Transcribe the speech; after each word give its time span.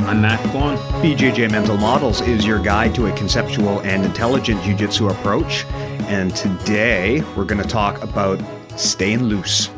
I'm 0.00 0.20
Matt 0.20 0.40
Kwan. 0.50 0.76
BJJ 1.02 1.50
Mental 1.50 1.76
Models 1.76 2.20
is 2.22 2.44
your 2.44 2.58
guide 2.58 2.94
to 2.96 3.06
a 3.06 3.12
conceptual 3.12 3.80
and 3.80 4.04
intelligent 4.04 4.62
jiu-jitsu 4.62 5.08
approach. 5.08 5.64
And 6.08 6.34
today 6.34 7.22
we're 7.36 7.44
going 7.44 7.62
to 7.62 7.68
talk 7.68 8.02
about 8.02 8.42
staying 8.76 9.24
loose. 9.24 9.70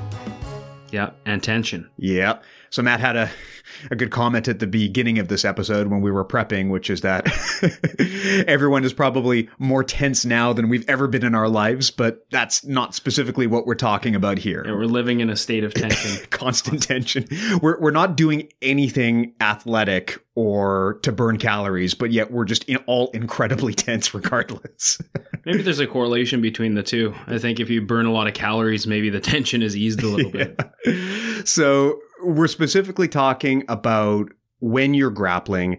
Yeah, 0.91 1.11
and 1.27 1.42
tension. 1.42 1.91
Yeah. 1.97 2.39
So 2.70 2.83
Matt 2.83 3.01
had 3.01 3.17
a 3.17 3.31
a 3.91 3.97
good 3.97 4.11
comment 4.11 4.49
at 4.49 4.59
the 4.59 4.67
beginning 4.67 5.19
of 5.19 5.29
this 5.29 5.45
episode 5.45 5.89
when 5.89 6.01
we 6.01 6.11
were 6.11 6.25
prepping, 6.25 6.71
which 6.71 6.91
is 6.91 7.03
that 7.03 7.27
everyone 8.49 8.85
is 8.85 8.93
probably 8.93 9.49
more 9.59 9.85
tense 9.85 10.25
now 10.25 10.53
than 10.53 10.69
we've 10.69 10.89
ever 10.89 11.07
been 11.07 11.25
in 11.25 11.35
our 11.35 11.49
lives, 11.49 11.91
but 11.91 12.27
that's 12.31 12.65
not 12.65 12.95
specifically 12.95 13.47
what 13.47 13.67
we're 13.67 13.75
talking 13.75 14.15
about 14.15 14.39
here. 14.39 14.63
Yeah, 14.67 14.73
we're 14.73 14.87
living 14.87 15.21
in 15.21 15.31
a 15.31 15.37
state 15.37 15.65
of 15.65 15.75
tension. 15.75 16.27
Constant 16.31 16.83
tension. 16.83 17.27
We're, 17.61 17.81
we're 17.81 17.91
not 17.91 18.17
doing 18.17 18.49
anything 18.63 19.35
athletic 19.41 20.21
or 20.35 20.98
to 21.03 21.13
burn 21.13 21.39
calories, 21.39 21.95
but 21.95 22.11
yet 22.11 22.31
we're 22.31 22.45
just 22.45 22.65
in 22.65 22.77
all 22.87 23.11
incredibly 23.13 23.75
tense 23.75 24.15
regardless. 24.15 24.98
maybe 25.45 25.63
there's 25.63 25.81
a 25.81 25.87
correlation 25.87 26.41
between 26.41 26.75
the 26.75 26.83
two. 26.83 27.15
I 27.27 27.39
think 27.39 27.61
if 27.61 27.71
you 27.71 27.83
burn 27.83 28.07
a 28.07 28.13
lot 28.13 28.27
of 28.27 28.35
calories, 28.35 28.87
maybe 28.87 29.11
the 29.11 29.21
tension 29.21 29.63
is 29.63 29.77
eased 29.77 30.03
a 30.03 30.09
little 30.09 30.31
bit. 30.31 30.61
So 31.47 32.01
we're 32.23 32.48
specifically 32.48 33.09
talking 33.09 33.65
about 33.69 34.33
when 34.61 34.95
you're 34.95 35.11
grappling, 35.11 35.79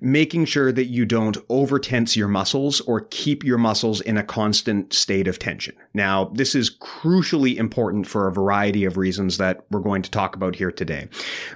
making 0.00 0.44
sure 0.44 0.72
that 0.72 0.86
you 0.86 1.04
don't 1.06 1.36
over 1.48 1.78
tense 1.78 2.16
your 2.16 2.28
muscles 2.28 2.80
or 2.82 3.02
keep 3.10 3.44
your 3.44 3.58
muscles 3.58 4.00
in 4.00 4.16
a 4.16 4.22
constant 4.22 4.92
state 4.92 5.28
of 5.28 5.38
tension. 5.38 5.74
Now, 5.94 6.26
this 6.34 6.54
is 6.54 6.76
crucially 6.78 7.56
important 7.56 8.06
for 8.06 8.26
a 8.28 8.32
variety 8.32 8.84
of 8.84 8.96
reasons 8.96 9.38
that 9.38 9.64
we're 9.70 9.80
going 9.80 10.02
to 10.02 10.10
talk 10.10 10.36
about 10.36 10.56
here 10.56 10.72
today. 10.72 11.08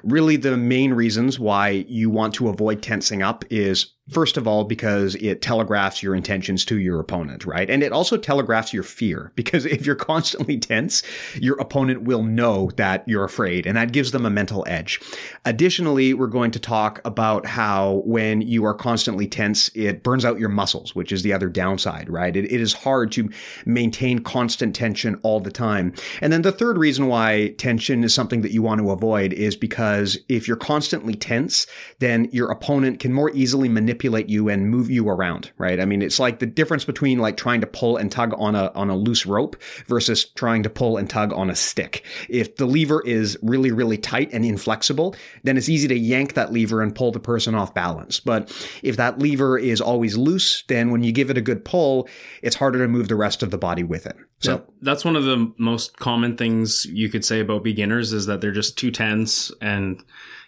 Really, 0.02 0.36
the 0.36 0.56
main 0.56 0.94
reasons 0.94 1.38
why 1.38 1.84
you 1.88 2.10
want 2.10 2.34
to 2.34 2.48
avoid 2.48 2.82
tensing 2.82 3.22
up 3.22 3.44
is 3.50 3.94
First 4.10 4.36
of 4.36 4.48
all, 4.48 4.64
because 4.64 5.14
it 5.16 5.42
telegraphs 5.42 6.02
your 6.02 6.14
intentions 6.14 6.64
to 6.66 6.78
your 6.78 6.98
opponent, 6.98 7.44
right? 7.44 7.68
And 7.68 7.82
it 7.82 7.92
also 7.92 8.16
telegraphs 8.16 8.72
your 8.72 8.82
fear 8.82 9.32
because 9.36 9.66
if 9.66 9.84
you're 9.84 9.94
constantly 9.94 10.58
tense, 10.58 11.02
your 11.34 11.56
opponent 11.58 12.02
will 12.02 12.22
know 12.22 12.70
that 12.76 13.06
you're 13.06 13.24
afraid 13.24 13.66
and 13.66 13.76
that 13.76 13.92
gives 13.92 14.12
them 14.12 14.24
a 14.24 14.30
mental 14.30 14.64
edge. 14.66 15.00
Additionally, 15.44 16.14
we're 16.14 16.26
going 16.26 16.50
to 16.52 16.58
talk 16.58 17.00
about 17.04 17.46
how 17.46 18.02
when 18.04 18.40
you 18.40 18.64
are 18.64 18.74
constantly 18.74 19.26
tense, 19.26 19.70
it 19.74 20.02
burns 20.02 20.24
out 20.24 20.38
your 20.38 20.48
muscles, 20.48 20.94
which 20.94 21.12
is 21.12 21.22
the 21.22 21.32
other 21.32 21.48
downside, 21.48 22.08
right? 22.08 22.36
it, 22.36 22.50
it 22.50 22.60
is 22.60 22.72
hard 22.72 23.12
to 23.12 23.28
maintain 23.66 24.20
constant 24.20 24.74
tension 24.74 25.18
all 25.22 25.40
the 25.40 25.50
time. 25.50 25.92
And 26.22 26.32
then 26.32 26.42
the 26.42 26.52
third 26.52 26.78
reason 26.78 27.08
why 27.08 27.54
tension 27.58 28.04
is 28.04 28.14
something 28.14 28.42
that 28.42 28.52
you 28.52 28.62
want 28.62 28.80
to 28.80 28.90
avoid 28.90 29.32
is 29.32 29.56
because 29.56 30.18
if 30.28 30.48
you're 30.48 30.56
constantly 30.56 31.14
tense, 31.14 31.66
then 31.98 32.28
your 32.32 32.50
opponent 32.50 33.00
can 33.00 33.12
more 33.12 33.30
easily 33.30 33.68
manipulate 33.68 33.97
manipulate 33.98 34.28
you 34.28 34.48
and 34.48 34.70
move 34.70 34.90
you 34.90 35.08
around, 35.08 35.50
right? 35.58 35.80
I 35.80 35.84
mean, 35.84 36.02
it's 36.02 36.20
like 36.20 36.38
the 36.38 36.46
difference 36.46 36.84
between 36.84 37.18
like 37.18 37.36
trying 37.36 37.60
to 37.60 37.66
pull 37.66 37.96
and 37.96 38.12
tug 38.12 38.32
on 38.38 38.54
a 38.54 38.70
on 38.74 38.90
a 38.90 38.96
loose 38.96 39.26
rope 39.26 39.56
versus 39.86 40.24
trying 40.24 40.62
to 40.62 40.70
pull 40.70 40.96
and 40.96 41.10
tug 41.10 41.32
on 41.32 41.50
a 41.50 41.56
stick. 41.56 42.04
If 42.28 42.56
the 42.56 42.66
lever 42.66 43.02
is 43.04 43.36
really 43.42 43.72
really 43.72 43.98
tight 43.98 44.30
and 44.32 44.44
inflexible, 44.44 45.16
then 45.42 45.56
it's 45.56 45.68
easy 45.68 45.88
to 45.88 45.98
yank 45.98 46.34
that 46.34 46.52
lever 46.52 46.80
and 46.80 46.94
pull 46.94 47.10
the 47.10 47.18
person 47.18 47.56
off 47.56 47.74
balance. 47.74 48.20
But 48.20 48.52
if 48.84 48.96
that 48.96 49.18
lever 49.18 49.58
is 49.58 49.80
always 49.80 50.16
loose, 50.16 50.62
then 50.68 50.90
when 50.90 51.02
you 51.02 51.10
give 51.10 51.30
it 51.30 51.38
a 51.38 51.42
good 51.42 51.64
pull, 51.64 52.08
it's 52.42 52.56
harder 52.56 52.78
to 52.78 52.88
move 52.88 53.08
the 53.08 53.16
rest 53.16 53.42
of 53.42 53.50
the 53.50 53.58
body 53.58 53.82
with 53.82 54.06
it. 54.06 54.16
So 54.38 54.52
yeah, 54.52 54.60
that's 54.82 55.04
one 55.04 55.16
of 55.16 55.24
the 55.24 55.52
most 55.58 55.96
common 55.96 56.36
things 56.36 56.86
you 56.86 57.08
could 57.08 57.24
say 57.24 57.40
about 57.40 57.64
beginners 57.64 58.12
is 58.12 58.26
that 58.26 58.40
they're 58.40 58.52
just 58.52 58.78
too 58.78 58.92
tense 58.92 59.50
and 59.60 60.00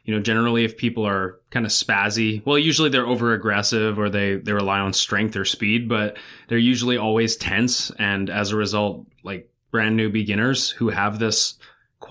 you 0.04 0.14
know, 0.14 0.20
generally 0.20 0.64
if 0.64 0.76
people 0.76 1.06
are 1.06 1.38
kind 1.50 1.66
of 1.66 1.72
spazzy, 1.72 2.44
well, 2.44 2.58
usually 2.58 2.88
they're 2.88 3.06
over 3.06 3.32
aggressive 3.32 3.98
or 3.98 4.08
they, 4.08 4.36
they 4.36 4.52
rely 4.52 4.78
on 4.78 4.92
strength 4.92 5.36
or 5.36 5.44
speed, 5.44 5.88
but 5.88 6.16
they're 6.48 6.58
usually 6.58 6.96
always 6.96 7.36
tense. 7.36 7.90
And 7.98 8.30
as 8.30 8.50
a 8.50 8.56
result, 8.56 9.06
like 9.22 9.50
brand 9.70 9.96
new 9.96 10.10
beginners 10.10 10.70
who 10.70 10.88
have 10.88 11.18
this 11.18 11.54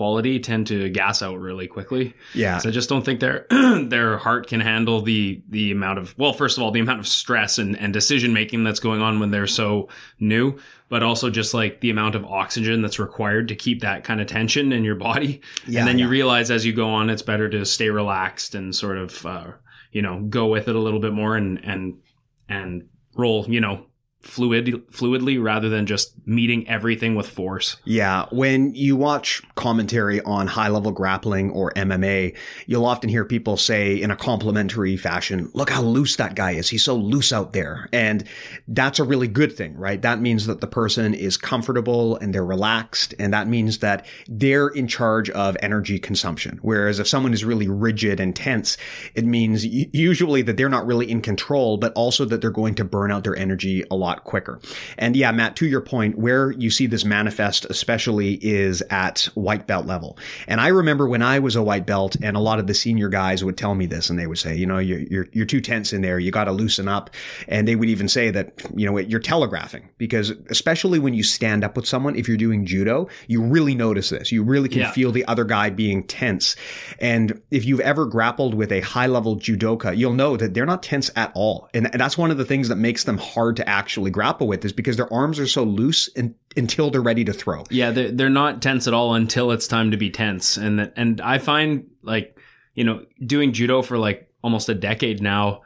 quality 0.00 0.40
tend 0.40 0.66
to 0.66 0.88
gas 0.88 1.20
out 1.20 1.38
really 1.38 1.66
quickly. 1.66 2.14
Yeah. 2.32 2.56
So 2.56 2.70
I 2.70 2.72
just 2.72 2.88
don't 2.88 3.04
think 3.04 3.20
their 3.20 3.46
their 3.50 4.16
heart 4.16 4.46
can 4.46 4.60
handle 4.60 5.02
the 5.02 5.42
the 5.50 5.72
amount 5.72 5.98
of 5.98 6.16
well, 6.16 6.32
first 6.32 6.56
of 6.56 6.62
all, 6.62 6.70
the 6.70 6.80
amount 6.80 7.00
of 7.00 7.06
stress 7.06 7.58
and, 7.58 7.78
and 7.78 7.92
decision 7.92 8.32
making 8.32 8.64
that's 8.64 8.80
going 8.80 9.02
on 9.02 9.20
when 9.20 9.30
they're 9.30 9.46
so 9.46 9.90
new 10.18 10.58
but 10.88 11.02
also 11.02 11.28
just 11.28 11.52
like 11.52 11.80
the 11.80 11.90
amount 11.90 12.14
of 12.14 12.24
oxygen 12.24 12.80
that's 12.80 12.98
required 12.98 13.48
to 13.48 13.54
keep 13.54 13.82
that 13.82 14.02
kind 14.02 14.22
of 14.22 14.26
tension 14.26 14.72
in 14.72 14.84
your 14.84 14.96
body. 14.96 15.40
Yeah, 15.68 15.80
and 15.80 15.88
then 15.88 15.98
yeah. 15.98 16.06
you 16.06 16.10
realize 16.10 16.50
as 16.50 16.64
you 16.64 16.72
go 16.72 16.88
on, 16.88 17.10
it's 17.10 17.22
better 17.22 17.48
to 17.50 17.64
stay 17.64 17.90
relaxed 17.90 18.56
and 18.56 18.74
sort 18.74 18.98
of, 18.98 19.24
uh, 19.24 19.52
you 19.92 20.02
know, 20.02 20.20
go 20.22 20.48
with 20.48 20.66
it 20.66 20.74
a 20.74 20.80
little 20.80 20.98
bit 20.98 21.12
more 21.12 21.36
and, 21.36 21.64
and, 21.64 22.00
and 22.48 22.88
roll, 23.14 23.46
you 23.48 23.60
know, 23.60 23.86
fluid 24.20 24.66
fluidly 24.92 25.42
rather 25.42 25.68
than 25.68 25.86
just 25.86 26.12
meeting 26.26 26.68
everything 26.68 27.14
with 27.14 27.28
force. 27.28 27.76
Yeah, 27.84 28.26
when 28.30 28.74
you 28.74 28.96
watch 28.96 29.42
commentary 29.54 30.20
on 30.22 30.46
high 30.46 30.68
level 30.68 30.92
grappling 30.92 31.50
or 31.50 31.72
MMA, 31.72 32.36
you'll 32.66 32.84
often 32.84 33.08
hear 33.08 33.24
people 33.24 33.56
say 33.56 34.00
in 34.00 34.10
a 34.10 34.16
complimentary 34.16 34.96
fashion, 34.96 35.50
"Look 35.54 35.70
how 35.70 35.82
loose 35.82 36.16
that 36.16 36.34
guy 36.34 36.52
is. 36.52 36.68
He's 36.68 36.84
so 36.84 36.96
loose 36.96 37.32
out 37.32 37.52
there." 37.52 37.88
And 37.92 38.24
that's 38.68 38.98
a 38.98 39.04
really 39.04 39.28
good 39.28 39.52
thing, 39.52 39.76
right? 39.76 40.00
That 40.02 40.20
means 40.20 40.46
that 40.46 40.60
the 40.60 40.66
person 40.66 41.14
is 41.14 41.36
comfortable 41.36 42.16
and 42.16 42.34
they're 42.34 42.44
relaxed 42.44 43.14
and 43.18 43.32
that 43.32 43.48
means 43.48 43.78
that 43.78 44.06
they're 44.28 44.68
in 44.68 44.86
charge 44.86 45.30
of 45.30 45.56
energy 45.62 45.98
consumption. 45.98 46.58
Whereas 46.62 46.98
if 46.98 47.08
someone 47.08 47.32
is 47.32 47.44
really 47.44 47.68
rigid 47.68 48.20
and 48.20 48.36
tense, 48.36 48.76
it 49.14 49.24
means 49.24 49.64
usually 49.64 50.42
that 50.42 50.56
they're 50.56 50.68
not 50.68 50.86
really 50.86 51.10
in 51.10 51.20
control, 51.20 51.76
but 51.76 51.92
also 51.94 52.24
that 52.26 52.40
they're 52.40 52.50
going 52.50 52.74
to 52.74 52.84
burn 52.84 53.10
out 53.10 53.24
their 53.24 53.36
energy 53.36 53.84
a 53.90 53.96
lot 53.96 54.09
lot 54.10 54.24
quicker. 54.24 54.60
And 54.98 55.16
yeah, 55.16 55.30
Matt, 55.32 55.56
to 55.56 55.66
your 55.66 55.80
point, 55.80 56.18
where 56.18 56.50
you 56.52 56.70
see 56.70 56.86
this 56.86 57.04
manifest 57.04 57.64
especially 57.66 58.34
is 58.34 58.82
at 58.90 59.28
white 59.34 59.66
belt 59.66 59.86
level. 59.86 60.18
And 60.46 60.60
I 60.60 60.68
remember 60.68 61.08
when 61.08 61.22
I 61.22 61.38
was 61.38 61.56
a 61.56 61.62
white 61.62 61.86
belt 61.86 62.16
and 62.22 62.36
a 62.36 62.40
lot 62.40 62.58
of 62.58 62.66
the 62.66 62.74
senior 62.74 63.08
guys 63.08 63.44
would 63.44 63.56
tell 63.56 63.74
me 63.74 63.86
this 63.86 64.10
and 64.10 64.18
they 64.18 64.26
would 64.26 64.38
say, 64.38 64.56
you 64.56 64.66
know, 64.66 64.78
you're, 64.78 65.00
you're, 65.00 65.26
you're 65.32 65.46
too 65.46 65.60
tense 65.60 65.92
in 65.92 66.02
there. 66.02 66.18
You 66.18 66.30
got 66.30 66.44
to 66.44 66.52
loosen 66.52 66.88
up. 66.88 67.10
And 67.48 67.68
they 67.68 67.76
would 67.76 67.88
even 67.88 68.08
say 68.08 68.30
that, 68.30 68.52
you 68.74 68.86
know, 68.86 68.98
you're 68.98 69.20
telegraphing 69.20 69.88
because 69.98 70.30
especially 70.48 70.98
when 70.98 71.14
you 71.14 71.22
stand 71.22 71.62
up 71.62 71.76
with 71.76 71.86
someone, 71.86 72.16
if 72.16 72.26
you're 72.26 72.36
doing 72.36 72.66
judo, 72.66 73.08
you 73.28 73.42
really 73.42 73.74
notice 73.74 74.10
this. 74.10 74.32
You 74.32 74.42
really 74.42 74.68
can 74.68 74.80
yeah. 74.80 74.90
feel 74.90 75.12
the 75.12 75.24
other 75.26 75.44
guy 75.44 75.70
being 75.70 76.02
tense. 76.04 76.56
And 76.98 77.40
if 77.50 77.64
you've 77.64 77.80
ever 77.80 78.06
grappled 78.06 78.54
with 78.54 78.72
a 78.72 78.80
high 78.80 79.06
level 79.06 79.36
judoka, 79.36 79.96
you'll 79.96 80.14
know 80.14 80.36
that 80.36 80.54
they're 80.54 80.66
not 80.66 80.82
tense 80.82 81.10
at 81.14 81.30
all. 81.34 81.68
And 81.72 81.86
that's 81.92 82.18
one 82.18 82.30
of 82.30 82.38
the 82.38 82.44
things 82.44 82.68
that 82.68 82.76
makes 82.76 83.04
them 83.04 83.18
hard 83.18 83.56
to 83.56 83.68
actually 83.68 83.99
actually 84.00 84.10
grapple 84.10 84.48
with 84.48 84.64
is 84.64 84.72
because 84.72 84.96
their 84.96 85.12
arms 85.12 85.38
are 85.38 85.46
so 85.46 85.62
loose 85.62 86.08
until 86.56 86.90
they're 86.90 87.02
ready 87.02 87.24
to 87.24 87.32
throw. 87.32 87.64
Yeah, 87.70 87.90
they're, 87.90 88.10
they're 88.10 88.30
not 88.30 88.62
tense 88.62 88.86
at 88.86 88.94
all 88.94 89.14
until 89.14 89.50
it's 89.52 89.68
time 89.68 89.90
to 89.90 89.96
be 89.96 90.10
tense. 90.10 90.56
And 90.56 90.90
and 90.96 91.20
I 91.20 91.38
find 91.38 91.90
like 92.02 92.38
you 92.74 92.84
know 92.84 93.04
doing 93.24 93.52
judo 93.52 93.82
for 93.82 93.98
like 93.98 94.32
almost 94.42 94.68
a 94.68 94.74
decade 94.74 95.20
now. 95.20 95.62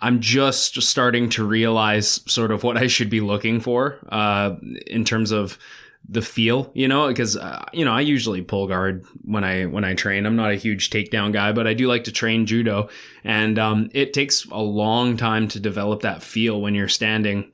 I'm 0.00 0.20
just 0.20 0.80
starting 0.80 1.28
to 1.30 1.44
realize 1.44 2.20
sort 2.30 2.52
of 2.52 2.62
what 2.62 2.76
I 2.76 2.86
should 2.86 3.10
be 3.10 3.20
looking 3.20 3.60
for 3.60 3.98
uh, 4.08 4.54
in 4.86 5.04
terms 5.04 5.32
of 5.32 5.58
the 6.08 6.22
feel, 6.22 6.70
you 6.74 6.88
know, 6.88 7.08
because 7.08 7.36
uh, 7.36 7.64
you 7.72 7.84
know 7.84 7.92
I 7.92 8.00
usually 8.00 8.42
pull 8.42 8.66
guard 8.66 9.04
when 9.24 9.44
I 9.44 9.66
when 9.66 9.84
I 9.84 9.94
train. 9.94 10.24
I'm 10.24 10.36
not 10.36 10.50
a 10.50 10.56
huge 10.56 10.90
takedown 10.90 11.32
guy, 11.32 11.52
but 11.52 11.66
I 11.66 11.74
do 11.74 11.86
like 11.86 12.04
to 12.04 12.12
train 12.12 12.46
judo, 12.46 12.88
and 13.24 13.58
um, 13.58 13.90
it 13.92 14.14
takes 14.14 14.46
a 14.46 14.60
long 14.60 15.16
time 15.16 15.48
to 15.48 15.60
develop 15.60 16.02
that 16.02 16.22
feel 16.22 16.60
when 16.60 16.74
you're 16.74 16.88
standing. 16.88 17.52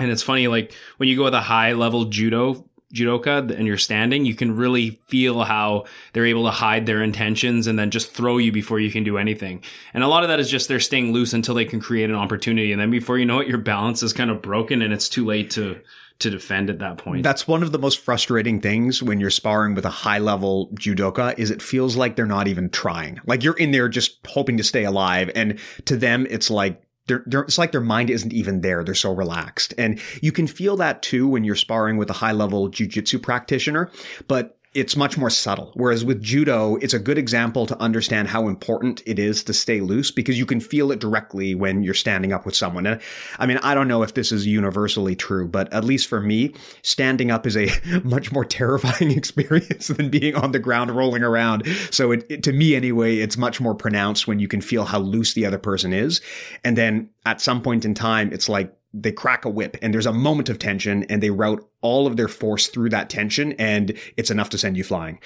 And 0.00 0.10
it's 0.10 0.22
funny, 0.22 0.48
like 0.48 0.74
when 0.96 1.08
you 1.08 1.16
go 1.16 1.24
with 1.24 1.34
a 1.34 1.40
high 1.40 1.72
level 1.72 2.06
judo 2.06 2.66
judoka 2.92 3.56
and 3.56 3.66
you're 3.66 3.78
standing, 3.78 4.24
you 4.24 4.34
can 4.34 4.56
really 4.56 5.00
feel 5.08 5.44
how 5.44 5.84
they're 6.12 6.26
able 6.26 6.44
to 6.44 6.50
hide 6.50 6.86
their 6.86 7.02
intentions 7.02 7.66
and 7.66 7.78
then 7.78 7.90
just 7.90 8.12
throw 8.12 8.38
you 8.38 8.50
before 8.50 8.80
you 8.80 8.90
can 8.90 9.04
do 9.04 9.16
anything. 9.16 9.62
And 9.94 10.02
a 10.02 10.08
lot 10.08 10.24
of 10.24 10.28
that 10.28 10.40
is 10.40 10.50
just 10.50 10.68
they're 10.68 10.80
staying 10.80 11.12
loose 11.12 11.32
until 11.32 11.54
they 11.54 11.64
can 11.64 11.80
create 11.80 12.10
an 12.10 12.16
opportunity, 12.16 12.72
and 12.72 12.80
then 12.80 12.90
before 12.90 13.18
you 13.18 13.26
know 13.26 13.38
it, 13.40 13.46
your 13.46 13.58
balance 13.58 14.02
is 14.02 14.12
kind 14.12 14.30
of 14.30 14.42
broken 14.42 14.82
and 14.82 14.92
it's 14.92 15.08
too 15.08 15.24
late 15.24 15.50
to 15.50 15.80
to 16.20 16.30
defend 16.30 16.68
at 16.68 16.80
that 16.80 16.98
point. 16.98 17.22
That's 17.22 17.48
one 17.48 17.62
of 17.62 17.72
the 17.72 17.78
most 17.78 18.00
frustrating 18.00 18.60
things 18.60 19.02
when 19.02 19.20
you're 19.20 19.30
sparring 19.30 19.74
with 19.74 19.86
a 19.86 19.90
high 19.90 20.18
level 20.18 20.68
judoka 20.74 21.38
is 21.38 21.50
it 21.50 21.62
feels 21.62 21.96
like 21.96 22.14
they're 22.14 22.26
not 22.26 22.46
even 22.46 22.68
trying. 22.68 23.20
Like 23.24 23.42
you're 23.42 23.56
in 23.56 23.70
there 23.70 23.88
just 23.88 24.18
hoping 24.26 24.58
to 24.58 24.64
stay 24.64 24.84
alive. 24.84 25.30
And 25.34 25.58
to 25.86 25.96
them, 25.96 26.26
it's 26.28 26.50
like, 26.50 26.82
they're, 27.10 27.24
they're, 27.26 27.40
it's 27.42 27.58
like 27.58 27.72
their 27.72 27.80
mind 27.80 28.08
isn't 28.08 28.32
even 28.32 28.60
there. 28.60 28.84
They're 28.84 28.94
so 28.94 29.12
relaxed. 29.12 29.74
And 29.76 30.00
you 30.22 30.30
can 30.30 30.46
feel 30.46 30.76
that 30.76 31.02
too 31.02 31.26
when 31.26 31.42
you're 31.42 31.56
sparring 31.56 31.96
with 31.96 32.08
a 32.08 32.14
high 32.14 32.30
level 32.30 32.70
jujitsu 32.70 33.20
practitioner. 33.20 33.90
But 34.28 34.56
it's 34.72 34.94
much 34.94 35.18
more 35.18 35.30
subtle. 35.30 35.72
Whereas 35.74 36.04
with 36.04 36.22
judo, 36.22 36.76
it's 36.76 36.94
a 36.94 37.00
good 37.00 37.18
example 37.18 37.66
to 37.66 37.80
understand 37.82 38.28
how 38.28 38.46
important 38.46 39.02
it 39.04 39.18
is 39.18 39.42
to 39.44 39.52
stay 39.52 39.80
loose 39.80 40.12
because 40.12 40.38
you 40.38 40.46
can 40.46 40.60
feel 40.60 40.92
it 40.92 41.00
directly 41.00 41.56
when 41.56 41.82
you're 41.82 41.92
standing 41.92 42.32
up 42.32 42.46
with 42.46 42.54
someone. 42.54 42.86
And 42.86 43.00
I 43.40 43.46
mean, 43.46 43.58
I 43.64 43.74
don't 43.74 43.88
know 43.88 44.04
if 44.04 44.14
this 44.14 44.30
is 44.30 44.46
universally 44.46 45.16
true, 45.16 45.48
but 45.48 45.72
at 45.72 45.84
least 45.84 46.06
for 46.06 46.20
me, 46.20 46.54
standing 46.82 47.32
up 47.32 47.48
is 47.48 47.56
a 47.56 47.68
much 48.04 48.30
more 48.30 48.44
terrifying 48.44 49.10
experience 49.16 49.88
than 49.88 50.08
being 50.08 50.36
on 50.36 50.52
the 50.52 50.60
ground 50.60 50.92
rolling 50.92 51.24
around. 51.24 51.66
So 51.90 52.12
it, 52.12 52.24
it, 52.28 52.42
to 52.44 52.52
me 52.52 52.76
anyway, 52.76 53.16
it's 53.16 53.36
much 53.36 53.60
more 53.60 53.74
pronounced 53.74 54.28
when 54.28 54.38
you 54.38 54.46
can 54.46 54.60
feel 54.60 54.84
how 54.84 55.00
loose 55.00 55.34
the 55.34 55.46
other 55.46 55.58
person 55.58 55.92
is. 55.92 56.20
And 56.62 56.78
then 56.78 57.10
at 57.26 57.40
some 57.40 57.60
point 57.60 57.84
in 57.84 57.94
time, 57.94 58.32
it's 58.32 58.48
like 58.48 58.72
they 58.92 59.12
crack 59.12 59.44
a 59.44 59.50
whip 59.50 59.76
and 59.82 59.94
there's 59.94 60.06
a 60.06 60.12
moment 60.12 60.48
of 60.48 60.58
tension 60.58 61.04
and 61.04 61.22
they 61.22 61.30
route 61.30 61.64
all 61.82 62.06
of 62.06 62.16
their 62.16 62.28
force 62.28 62.68
through 62.68 62.90
that 62.90 63.08
tension 63.08 63.52
and 63.52 63.96
it's 64.16 64.30
enough 64.30 64.50
to 64.50 64.58
send 64.58 64.76
you 64.76 64.84
flying. 64.84 65.18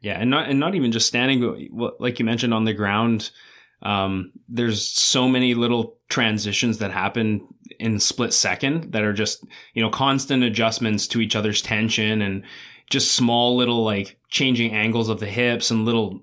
Yeah, 0.00 0.18
and 0.18 0.30
not 0.30 0.48
and 0.48 0.58
not 0.58 0.74
even 0.74 0.92
just 0.92 1.06
standing, 1.06 1.68
like 1.98 2.18
you 2.18 2.24
mentioned 2.24 2.54
on 2.54 2.64
the 2.64 2.74
ground. 2.74 3.30
Um, 3.82 4.32
there's 4.48 4.86
so 4.86 5.28
many 5.28 5.54
little 5.54 5.96
transitions 6.08 6.78
that 6.78 6.90
happen 6.90 7.46
in 7.78 7.98
split 7.98 8.32
second 8.34 8.92
that 8.92 9.02
are 9.02 9.12
just 9.12 9.44
you 9.74 9.82
know 9.82 9.90
constant 9.90 10.42
adjustments 10.42 11.06
to 11.08 11.20
each 11.20 11.36
other's 11.36 11.62
tension 11.62 12.20
and 12.20 12.44
just 12.90 13.12
small 13.12 13.56
little 13.56 13.84
like 13.84 14.18
changing 14.28 14.72
angles 14.72 15.08
of 15.08 15.20
the 15.20 15.26
hips 15.26 15.70
and 15.70 15.84
little 15.84 16.22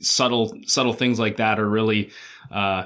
subtle 0.00 0.52
subtle 0.66 0.92
things 0.92 1.20
like 1.20 1.36
that 1.36 1.60
are 1.60 1.68
really 1.68 2.10
uh, 2.50 2.84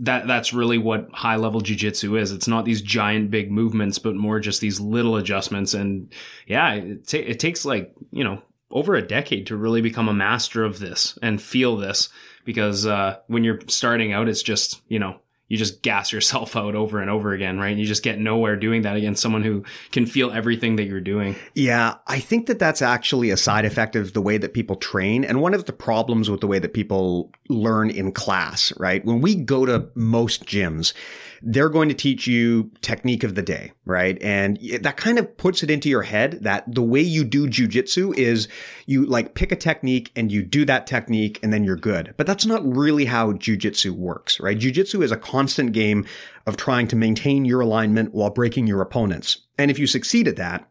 that 0.00 0.26
that's 0.26 0.52
really 0.52 0.78
what 0.78 1.08
high 1.12 1.36
level 1.36 1.60
jujitsu 1.60 2.18
is. 2.18 2.32
It's 2.32 2.48
not 2.48 2.64
these 2.64 2.82
giant 2.82 3.30
big 3.30 3.50
movements, 3.50 3.98
but 3.98 4.16
more 4.16 4.40
just 4.40 4.60
these 4.60 4.80
little 4.80 5.16
adjustments. 5.16 5.74
And 5.74 6.12
yeah, 6.46 6.74
it, 6.74 7.12
it 7.14 7.38
takes 7.38 7.64
like 7.64 7.94
you 8.10 8.24
know 8.24 8.42
over 8.70 8.94
a 8.94 9.06
decade 9.06 9.46
to 9.48 9.56
really 9.56 9.82
become 9.82 10.08
a 10.08 10.14
master 10.14 10.64
of 10.64 10.78
this 10.78 11.18
and 11.22 11.40
feel 11.40 11.76
this 11.76 12.08
because 12.44 12.86
uh, 12.86 13.16
when 13.26 13.44
you're 13.44 13.60
starting 13.66 14.12
out, 14.12 14.28
it's 14.28 14.42
just 14.42 14.80
you 14.88 14.98
know 14.98 15.20
you 15.50 15.58
just 15.58 15.82
gas 15.82 16.12
yourself 16.12 16.56
out 16.56 16.74
over 16.74 17.00
and 17.02 17.10
over 17.10 17.34
again, 17.34 17.58
right? 17.58 17.76
You 17.76 17.84
just 17.84 18.02
get 18.02 18.18
nowhere 18.18 18.56
doing 18.56 18.82
that 18.82 18.96
against 18.96 19.20
someone 19.20 19.42
who 19.42 19.64
can 19.92 20.06
feel 20.06 20.30
everything 20.30 20.76
that 20.76 20.84
you're 20.84 21.00
doing. 21.00 21.36
Yeah, 21.54 21.96
I 22.06 22.20
think 22.20 22.46
that 22.46 22.58
that's 22.58 22.80
actually 22.80 23.28
a 23.28 23.36
side 23.36 23.66
effect 23.66 23.96
of 23.96 24.14
the 24.14 24.22
way 24.22 24.38
that 24.38 24.54
people 24.54 24.76
train. 24.76 25.24
And 25.24 25.42
one 25.42 25.52
of 25.52 25.66
the 25.66 25.72
problems 25.74 26.30
with 26.30 26.40
the 26.40 26.46
way 26.46 26.60
that 26.60 26.72
people 26.72 27.30
learn 27.48 27.90
in 27.90 28.12
class, 28.12 28.72
right? 28.78 29.04
When 29.04 29.20
we 29.20 29.34
go 29.34 29.66
to 29.66 29.88
most 29.94 30.46
gyms, 30.46 30.94
they're 31.42 31.68
going 31.68 31.88
to 31.88 31.94
teach 31.94 32.26
you 32.26 32.70
technique 32.80 33.24
of 33.24 33.34
the 33.34 33.42
day, 33.42 33.72
right? 33.84 34.20
And 34.22 34.58
that 34.80 34.96
kind 34.96 35.18
of 35.18 35.36
puts 35.36 35.62
it 35.62 35.70
into 35.70 35.88
your 35.88 36.02
head 36.02 36.38
that 36.42 36.64
the 36.72 36.82
way 36.82 37.00
you 37.00 37.24
do 37.24 37.46
jujitsu 37.46 38.16
is 38.16 38.48
you 38.86 39.06
like 39.06 39.34
pick 39.34 39.52
a 39.52 39.56
technique 39.56 40.12
and 40.14 40.30
you 40.30 40.42
do 40.42 40.64
that 40.66 40.86
technique 40.86 41.38
and 41.42 41.52
then 41.52 41.64
you're 41.64 41.76
good. 41.76 42.14
But 42.16 42.26
that's 42.26 42.46
not 42.46 42.64
really 42.64 43.06
how 43.06 43.32
jujitsu 43.32 43.90
works, 43.90 44.38
right? 44.40 44.58
Jujitsu 44.58 45.02
is 45.02 45.12
a 45.12 45.16
constant 45.16 45.72
game 45.72 46.06
of 46.46 46.56
trying 46.56 46.88
to 46.88 46.96
maintain 46.96 47.44
your 47.44 47.60
alignment 47.60 48.14
while 48.14 48.30
breaking 48.30 48.66
your 48.66 48.80
opponents. 48.80 49.38
And 49.58 49.70
if 49.70 49.78
you 49.78 49.86
succeed 49.86 50.28
at 50.28 50.36
that, 50.36 50.69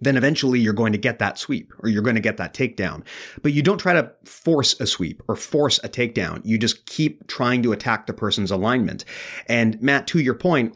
then 0.00 0.16
eventually 0.16 0.60
you're 0.60 0.72
going 0.72 0.92
to 0.92 0.98
get 0.98 1.18
that 1.18 1.38
sweep 1.38 1.72
or 1.80 1.88
you're 1.88 2.02
going 2.02 2.16
to 2.16 2.20
get 2.20 2.36
that 2.38 2.54
takedown. 2.54 3.02
But 3.42 3.52
you 3.52 3.62
don't 3.62 3.78
try 3.78 3.92
to 3.92 4.10
force 4.24 4.78
a 4.80 4.86
sweep 4.86 5.22
or 5.28 5.36
force 5.36 5.78
a 5.84 5.88
takedown. 5.88 6.40
You 6.44 6.58
just 6.58 6.86
keep 6.86 7.26
trying 7.26 7.62
to 7.62 7.72
attack 7.72 8.06
the 8.06 8.12
person's 8.12 8.50
alignment. 8.50 9.04
And 9.46 9.80
Matt, 9.82 10.06
to 10.08 10.20
your 10.20 10.34
point, 10.34 10.74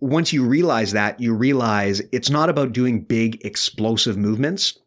once 0.00 0.32
you 0.32 0.44
realize 0.44 0.92
that, 0.92 1.20
you 1.20 1.34
realize 1.34 2.02
it's 2.12 2.30
not 2.30 2.50
about 2.50 2.72
doing 2.72 3.00
big 3.00 3.44
explosive 3.44 4.16
movements. 4.16 4.78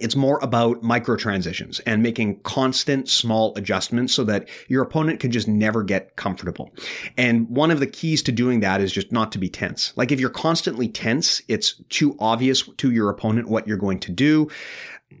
It's 0.00 0.16
more 0.16 0.40
about 0.42 0.82
micro 0.82 1.16
transitions 1.16 1.78
and 1.80 2.02
making 2.02 2.40
constant 2.40 3.08
small 3.08 3.52
adjustments 3.56 4.12
so 4.12 4.24
that 4.24 4.48
your 4.68 4.82
opponent 4.82 5.20
can 5.20 5.30
just 5.30 5.46
never 5.46 5.82
get 5.82 6.16
comfortable. 6.16 6.72
And 7.16 7.48
one 7.48 7.70
of 7.70 7.80
the 7.80 7.86
keys 7.86 8.22
to 8.24 8.32
doing 8.32 8.60
that 8.60 8.80
is 8.80 8.92
just 8.92 9.12
not 9.12 9.30
to 9.32 9.38
be 9.38 9.48
tense. 9.48 9.92
Like 9.96 10.10
if 10.10 10.18
you're 10.18 10.30
constantly 10.30 10.88
tense, 10.88 11.42
it's 11.46 11.80
too 11.90 12.16
obvious 12.18 12.62
to 12.62 12.90
your 12.90 13.08
opponent 13.08 13.48
what 13.48 13.68
you're 13.68 13.76
going 13.76 14.00
to 14.00 14.12
do. 14.12 14.48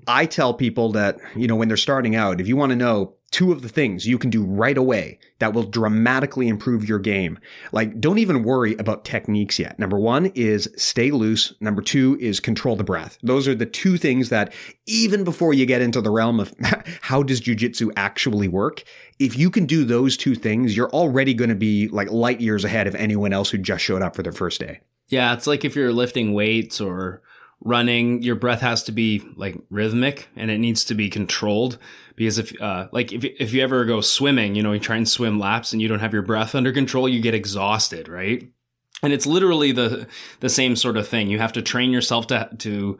I 0.08 0.26
tell 0.26 0.52
people 0.52 0.90
that, 0.92 1.18
you 1.36 1.46
know, 1.46 1.56
when 1.56 1.68
they're 1.68 1.76
starting 1.76 2.16
out, 2.16 2.40
if 2.40 2.48
you 2.48 2.56
want 2.56 2.70
to 2.70 2.76
know 2.76 3.14
two 3.34 3.50
of 3.50 3.62
the 3.62 3.68
things 3.68 4.06
you 4.06 4.16
can 4.16 4.30
do 4.30 4.44
right 4.44 4.78
away 4.78 5.18
that 5.40 5.52
will 5.52 5.64
dramatically 5.64 6.46
improve 6.46 6.88
your 6.88 7.00
game. 7.00 7.36
Like, 7.72 8.00
don't 8.00 8.18
even 8.18 8.44
worry 8.44 8.76
about 8.76 9.04
techniques 9.04 9.58
yet. 9.58 9.76
Number 9.76 9.98
one 9.98 10.26
is 10.36 10.70
stay 10.76 11.10
loose. 11.10 11.52
Number 11.58 11.82
two 11.82 12.16
is 12.20 12.38
control 12.38 12.76
the 12.76 12.84
breath. 12.84 13.18
Those 13.24 13.48
are 13.48 13.54
the 13.56 13.66
two 13.66 13.96
things 13.96 14.28
that 14.28 14.52
even 14.86 15.24
before 15.24 15.52
you 15.52 15.66
get 15.66 15.82
into 15.82 16.00
the 16.00 16.12
realm 16.12 16.38
of 16.38 16.54
how 17.00 17.24
does 17.24 17.40
jujitsu 17.40 17.90
actually 17.96 18.46
work, 18.46 18.84
if 19.18 19.36
you 19.36 19.50
can 19.50 19.66
do 19.66 19.84
those 19.84 20.16
two 20.16 20.36
things, 20.36 20.76
you're 20.76 20.90
already 20.90 21.34
going 21.34 21.50
to 21.50 21.56
be 21.56 21.88
like 21.88 22.12
light 22.12 22.40
years 22.40 22.64
ahead 22.64 22.86
of 22.86 22.94
anyone 22.94 23.32
else 23.32 23.50
who 23.50 23.58
just 23.58 23.82
showed 23.82 24.00
up 24.00 24.14
for 24.14 24.22
their 24.22 24.30
first 24.30 24.60
day. 24.60 24.78
Yeah, 25.08 25.34
it's 25.34 25.48
like 25.48 25.64
if 25.64 25.74
you're 25.74 25.92
lifting 25.92 26.34
weights 26.34 26.80
or 26.80 27.20
running, 27.64 28.22
your 28.22 28.36
breath 28.36 28.60
has 28.60 28.84
to 28.84 28.92
be 28.92 29.26
like 29.36 29.56
rhythmic 29.70 30.28
and 30.36 30.50
it 30.50 30.58
needs 30.58 30.84
to 30.84 30.94
be 30.94 31.08
controlled. 31.08 31.78
Because 32.14 32.38
if, 32.38 32.60
uh, 32.60 32.88
like 32.92 33.12
if, 33.12 33.24
if 33.24 33.52
you 33.52 33.62
ever 33.62 33.84
go 33.84 34.00
swimming, 34.00 34.54
you 34.54 34.62
know, 34.62 34.72
you 34.72 34.78
try 34.78 34.96
and 34.96 35.08
swim 35.08 35.40
laps 35.40 35.72
and 35.72 35.82
you 35.82 35.88
don't 35.88 35.98
have 35.98 36.12
your 36.12 36.22
breath 36.22 36.54
under 36.54 36.72
control, 36.72 37.08
you 37.08 37.20
get 37.20 37.34
exhausted, 37.34 38.08
right? 38.08 38.48
And 39.02 39.12
it's 39.12 39.26
literally 39.26 39.72
the, 39.72 40.06
the 40.40 40.48
same 40.48 40.76
sort 40.76 40.96
of 40.96 41.08
thing. 41.08 41.28
You 41.28 41.38
have 41.38 41.54
to 41.54 41.62
train 41.62 41.90
yourself 41.90 42.28
to, 42.28 42.50
to 42.58 42.98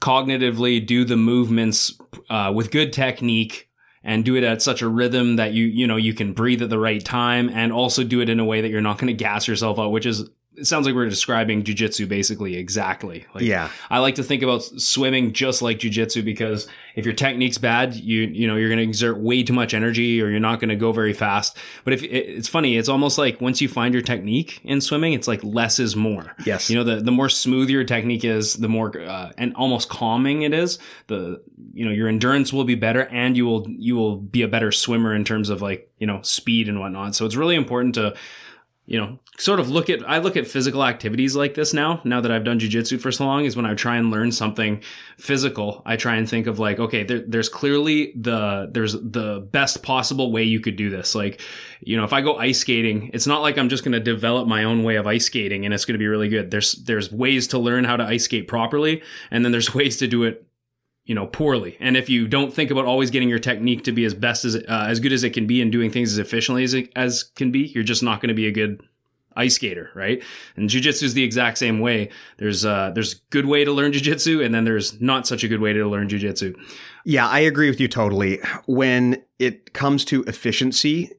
cognitively 0.00 0.84
do 0.84 1.04
the 1.04 1.16
movements, 1.16 1.92
uh, 2.30 2.52
with 2.54 2.70
good 2.70 2.92
technique 2.92 3.68
and 4.02 4.24
do 4.24 4.36
it 4.36 4.44
at 4.44 4.62
such 4.62 4.80
a 4.80 4.88
rhythm 4.88 5.36
that 5.36 5.52
you 5.52 5.64
you 5.64 5.86
know 5.86 5.96
you 5.96 6.14
can 6.14 6.32
breathe 6.32 6.62
at 6.62 6.70
the 6.70 6.78
right 6.78 7.04
time 7.04 7.50
and 7.50 7.72
also 7.72 8.04
do 8.04 8.20
it 8.20 8.28
in 8.28 8.38
a 8.40 8.44
way 8.44 8.60
that 8.60 8.68
you're 8.68 8.80
not 8.80 8.96
going 8.96 9.08
to 9.08 9.12
gas 9.12 9.48
yourself 9.48 9.78
out 9.78 9.90
which 9.90 10.06
is 10.06 10.30
it 10.58 10.66
sounds 10.66 10.86
like 10.86 10.94
we're 10.94 11.08
describing 11.08 11.62
jujitsu 11.62 12.08
basically 12.08 12.56
exactly. 12.56 13.26
Like, 13.34 13.44
yeah. 13.44 13.70
I 13.90 13.98
like 13.98 14.16
to 14.16 14.22
think 14.22 14.42
about 14.42 14.62
swimming 14.62 15.32
just 15.32 15.62
like 15.62 15.78
jujitsu 15.78 16.24
because 16.24 16.68
if 16.94 17.04
your 17.04 17.14
technique's 17.14 17.58
bad, 17.58 17.94
you 17.94 18.22
you 18.22 18.46
know 18.46 18.56
you're 18.56 18.68
going 18.68 18.78
to 18.78 18.84
exert 18.84 19.18
way 19.18 19.42
too 19.42 19.52
much 19.52 19.72
energy 19.72 20.20
or 20.20 20.28
you're 20.28 20.40
not 20.40 20.58
going 20.60 20.70
to 20.70 20.76
go 20.76 20.92
very 20.92 21.12
fast. 21.12 21.56
But 21.84 21.92
if 21.92 22.02
it, 22.02 22.08
it's 22.08 22.48
funny, 22.48 22.76
it's 22.76 22.88
almost 22.88 23.18
like 23.18 23.40
once 23.40 23.60
you 23.60 23.68
find 23.68 23.94
your 23.94 24.02
technique 24.02 24.60
in 24.64 24.80
swimming, 24.80 25.12
it's 25.12 25.28
like 25.28 25.42
less 25.44 25.78
is 25.78 25.94
more. 25.94 26.34
Yes. 26.44 26.68
You 26.68 26.76
know, 26.76 26.84
the 26.84 26.96
the 26.96 27.12
more 27.12 27.28
smooth 27.28 27.70
your 27.70 27.84
technique 27.84 28.24
is, 28.24 28.54
the 28.54 28.68
more 28.68 28.98
uh, 29.00 29.32
and 29.38 29.54
almost 29.54 29.88
calming 29.88 30.42
it 30.42 30.52
is. 30.52 30.78
The 31.06 31.40
you 31.72 31.84
know 31.84 31.92
your 31.92 32.08
endurance 32.08 32.52
will 32.52 32.64
be 32.64 32.74
better 32.74 33.06
and 33.06 33.36
you 33.36 33.46
will 33.46 33.66
you 33.68 33.94
will 33.94 34.16
be 34.16 34.42
a 34.42 34.48
better 34.48 34.72
swimmer 34.72 35.14
in 35.14 35.24
terms 35.24 35.50
of 35.50 35.62
like 35.62 35.90
you 35.98 36.06
know 36.06 36.20
speed 36.22 36.68
and 36.68 36.80
whatnot. 36.80 37.14
So 37.14 37.26
it's 37.26 37.36
really 37.36 37.54
important 37.54 37.94
to 37.94 38.14
you 38.88 38.98
know, 38.98 39.18
sort 39.36 39.60
of 39.60 39.68
look 39.68 39.90
at 39.90 40.00
I 40.08 40.16
look 40.16 40.34
at 40.34 40.46
physical 40.46 40.82
activities 40.82 41.36
like 41.36 41.52
this 41.52 41.74
now. 41.74 42.00
Now 42.04 42.22
that 42.22 42.32
I've 42.32 42.42
done 42.42 42.58
jujitsu 42.58 42.98
for 42.98 43.12
so 43.12 43.26
long, 43.26 43.44
is 43.44 43.54
when 43.54 43.66
I 43.66 43.74
try 43.74 43.98
and 43.98 44.10
learn 44.10 44.32
something 44.32 44.82
physical. 45.18 45.82
I 45.84 45.96
try 45.96 46.16
and 46.16 46.26
think 46.26 46.46
of 46.46 46.58
like, 46.58 46.78
okay, 46.78 47.04
there, 47.04 47.18
there's 47.20 47.50
clearly 47.50 48.14
the 48.16 48.70
there's 48.72 48.94
the 48.94 49.46
best 49.52 49.82
possible 49.82 50.32
way 50.32 50.44
you 50.44 50.58
could 50.58 50.76
do 50.76 50.88
this. 50.88 51.14
Like, 51.14 51.42
you 51.80 51.98
know, 51.98 52.04
if 52.04 52.14
I 52.14 52.22
go 52.22 52.36
ice 52.36 52.60
skating, 52.60 53.10
it's 53.12 53.26
not 53.26 53.42
like 53.42 53.58
I'm 53.58 53.68
just 53.68 53.84
going 53.84 53.92
to 53.92 54.00
develop 54.00 54.48
my 54.48 54.64
own 54.64 54.82
way 54.82 54.96
of 54.96 55.06
ice 55.06 55.26
skating 55.26 55.66
and 55.66 55.74
it's 55.74 55.84
going 55.84 55.92
to 55.94 55.98
be 55.98 56.08
really 56.08 56.30
good. 56.30 56.50
There's 56.50 56.72
there's 56.72 57.12
ways 57.12 57.46
to 57.48 57.58
learn 57.58 57.84
how 57.84 57.98
to 57.98 58.04
ice 58.04 58.24
skate 58.24 58.48
properly, 58.48 59.02
and 59.30 59.44
then 59.44 59.52
there's 59.52 59.74
ways 59.74 59.98
to 59.98 60.06
do 60.06 60.24
it 60.24 60.47
you 61.08 61.14
know 61.14 61.26
poorly 61.26 61.76
and 61.80 61.96
if 61.96 62.08
you 62.08 62.28
don't 62.28 62.52
think 62.52 62.70
about 62.70 62.84
always 62.84 63.10
getting 63.10 63.28
your 63.28 63.38
technique 63.38 63.82
to 63.82 63.92
be 63.92 64.04
as 64.04 64.14
best 64.14 64.44
as 64.44 64.54
uh, 64.54 64.86
as 64.88 65.00
good 65.00 65.12
as 65.12 65.24
it 65.24 65.30
can 65.30 65.46
be 65.46 65.60
and 65.60 65.72
doing 65.72 65.90
things 65.90 66.12
as 66.12 66.18
efficiently 66.18 66.62
as 66.62 66.74
it 66.74 66.92
as 66.94 67.24
can 67.34 67.50
be 67.50 67.60
you're 67.74 67.82
just 67.82 68.02
not 68.02 68.20
going 68.20 68.28
to 68.28 68.34
be 68.34 68.46
a 68.46 68.52
good 68.52 68.80
ice 69.38 69.54
skater, 69.54 69.90
right? 69.94 70.22
And 70.56 70.68
jujitsu 70.68 71.04
is 71.04 71.14
the 71.14 71.22
exact 71.22 71.58
same 71.58 71.78
way. 71.78 72.10
There's 72.36 72.66
uh 72.66 72.90
there's 72.94 73.14
good 73.30 73.46
way 73.46 73.64
to 73.64 73.72
learn 73.72 73.92
jujitsu, 73.92 74.44
and 74.44 74.54
then 74.54 74.64
there's 74.64 75.00
not 75.00 75.26
such 75.26 75.44
a 75.44 75.48
good 75.48 75.60
way 75.60 75.72
to 75.72 75.88
learn 75.88 76.08
jujitsu. 76.08 76.54
Yeah, 77.04 77.28
I 77.28 77.38
agree 77.40 77.70
with 77.70 77.80
you 77.80 77.88
totally. 77.88 78.40
When 78.66 79.22
it 79.38 79.72
comes 79.72 80.04
to 80.06 80.24
efficiency, 80.24 81.12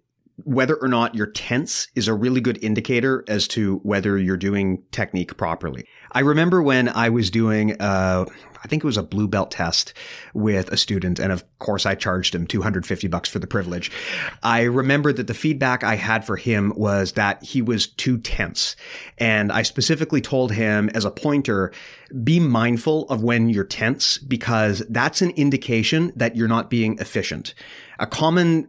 whether 0.44 0.76
or 0.76 0.88
not 0.88 1.16
you're 1.16 1.28
tense 1.28 1.88
is 1.96 2.08
a 2.08 2.14
really 2.14 2.42
good 2.42 2.64
indicator 2.64 3.24
as 3.28 3.48
to 3.50 3.78
whether 3.84 4.18
you're 4.18 4.38
doing 4.38 4.84
technique 4.92 5.38
properly. 5.38 5.86
I 6.12 6.22
remember 6.22 6.62
when 6.62 6.90
I 6.90 7.10
was 7.10 7.30
doing, 7.30 7.80
uh, 7.80 8.26
I 8.64 8.68
think 8.68 8.84
it 8.84 8.88
was 8.88 8.98
a 8.98 9.04
blue 9.04 9.28
belt 9.28 9.52
test 9.52 9.94
with 10.34 10.70
a 10.70 10.78
student. 10.78 11.20
And 11.20 11.32
of 11.32 11.44
course, 11.60 11.86
I 11.86 11.96
charged 11.96 12.36
him 12.36 12.48
250 12.48 13.08
bucks 13.08 13.30
for 13.30 13.40
the 13.40 13.48
privilege. 13.48 13.92
I 14.44 14.64
remember 14.64 15.14
that 15.14 15.28
the 15.28 15.34
feedback 15.34 15.84
I 15.84 15.96
had 15.96 16.26
for 16.26 16.36
him 16.36 16.74
was 16.76 17.14
that 17.14 17.44
he 17.44 17.62
was 17.62 17.88
too 17.88 18.18
tense. 18.18 18.76
And 19.18 19.52
I 19.52 19.62
specifically 19.62 20.22
told 20.22 20.52
him 20.52 20.90
as 20.94 21.06
a 21.06 21.12
pointer, 21.12 21.72
be 22.24 22.40
mindful 22.40 23.08
of 23.10 23.24
when 23.24 23.50
you're 23.50 23.64
tense 23.64 24.18
because 24.18 24.84
that's 24.90 25.22
an 25.22 25.32
indication 25.32 26.12
that 26.16 26.36
you're 26.36 26.48
not 26.48 26.70
being 26.70 26.98
efficient. 27.00 27.54
A 28.00 28.08
common 28.08 28.68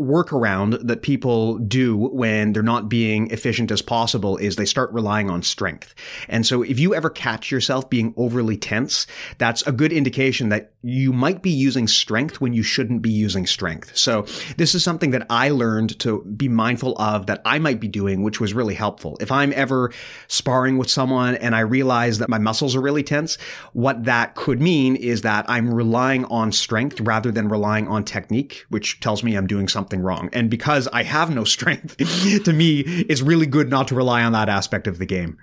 workaround 0.00 0.86
that 0.86 1.00
people 1.00 1.56
do 1.58 1.96
when 1.96 2.52
they're 2.52 2.62
not 2.62 2.88
being 2.88 3.30
efficient 3.30 3.70
as 3.70 3.80
possible 3.80 4.36
is 4.36 4.56
they 4.56 4.66
start 4.66 4.92
relying 4.92 5.30
on 5.30 5.42
strength. 5.42 5.94
And 6.28 6.46
so 6.46 6.62
if 6.62 6.78
you 6.78 6.94
ever 6.94 7.08
catch 7.08 7.50
yourself 7.50 7.88
being 7.88 8.12
overly 8.16 8.58
tense, 8.58 9.06
that's 9.38 9.62
a 9.66 9.72
good 9.72 9.92
indication 9.92 10.50
that 10.50 10.72
you 10.82 11.12
might 11.12 11.42
be 11.42 11.50
using 11.50 11.88
strength 11.88 12.40
when 12.40 12.52
you 12.52 12.62
shouldn't 12.62 13.00
be 13.00 13.10
using 13.10 13.46
strength. 13.46 13.96
So 13.96 14.26
this 14.58 14.74
is 14.74 14.84
something 14.84 15.12
that 15.12 15.26
I 15.30 15.48
learned 15.48 15.98
to 16.00 16.22
be 16.24 16.48
mindful 16.48 16.94
of 16.98 17.26
that 17.26 17.40
I 17.46 17.58
might 17.58 17.80
be 17.80 17.88
doing, 17.88 18.22
which 18.22 18.38
was 18.38 18.52
really 18.52 18.74
helpful. 18.74 19.16
If 19.18 19.32
I'm 19.32 19.52
ever 19.54 19.92
sparring 20.28 20.76
with 20.76 20.90
someone 20.90 21.36
and 21.36 21.56
I 21.56 21.60
realize 21.60 22.18
that 22.18 22.28
my 22.28 22.38
muscles 22.38 22.76
are 22.76 22.82
really 22.82 23.02
tense, 23.02 23.38
what 23.72 24.04
that 24.04 24.34
could 24.34 24.60
mean 24.60 24.94
is 24.94 25.22
that 25.22 25.46
I'm 25.48 25.72
relying 25.72 26.26
on 26.26 26.52
strength 26.52 27.00
rather 27.00 27.32
than 27.32 27.48
relying 27.48 27.88
on 27.88 28.04
technique, 28.04 28.66
which 28.68 29.00
tells 29.00 29.24
me 29.24 29.34
I'm 29.34 29.46
doing 29.46 29.68
something 29.68 29.85
something 29.86 30.04
wrong. 30.04 30.28
And 30.32 30.50
because 30.50 30.88
I 30.88 31.04
have 31.04 31.30
no 31.30 31.44
strength, 31.56 31.96
to 32.44 32.52
me, 32.52 32.80
it's 32.80 33.22
really 33.22 33.46
good 33.46 33.70
not 33.70 33.88
to 33.88 33.94
rely 33.94 34.22
on 34.22 34.32
that 34.32 34.48
aspect 34.48 34.86
of 34.86 34.98
the 34.98 35.06
game. 35.06 35.38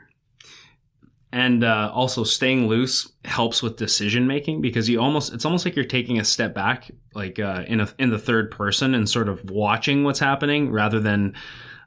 And 1.32 1.64
uh, 1.64 1.92
also, 1.92 2.24
staying 2.24 2.68
loose 2.68 3.12
helps 3.26 3.64
with 3.64 3.78
decision 3.78 4.28
making 4.28 4.62
because 4.62 4.88
you 4.88 5.02
almost 5.02 5.34
it's 5.34 5.46
almost 5.46 5.66
like 5.66 5.76
you're 5.76 5.84
taking 5.84 6.20
a 6.20 6.24
step 6.24 6.54
back, 6.54 6.92
like 7.16 7.40
uh, 7.40 7.64
in 7.66 7.80
a 7.80 7.90
in 7.98 8.12
the 8.12 8.20
third 8.20 8.52
person, 8.52 8.94
and 8.94 9.10
sort 9.10 9.28
of 9.28 9.50
watching 9.50 10.04
what's 10.04 10.20
happening 10.20 10.72
rather 10.72 11.00
than 11.00 11.34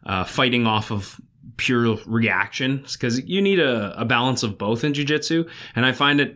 uh, 0.04 0.24
fighting 0.24 0.66
off 0.66 0.90
of 0.90 1.20
pure 1.58 1.96
reactions 2.06 2.96
because 2.96 3.20
you 3.22 3.40
need 3.40 3.60
a, 3.60 3.98
a 3.98 4.04
balance 4.04 4.42
of 4.42 4.58
both 4.58 4.84
in 4.84 4.92
jiu-jitsu 4.92 5.48
and 5.74 5.86
i 5.86 5.92
find 5.92 6.20
it 6.20 6.34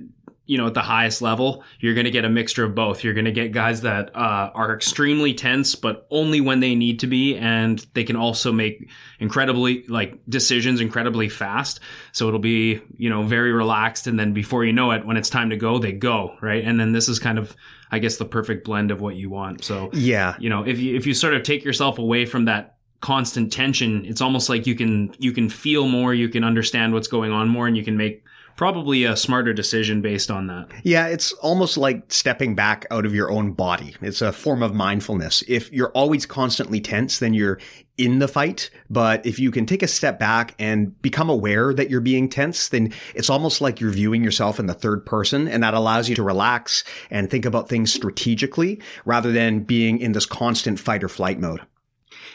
you 0.50 0.58
know, 0.58 0.66
at 0.66 0.74
the 0.74 0.82
highest 0.82 1.22
level, 1.22 1.62
you're 1.78 1.94
going 1.94 2.06
to 2.06 2.10
get 2.10 2.24
a 2.24 2.28
mixture 2.28 2.64
of 2.64 2.74
both. 2.74 3.04
You're 3.04 3.14
going 3.14 3.26
to 3.26 3.30
get 3.30 3.52
guys 3.52 3.82
that 3.82 4.10
uh, 4.16 4.50
are 4.52 4.74
extremely 4.74 5.32
tense, 5.32 5.76
but 5.76 6.08
only 6.10 6.40
when 6.40 6.58
they 6.58 6.74
need 6.74 6.98
to 7.00 7.06
be, 7.06 7.36
and 7.36 7.78
they 7.94 8.02
can 8.02 8.16
also 8.16 8.50
make 8.50 8.90
incredibly 9.20 9.84
like 9.86 10.18
decisions 10.28 10.80
incredibly 10.80 11.28
fast. 11.28 11.78
So 12.10 12.26
it'll 12.26 12.40
be 12.40 12.82
you 12.96 13.08
know 13.08 13.22
very 13.22 13.52
relaxed, 13.52 14.08
and 14.08 14.18
then 14.18 14.32
before 14.32 14.64
you 14.64 14.72
know 14.72 14.90
it, 14.90 15.06
when 15.06 15.16
it's 15.16 15.30
time 15.30 15.50
to 15.50 15.56
go, 15.56 15.78
they 15.78 15.92
go 15.92 16.36
right. 16.40 16.64
And 16.64 16.80
then 16.80 16.90
this 16.90 17.08
is 17.08 17.20
kind 17.20 17.38
of, 17.38 17.54
I 17.92 18.00
guess, 18.00 18.16
the 18.16 18.24
perfect 18.24 18.64
blend 18.64 18.90
of 18.90 19.00
what 19.00 19.14
you 19.14 19.30
want. 19.30 19.62
So 19.62 19.90
yeah, 19.92 20.34
you 20.40 20.50
know, 20.50 20.66
if 20.66 20.80
you 20.80 20.96
if 20.96 21.06
you 21.06 21.14
sort 21.14 21.34
of 21.34 21.44
take 21.44 21.62
yourself 21.62 22.00
away 22.00 22.26
from 22.26 22.46
that 22.46 22.74
constant 23.00 23.52
tension, 23.52 24.04
it's 24.04 24.20
almost 24.20 24.48
like 24.48 24.66
you 24.66 24.74
can 24.74 25.14
you 25.20 25.30
can 25.30 25.48
feel 25.48 25.86
more, 25.86 26.12
you 26.12 26.28
can 26.28 26.42
understand 26.42 26.92
what's 26.92 27.06
going 27.06 27.30
on 27.30 27.48
more, 27.48 27.68
and 27.68 27.76
you 27.76 27.84
can 27.84 27.96
make 27.96 28.24
probably 28.56 29.04
a 29.04 29.16
smarter 29.16 29.52
decision 29.52 30.02
based 30.02 30.30
on 30.30 30.46
that. 30.48 30.68
Yeah, 30.82 31.06
it's 31.06 31.32
almost 31.34 31.76
like 31.76 32.12
stepping 32.12 32.54
back 32.54 32.86
out 32.90 33.06
of 33.06 33.14
your 33.14 33.30
own 33.30 33.52
body. 33.52 33.94
It's 34.00 34.22
a 34.22 34.32
form 34.32 34.62
of 34.62 34.74
mindfulness. 34.74 35.42
If 35.48 35.72
you're 35.72 35.90
always 35.92 36.26
constantly 36.26 36.80
tense, 36.80 37.18
then 37.18 37.34
you're 37.34 37.58
in 37.96 38.18
the 38.18 38.28
fight. 38.28 38.70
But 38.88 39.24
if 39.26 39.38
you 39.38 39.50
can 39.50 39.66
take 39.66 39.82
a 39.82 39.88
step 39.88 40.18
back 40.18 40.54
and 40.58 41.00
become 41.02 41.28
aware 41.28 41.74
that 41.74 41.90
you're 41.90 42.00
being 42.00 42.28
tense, 42.28 42.68
then 42.68 42.92
it's 43.14 43.30
almost 43.30 43.60
like 43.60 43.80
you're 43.80 43.90
viewing 43.90 44.24
yourself 44.24 44.58
in 44.58 44.66
the 44.66 44.74
third 44.74 45.04
person. 45.04 45.46
And 45.46 45.62
that 45.62 45.74
allows 45.74 46.08
you 46.08 46.14
to 46.16 46.22
relax 46.22 46.82
and 47.10 47.30
think 47.30 47.44
about 47.44 47.68
things 47.68 47.92
strategically 47.92 48.80
rather 49.04 49.32
than 49.32 49.60
being 49.60 49.98
in 49.98 50.12
this 50.12 50.26
constant 50.26 50.80
fight 50.80 51.04
or 51.04 51.08
flight 51.08 51.38
mode. 51.38 51.60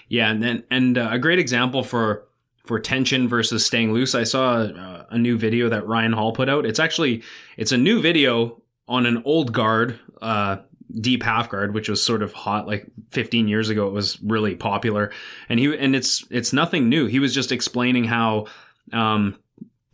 Yeah. 0.08 0.30
And 0.30 0.44
then, 0.44 0.64
and 0.70 0.98
uh, 0.98 1.10
a 1.12 1.20
great 1.20 1.40
example 1.40 1.84
for 1.84 2.25
for 2.66 2.80
tension 2.80 3.28
versus 3.28 3.66
staying 3.66 3.94
loose. 3.94 4.16
I 4.16 4.24
saw 4.24 4.64
uh, 4.64 5.06
a 5.10 5.18
new 5.18 5.38
video 5.38 5.70
that 5.70 5.88
Ryan 5.88 6.14
Hall 6.14 6.32
put 6.32 6.50
out. 6.50 6.66
It's 6.66 6.80
actually 6.80 7.24
it's 7.58 7.72
a 7.72 7.78
new 7.78 8.02
video 8.02 8.62
on 8.88 9.06
an 9.06 9.22
old 9.26 9.52
guard, 9.54 10.00
uh, 10.22 10.58
deep 11.00 11.24
half 11.24 11.50
guard, 11.50 11.74
which 11.74 11.90
was 11.90 12.02
sort 12.02 12.22
of 12.22 12.34
hot 12.34 12.68
like 12.68 12.88
15 13.12 13.48
years 13.48 13.70
ago. 13.70 13.88
It 13.88 13.94
was 13.94 14.20
really 14.22 14.56
popular, 14.56 15.12
and 15.50 15.60
he 15.60 15.76
and 15.78 15.96
it's 15.96 16.26
it's 16.30 16.54
nothing 16.54 16.90
new. 16.90 17.06
He 17.08 17.20
was 17.20 17.34
just 17.34 17.52
explaining 17.52 18.06
how 18.06 18.48
um, 18.94 19.38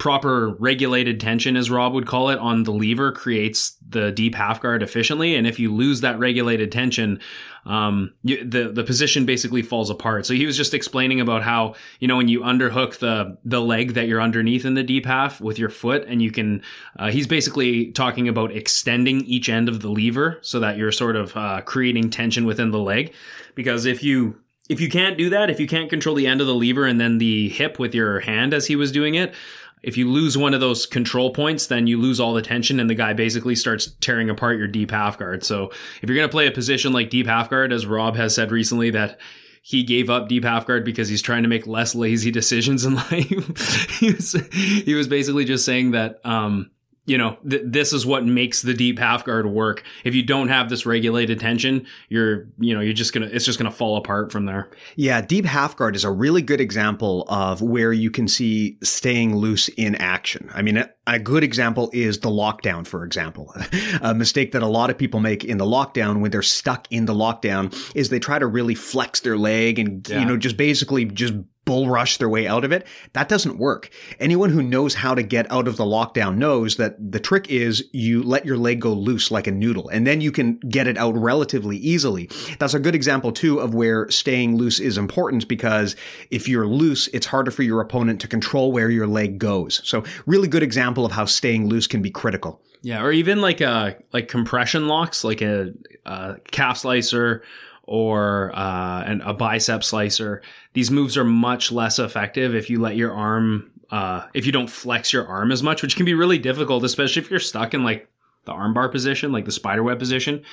proper 0.02 0.50
regulated 0.56 1.20
tension, 1.20 1.56
as 1.56 1.70
Rob 1.70 1.94
would 1.94 2.08
call 2.08 2.30
it, 2.30 2.40
on 2.40 2.64
the 2.64 2.72
lever 2.72 3.12
creates 3.12 3.78
the 3.88 4.12
deep 4.12 4.34
half 4.34 4.60
guard 4.60 4.82
efficiently. 4.82 5.36
And 5.36 5.46
if 5.46 5.60
you 5.60 5.72
lose 5.72 6.02
that 6.02 6.18
regulated 6.18 6.72
tension, 6.72 7.20
um, 7.68 8.12
you, 8.24 8.44
the 8.44 8.70
the 8.70 8.84
position 8.84 9.28
basically 9.28 9.62
falls 9.62 9.92
apart. 9.92 10.26
So 10.26 10.34
he 10.34 10.48
was 10.48 10.58
just 10.58 10.74
explaining 10.74 11.22
about 11.22 11.44
how 11.44 11.76
you 12.00 12.08
know 12.08 12.18
when 12.18 12.30
you 12.30 12.40
underhook 12.40 12.98
the 12.98 13.38
the 13.46 13.62
leg 13.62 13.94
that 13.94 14.08
you're 14.08 14.20
underneath 14.20 14.66
in 14.66 14.74
the 14.74 14.82
deep 14.82 15.06
half 15.06 15.40
with 15.40 15.60
your 15.60 15.70
foot, 15.70 16.04
and 16.08 16.20
you 16.20 16.32
can. 16.32 16.64
Uh, 16.98 17.12
he's 17.12 17.28
basically 17.28 17.92
talking 17.92 18.28
about 18.28 18.52
extending 18.52 19.22
each 19.26 19.50
end 19.50 19.70
of 19.70 19.82
the 19.82 19.90
lever 19.92 20.40
so 20.42 20.60
that 20.60 20.78
you're 20.78 20.92
sort 20.92 21.16
of 21.16 21.38
uh, 21.38 21.62
creating 21.62 22.10
tension 22.10 22.46
within 22.46 22.72
the 22.72 22.80
leg. 22.80 23.14
Because 23.54 23.86
if 23.86 24.02
you 24.02 24.42
if 24.68 24.82
you 24.82 24.90
can't 24.90 25.16
do 25.16 25.30
that, 25.30 25.52
if 25.52 25.60
you 25.60 25.68
can't 25.68 25.92
control 25.92 26.16
the 26.16 26.26
end 26.26 26.42
of 26.42 26.48
the 26.48 26.56
lever 26.56 26.86
and 26.88 27.00
then 27.00 27.20
the 27.20 27.50
hip 27.50 27.78
with 27.78 27.94
your 27.94 28.22
hand 28.22 28.52
as 28.52 28.66
he 28.66 28.76
was 28.76 28.92
doing 28.92 29.14
it, 29.14 29.36
if 29.84 29.98
you 29.98 30.10
lose 30.10 30.38
one 30.38 30.54
of 30.54 30.60
those 30.60 30.86
control 30.86 31.32
points, 31.32 31.68
then 31.68 31.88
you 31.88 32.00
lose 32.00 32.20
all 32.20 32.34
the 32.34 32.42
tension 32.42 32.80
and 32.80 32.90
the 32.90 32.96
guy 32.96 33.14
basically 33.14 33.56
starts 33.56 33.92
tearing 34.00 34.30
apart 34.30 34.58
your 34.58 34.68
deep 34.68 34.92
half 34.92 35.18
guard. 35.18 35.44
So 35.44 35.72
if 36.02 36.10
you're 36.10 36.16
going 36.16 36.28
to 36.28 36.32
play 36.32 36.48
a 36.48 36.52
position 36.52 36.94
like 36.94 37.10
deep 37.10 37.28
half 37.28 37.50
guard, 37.50 37.74
as 37.74 37.86
Rob 37.86 38.16
has 38.16 38.36
said 38.36 38.52
recently, 38.52 38.92
that 38.92 39.20
he 39.64 39.84
gave 39.84 40.10
up 40.10 40.28
deep 40.28 40.44
half 40.44 40.66
guard 40.66 40.86
because 40.86 41.10
he's 41.10 41.22
trying 41.22 41.44
to 41.44 41.50
make 41.50 41.68
less 41.68 41.96
lazy 41.96 42.32
decisions 42.32 42.86
in 42.86 42.96
life. 42.96 43.90
he 44.00 44.12
was 44.12 44.34
he 44.52 44.94
was 44.94 45.08
basically 45.08 45.46
just 45.46 45.66
saying 45.66 45.92
that 45.92 46.20
um, 46.26 46.72
you 47.12 47.18
know, 47.18 47.38
th- 47.48 47.64
this 47.66 47.92
is 47.92 48.06
what 48.06 48.26
makes 48.26 48.62
the 48.62 48.74
deep 48.74 48.98
half 48.98 49.26
guard 49.26 49.46
work. 49.46 49.84
If 50.06 50.16
you 50.16 50.24
don't 50.24 50.48
have 50.48 50.70
this 50.70 50.86
regulated 50.86 51.42
tension, 51.42 51.86
you're, 52.08 52.48
you 52.58 52.74
know, 52.74 52.80
you're 52.80 52.94
just 52.94 53.12
gonna, 53.12 53.26
it's 53.26 53.44
just 53.44 53.60
gonna 53.60 53.70
fall 53.70 53.98
apart 53.98 54.32
from 54.32 54.46
there. 54.46 54.72
Yeah, 54.96 55.20
deep 55.20 55.44
half 55.44 55.76
guard 55.76 55.98
is 55.98 56.06
a 56.06 56.10
really 56.10 56.42
good 56.42 56.62
example 56.62 57.26
of 57.28 57.62
where 57.62 57.92
you 57.92 58.12
can 58.12 58.30
see 58.30 58.78
staying 58.82 59.36
loose 59.36 59.68
in 59.68 59.96
action. 59.96 60.50
I 60.54 60.62
mean, 60.62 60.86
a 61.06 61.20
good 61.20 61.44
example 61.44 61.90
is 61.92 62.20
the 62.20 62.30
lockdown, 62.30 62.88
for 62.88 63.04
example. 63.04 63.54
a 64.02 64.16
mistake 64.16 64.54
that 64.54 64.64
a 64.64 64.68
lot 64.68 64.90
of 64.90 64.98
people 64.98 65.20
make 65.20 65.44
in 65.44 65.58
the 65.58 65.66
lockdown 65.66 66.22
when 66.22 66.32
they're 66.32 66.42
stuck 66.42 66.88
in 66.92 67.08
the 67.08 67.14
lockdown 67.14 67.76
is 67.94 68.08
they 68.08 68.20
try 68.20 68.40
to 68.40 68.48
really 68.48 68.76
flex 68.76 69.20
their 69.20 69.38
leg 69.38 69.80
and, 69.80 70.08
yeah. 70.08 70.22
you 70.22 70.26
know, 70.26 70.38
just 70.38 70.56
basically 70.56 71.04
just 71.04 71.34
bull 71.72 71.88
rush 71.88 72.18
their 72.18 72.28
way 72.28 72.46
out 72.48 72.66
of 72.66 72.74
it. 72.74 72.86
That 73.14 73.30
doesn't 73.30 73.58
work. 73.58 73.90
Anyone 74.20 74.50
who 74.50 74.62
knows 74.62 74.94
how 74.94 75.16
to 75.16 75.24
get 75.24 75.50
out 75.50 75.70
of 75.70 75.78
the 75.78 75.86
lockdown 75.86 76.36
knows 76.36 76.76
that 76.76 77.14
the 77.14 77.20
trick 77.22 77.50
is 77.50 77.86
you 77.94 78.22
let 78.24 78.46
your 78.46 78.58
leg 78.58 78.82
go 78.82 78.92
loose 78.92 79.32
like 79.32 79.48
a 79.48 79.52
noodle 79.52 79.88
and 79.88 80.06
then 80.06 80.20
you 80.20 80.34
can 80.34 80.58
get 80.68 80.86
it 80.86 80.98
out 80.98 81.16
relatively 81.16 81.78
easily. 81.78 82.30
That's 82.60 82.74
a 82.74 82.80
good 82.80 82.94
example 82.94 83.32
too 83.32 83.60
of 83.60 83.74
where 83.74 84.12
staying 84.12 84.58
loose 84.58 84.82
is 84.82 84.98
important 84.98 85.48
because 85.48 85.96
if 86.30 86.50
you're 86.50 86.68
loose, 86.68 87.08
it's 87.14 87.28
harder 87.28 87.52
for 87.52 87.64
your 87.64 87.80
opponent 87.80 88.20
to 88.20 88.28
control 88.28 88.74
where 88.74 88.90
your 88.90 89.08
leg 89.08 89.40
goes. 89.40 89.80
So 89.86 90.04
really 90.26 90.50
good 90.50 90.64
example 90.64 91.06
of 91.06 91.14
how 91.14 91.24
staying 91.24 91.70
loose 91.70 91.88
can 91.88 92.02
be 92.02 92.12
critical. 92.12 92.62
Yeah, 92.82 93.02
or 93.02 93.14
even 93.14 93.40
like 93.40 93.62
uh 93.62 93.94
like 94.12 94.28
compression 94.28 94.90
locks, 94.90 95.24
like 95.24 95.42
a, 95.42 95.72
a 96.06 96.36
calf 96.52 96.80
slicer 96.80 97.44
or 97.84 98.52
uh, 98.56 99.04
an, 99.04 99.22
a 99.22 99.34
bicep 99.34 99.84
slicer. 99.84 100.42
These 100.74 100.92
moves 100.92 101.18
are 101.18 101.24
much 101.24 101.72
less 101.72 102.00
effective 102.00 102.56
if 102.56 102.70
you 102.70 102.80
let 102.80 102.96
your 102.96 103.14
arm, 103.14 103.72
uh, 103.90 104.28
if 104.34 104.46
you 104.46 104.52
don't 104.52 104.70
flex 104.70 105.12
your 105.12 105.28
arm 105.28 105.52
as 105.52 105.64
much, 105.64 105.82
which 105.82 105.96
can 105.96 106.06
be 106.06 106.14
really 106.14 106.38
difficult, 106.38 106.84
especially 106.84 107.22
if 107.22 107.30
you're 107.30 107.40
stuck 107.40 107.74
in 107.74 107.84
like 107.84 108.08
the 108.46 108.54
armbar 108.54 108.92
position, 108.92 109.32
like 109.32 109.46
the 109.46 109.52
spiderweb 109.52 110.00
position, 110.00 110.44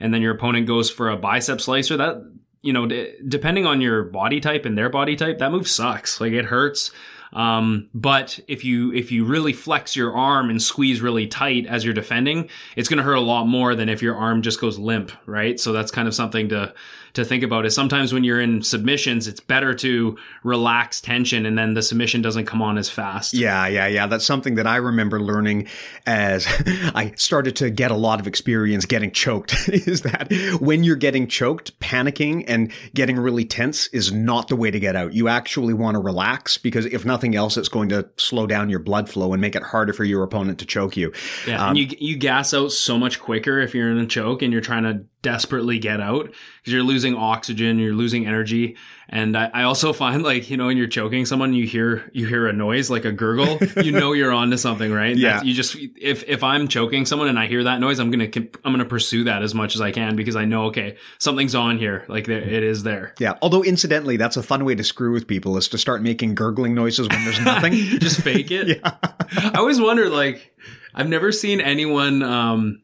and 0.00 0.12
then 0.12 0.22
your 0.22 0.34
opponent 0.34 0.66
goes 0.66 0.90
for 0.90 1.10
a 1.10 1.16
bicep 1.16 1.60
slicer. 1.60 1.96
That 1.96 2.30
you 2.62 2.72
know, 2.72 2.86
d- 2.86 3.14
depending 3.26 3.66
on 3.66 3.80
your 3.80 4.02
body 4.04 4.40
type 4.40 4.64
and 4.64 4.76
their 4.76 4.90
body 4.90 5.16
type, 5.16 5.38
that 5.38 5.52
move 5.52 5.68
sucks. 5.68 6.20
Like 6.20 6.32
it 6.32 6.46
hurts. 6.46 6.90
Um, 7.32 7.88
but 7.94 8.40
if 8.48 8.64
you 8.64 8.92
if 8.92 9.12
you 9.12 9.24
really 9.24 9.52
flex 9.52 9.94
your 9.94 10.16
arm 10.16 10.50
and 10.50 10.60
squeeze 10.60 11.00
really 11.00 11.26
tight 11.26 11.66
as 11.66 11.84
you're 11.84 11.94
defending, 11.94 12.48
it's 12.76 12.88
going 12.88 12.98
to 12.98 13.02
hurt 13.02 13.14
a 13.14 13.20
lot 13.20 13.44
more 13.44 13.74
than 13.74 13.88
if 13.88 14.02
your 14.02 14.16
arm 14.16 14.42
just 14.42 14.60
goes 14.60 14.78
limp, 14.78 15.12
right? 15.26 15.58
So 15.60 15.72
that's 15.72 15.90
kind 15.90 16.08
of 16.08 16.14
something 16.14 16.48
to 16.50 16.74
to 17.18 17.24
think 17.24 17.42
about 17.42 17.66
is 17.66 17.74
sometimes 17.74 18.12
when 18.12 18.24
you're 18.24 18.40
in 18.40 18.62
submissions, 18.62 19.28
it's 19.28 19.40
better 19.40 19.74
to 19.74 20.16
relax 20.42 21.00
tension 21.00 21.46
and 21.46 21.58
then 21.58 21.74
the 21.74 21.82
submission 21.82 22.22
doesn't 22.22 22.46
come 22.46 22.62
on 22.62 22.78
as 22.78 22.88
fast. 22.88 23.34
Yeah, 23.34 23.66
yeah, 23.66 23.86
yeah. 23.86 24.06
That's 24.06 24.24
something 24.24 24.54
that 24.54 24.66
I 24.66 24.76
remember 24.76 25.20
learning 25.20 25.68
as 26.06 26.46
I 26.94 27.12
started 27.16 27.56
to 27.56 27.70
get 27.70 27.90
a 27.90 27.96
lot 27.96 28.20
of 28.20 28.26
experience 28.26 28.86
getting 28.86 29.10
choked 29.10 29.54
is 29.68 30.02
that 30.02 30.32
when 30.60 30.84
you're 30.84 30.96
getting 30.96 31.28
choked, 31.28 31.78
panicking 31.80 32.44
and 32.48 32.72
getting 32.94 33.18
really 33.18 33.44
tense 33.44 33.88
is 33.88 34.12
not 34.12 34.48
the 34.48 34.56
way 34.56 34.70
to 34.70 34.80
get 34.80 34.96
out. 34.96 35.12
You 35.12 35.28
actually 35.28 35.74
want 35.74 35.96
to 35.96 36.00
relax 36.00 36.56
because 36.56 36.86
if 36.86 37.04
nothing 37.04 37.34
else, 37.34 37.56
it's 37.56 37.68
going 37.68 37.88
to 37.90 38.08
slow 38.16 38.46
down 38.46 38.70
your 38.70 38.80
blood 38.80 39.08
flow 39.08 39.32
and 39.32 39.40
make 39.40 39.56
it 39.56 39.62
harder 39.62 39.92
for 39.92 40.04
your 40.04 40.22
opponent 40.22 40.58
to 40.60 40.66
choke 40.66 40.96
you. 40.96 41.12
Yeah, 41.46 41.62
um, 41.62 41.70
and 41.70 41.78
you 41.78 41.96
you 41.98 42.16
gas 42.16 42.54
out 42.54 42.72
so 42.72 42.98
much 42.98 43.20
quicker 43.20 43.58
if 43.58 43.74
you're 43.74 43.90
in 43.90 43.98
a 43.98 44.06
choke 44.06 44.42
and 44.42 44.52
you're 44.52 44.62
trying 44.62 44.84
to 44.84 45.04
desperately 45.22 45.78
get 45.78 46.00
out 46.00 46.26
because 46.60 46.72
you're 46.72 46.82
losing 46.82 47.14
oxygen, 47.14 47.78
you're 47.78 47.94
losing 47.94 48.26
energy. 48.26 48.76
And 49.08 49.36
I, 49.36 49.50
I, 49.52 49.62
also 49.62 49.92
find 49.92 50.22
like, 50.22 50.50
you 50.50 50.56
know, 50.56 50.66
when 50.66 50.76
you're 50.76 50.86
choking 50.86 51.26
someone, 51.26 51.54
you 51.54 51.66
hear, 51.66 52.10
you 52.12 52.26
hear 52.26 52.46
a 52.46 52.52
noise 52.52 52.90
like 52.90 53.04
a 53.04 53.10
gurgle, 53.10 53.58
you 53.82 53.90
know, 53.90 54.12
you're 54.12 54.32
onto 54.32 54.56
something, 54.56 54.92
right? 54.92 55.16
yeah. 55.16 55.34
That's, 55.34 55.46
you 55.46 55.54
just, 55.54 55.76
if, 55.96 56.24
if 56.28 56.44
I'm 56.44 56.68
choking 56.68 57.04
someone 57.06 57.28
and 57.28 57.38
I 57.38 57.46
hear 57.46 57.64
that 57.64 57.80
noise, 57.80 57.98
I'm 57.98 58.10
going 58.10 58.30
to, 58.30 58.40
I'm 58.64 58.72
going 58.72 58.78
to 58.78 58.84
pursue 58.84 59.24
that 59.24 59.42
as 59.42 59.54
much 59.54 59.74
as 59.74 59.80
I 59.80 59.90
can 59.90 60.14
because 60.14 60.36
I 60.36 60.44
know, 60.44 60.66
okay, 60.66 60.96
something's 61.18 61.54
on 61.54 61.78
here. 61.78 62.04
Like 62.08 62.26
there, 62.26 62.40
it 62.40 62.62
is 62.62 62.82
there. 62.82 63.14
Yeah. 63.18 63.34
Although 63.42 63.64
incidentally, 63.64 64.18
that's 64.18 64.36
a 64.36 64.42
fun 64.42 64.64
way 64.64 64.74
to 64.74 64.84
screw 64.84 65.12
with 65.12 65.26
people 65.26 65.56
is 65.56 65.68
to 65.68 65.78
start 65.78 66.02
making 66.02 66.34
gurgling 66.34 66.74
noises 66.74 67.08
when 67.08 67.24
there's 67.24 67.40
nothing. 67.40 67.72
just 67.98 68.20
fake 68.20 68.50
it. 68.50 68.68
yeah. 68.82 68.96
I 69.00 69.52
always 69.56 69.80
wonder, 69.80 70.10
like, 70.10 70.54
I've 70.94 71.08
never 71.08 71.32
seen 71.32 71.60
anyone, 71.60 72.22
um, 72.22 72.82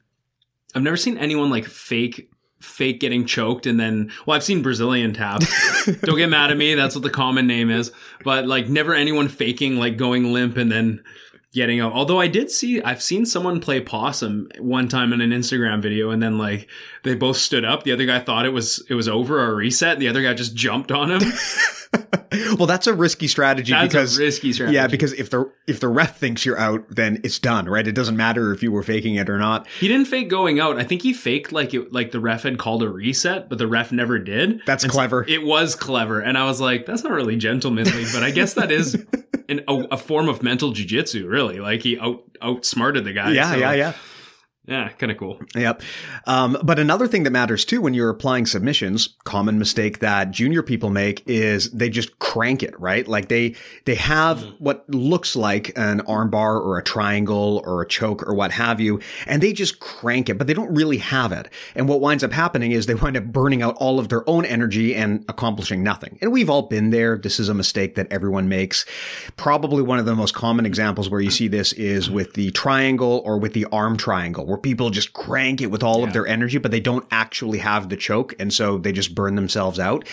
I've 0.74 0.82
never 0.82 0.96
seen 0.96 1.18
anyone 1.18 1.50
like 1.50 1.64
fake 1.64 2.30
fake 2.60 2.98
getting 2.98 3.26
choked 3.26 3.66
and 3.66 3.78
then 3.78 4.10
well 4.24 4.36
I've 4.36 4.44
seen 4.44 4.62
Brazilian 4.62 5.12
tap. 5.12 5.42
Don't 6.02 6.16
get 6.16 6.30
mad 6.30 6.50
at 6.50 6.56
me, 6.56 6.74
that's 6.74 6.94
what 6.94 7.04
the 7.04 7.10
common 7.10 7.46
name 7.46 7.70
is. 7.70 7.92
But 8.24 8.46
like 8.46 8.68
never 8.68 8.94
anyone 8.94 9.28
faking 9.28 9.76
like 9.76 9.96
going 9.96 10.32
limp 10.32 10.56
and 10.56 10.72
then 10.72 11.04
getting 11.52 11.80
out. 11.80 11.92
Although 11.92 12.20
I 12.20 12.26
did 12.26 12.50
see 12.50 12.82
I've 12.82 13.02
seen 13.02 13.26
someone 13.26 13.60
play 13.60 13.80
possum 13.80 14.48
one 14.58 14.88
time 14.88 15.12
in 15.12 15.20
an 15.20 15.30
Instagram 15.30 15.82
video 15.82 16.10
and 16.10 16.22
then 16.22 16.38
like 16.38 16.68
they 17.02 17.14
both 17.14 17.36
stood 17.36 17.64
up. 17.64 17.84
The 17.84 17.92
other 17.92 18.06
guy 18.06 18.18
thought 18.18 18.46
it 18.46 18.52
was 18.52 18.84
it 18.88 18.94
was 18.94 19.08
over 19.08 19.40
or 19.40 19.54
reset. 19.54 19.98
The 19.98 20.08
other 20.08 20.22
guy 20.22 20.34
just 20.34 20.54
jumped 20.54 20.90
on 20.90 21.10
him. 21.10 21.32
well, 22.58 22.66
that's 22.66 22.86
a 22.86 22.94
risky 22.94 23.28
strategy 23.28 23.72
that's 23.72 23.92
because 23.92 24.18
risky 24.18 24.52
strategy. 24.52 24.74
Yeah, 24.74 24.86
because 24.86 25.12
if 25.12 25.30
the 25.30 25.50
if 25.66 25.80
the 25.80 25.88
ref 25.88 26.18
thinks 26.18 26.44
you're 26.44 26.58
out, 26.58 26.84
then 26.88 27.20
it's 27.24 27.38
done, 27.38 27.66
right? 27.66 27.86
It 27.86 27.92
doesn't 27.92 28.16
matter 28.16 28.52
if 28.52 28.62
you 28.62 28.72
were 28.72 28.82
faking 28.82 29.14
it 29.14 29.28
or 29.28 29.38
not. 29.38 29.66
He 29.80 29.88
didn't 29.88 30.06
fake 30.06 30.28
going 30.28 30.60
out. 30.60 30.78
I 30.78 30.84
think 30.84 31.02
he 31.02 31.12
faked 31.12 31.52
like 31.52 31.74
it 31.74 31.92
like 31.92 32.10
the 32.10 32.20
ref 32.20 32.42
had 32.42 32.58
called 32.58 32.82
a 32.82 32.88
reset, 32.88 33.48
but 33.48 33.58
the 33.58 33.66
ref 33.66 33.92
never 33.92 34.18
did. 34.18 34.62
That's 34.66 34.84
and 34.84 34.92
clever. 34.92 35.24
So 35.26 35.32
it 35.32 35.44
was 35.44 35.74
clever, 35.74 36.20
and 36.20 36.36
I 36.36 36.44
was 36.44 36.60
like, 36.60 36.86
that's 36.86 37.04
not 37.04 37.12
really 37.12 37.36
gentlemanly, 37.36 38.04
but 38.12 38.22
I 38.22 38.30
guess 38.30 38.54
that 38.54 38.70
is 38.70 38.94
an, 39.48 39.60
a, 39.68 39.74
a, 39.92 39.96
form 39.96 40.28
of 40.28 40.42
mental 40.42 40.72
jujitsu. 40.72 41.28
Really, 41.28 41.60
like 41.60 41.82
he 41.82 41.98
out 41.98 42.24
outsmarted 42.42 43.04
the 43.04 43.12
guy. 43.12 43.32
Yeah, 43.32 43.52
so. 43.52 43.56
yeah, 43.56 43.72
yeah. 43.72 43.92
Yeah, 44.66 44.88
kind 44.88 45.12
of 45.12 45.18
cool. 45.18 45.38
Yep. 45.54 45.82
Um, 46.26 46.56
but 46.62 46.78
another 46.78 47.06
thing 47.06 47.24
that 47.24 47.30
matters 47.30 47.66
too 47.66 47.82
when 47.82 47.92
you're 47.92 48.08
applying 48.08 48.46
submissions, 48.46 49.10
common 49.24 49.58
mistake 49.58 49.98
that 49.98 50.30
junior 50.30 50.62
people 50.62 50.88
make 50.88 51.22
is 51.26 51.70
they 51.70 51.90
just 51.90 52.18
crank 52.18 52.62
it, 52.62 52.78
right? 52.80 53.06
Like 53.06 53.28
they 53.28 53.56
they 53.84 53.94
have 53.96 54.38
mm-hmm. 54.38 54.64
what 54.64 54.88
looks 54.88 55.36
like 55.36 55.76
an 55.76 56.00
armbar 56.00 56.62
or 56.62 56.78
a 56.78 56.82
triangle 56.82 57.62
or 57.66 57.82
a 57.82 57.86
choke 57.86 58.26
or 58.26 58.32
what 58.32 58.52
have 58.52 58.80
you, 58.80 59.00
and 59.26 59.42
they 59.42 59.52
just 59.52 59.80
crank 59.80 60.30
it, 60.30 60.38
but 60.38 60.46
they 60.46 60.54
don't 60.54 60.74
really 60.74 60.98
have 60.98 61.30
it. 61.32 61.50
And 61.74 61.86
what 61.86 62.00
winds 62.00 62.24
up 62.24 62.32
happening 62.32 62.72
is 62.72 62.86
they 62.86 62.94
wind 62.94 63.18
up 63.18 63.24
burning 63.24 63.60
out 63.60 63.76
all 63.76 63.98
of 63.98 64.08
their 64.08 64.28
own 64.28 64.46
energy 64.46 64.94
and 64.94 65.26
accomplishing 65.28 65.82
nothing. 65.82 66.18
And 66.22 66.32
we've 66.32 66.48
all 66.48 66.62
been 66.62 66.88
there. 66.88 67.18
This 67.18 67.38
is 67.38 67.50
a 67.50 67.54
mistake 67.54 67.96
that 67.96 68.10
everyone 68.10 68.48
makes. 68.48 68.86
Probably 69.36 69.82
one 69.82 69.98
of 69.98 70.06
the 70.06 70.14
most 70.14 70.32
common 70.32 70.64
examples 70.64 71.10
where 71.10 71.20
you 71.20 71.30
see 71.30 71.48
this 71.48 71.74
is 71.74 72.08
with 72.08 72.32
the 72.32 72.50
triangle 72.52 73.20
or 73.26 73.36
with 73.38 73.52
the 73.52 73.66
arm 73.66 73.98
triangle 73.98 74.53
where 74.54 74.60
people 74.60 74.90
just 74.90 75.12
crank 75.14 75.60
it 75.60 75.66
with 75.66 75.82
all 75.82 76.00
yeah. 76.00 76.06
of 76.06 76.12
their 76.12 76.28
energy, 76.28 76.58
but 76.58 76.70
they 76.70 76.78
don't 76.78 77.04
actually 77.10 77.58
have 77.58 77.88
the 77.88 77.96
choke. 77.96 78.36
And 78.38 78.52
so 78.52 78.78
they 78.78 78.92
just 78.92 79.12
burn 79.12 79.34
themselves 79.34 79.80
out. 79.80 80.06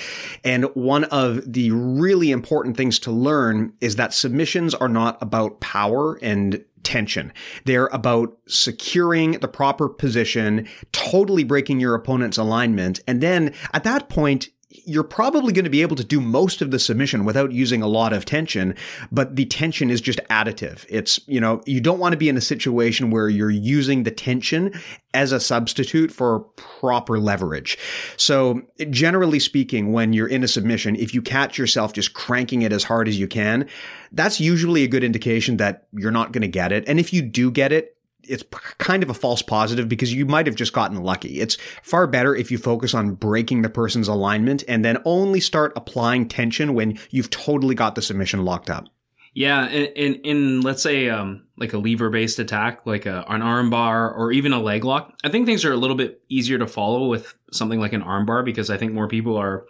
And 0.44 0.66
one 0.74 1.04
of 1.06 1.54
the 1.54 1.70
really 1.70 2.32
important 2.32 2.76
things 2.76 2.98
to 3.00 3.12
learn 3.12 3.74
is 3.82 3.98
that 3.98 4.16
submissions 4.16 4.74
are 4.74 4.88
not 4.88 5.22
about 5.22 5.60
power 5.60 6.16
and 6.24 6.66
tension. 6.82 7.32
They're 7.66 7.86
about 7.88 8.36
securing 8.48 9.34
the 9.34 9.48
proper 9.48 9.88
position, 9.88 10.68
totally 10.92 11.44
breaking 11.44 11.80
your 11.80 11.94
opponent's 11.94 12.40
alignment. 12.40 13.00
And 13.06 13.22
then 13.22 13.54
at 13.76 13.84
that 13.84 14.10
point, 14.10 14.50
you're 14.86 15.04
probably 15.04 15.54
going 15.54 15.66
to 15.66 15.70
be 15.70 15.82
able 15.82 15.96
to 15.96 16.04
do 16.04 16.22
most 16.22 16.62
of 16.62 16.72
the 16.72 16.80
submission 16.80 17.26
without 17.26 17.52
using 17.52 17.82
a 17.82 17.88
lot 17.88 18.14
of 18.14 18.26
tension, 18.26 18.76
but 19.12 19.36
the 19.36 19.46
tension 19.46 19.90
is 19.90 20.02
just 20.02 20.20
additive. 20.30 20.86
It's, 20.90 21.20
you 21.28 21.40
know, 21.40 21.62
you 21.66 21.82
don't 21.82 22.00
want 22.00 22.14
to 22.14 22.18
be 22.18 22.30
in 22.30 22.38
a 22.38 22.42
situation 22.42 23.12
where 23.12 23.30
you're 23.30 23.50
using 23.50 24.04
the 24.04 24.12
tension 24.12 24.74
as 25.14 25.32
a 25.32 25.40
substitute 25.40 26.12
for 26.12 26.40
proper 26.56 27.20
leverage. 27.20 27.78
So 28.18 28.62
generally 28.90 29.40
speaking, 29.40 29.92
when 29.92 30.14
you're 30.14 30.28
in 30.28 30.44
a 30.44 30.48
submission, 30.48 30.96
if 30.96 31.14
you 31.14 31.22
catch 31.22 31.58
yourself 31.58 31.94
just 31.94 32.14
cranking 32.14 32.62
it 32.62 32.72
as 32.72 32.86
hard 32.86 33.08
as 33.08 33.20
you 33.20 33.28
can, 33.28 33.68
that's 34.12 34.40
usually 34.40 34.84
a 34.84 34.88
good 34.88 35.04
indication 35.04 35.58
that 35.58 35.88
you're 35.92 36.12
not 36.12 36.32
going 36.32 36.44
to 36.44 36.48
get 36.48 36.72
it. 36.72 36.84
And 36.88 37.00
if 37.00 37.14
you 37.14 37.22
do 37.22 37.52
get 37.52 37.72
it, 37.72 37.98
it's 38.32 38.44
kind 38.78 39.04
of 39.04 39.10
a 39.10 39.14
false 39.14 39.42
positive 39.42 39.90
because 39.90 40.14
you 40.14 40.26
might 40.26 40.48
have 40.48 40.56
just 40.56 40.74
gotten 40.74 41.04
lucky. 41.04 41.40
It's 41.40 41.58
far 41.84 42.08
better 42.08 42.36
if 42.36 42.50
you 42.50 42.58
focus 42.58 42.94
on 42.94 43.16
breaking 43.16 43.62
the 43.62 43.70
person's 43.70 44.08
alignment 44.08 44.64
and 44.68 44.86
then 44.86 44.98
only 45.06 45.40
start 45.40 45.74
applying 45.76 46.28
tension 46.28 46.74
when 46.74 46.98
you've 47.10 47.30
totally 47.30 47.76
got 47.76 47.96
the 47.96 48.02
submission 48.02 48.46
locked 48.46 48.70
up. 48.70 48.88
Yeah, 49.34 49.70
in 49.70 49.86
in, 49.96 50.14
in 50.22 50.62
let's 50.62 50.84
say 50.84 51.10
um, 51.10 51.44
like 51.58 51.74
a 51.74 51.78
lever 51.78 52.10
based 52.10 52.40
attack, 52.40 52.86
like 52.86 53.06
a, 53.06 53.24
an 53.30 53.42
armbar 53.42 54.18
or 54.18 54.32
even 54.32 54.52
a 54.52 54.60
leg 54.60 54.84
lock, 54.84 55.14
I 55.24 55.30
think 55.30 55.46
things 55.46 55.64
are 55.64 55.72
a 55.72 55.78
little 55.78 55.96
bit 55.96 56.22
easier 56.28 56.58
to 56.58 56.68
follow 56.68 57.08
with 57.08 57.34
something 57.52 57.80
like 57.80 57.94
an 57.94 58.02
armbar 58.02 58.44
because 58.44 58.70
I 58.70 58.78
think 58.78 58.94
more 58.94 59.08
people 59.08 59.38
are 59.38 59.66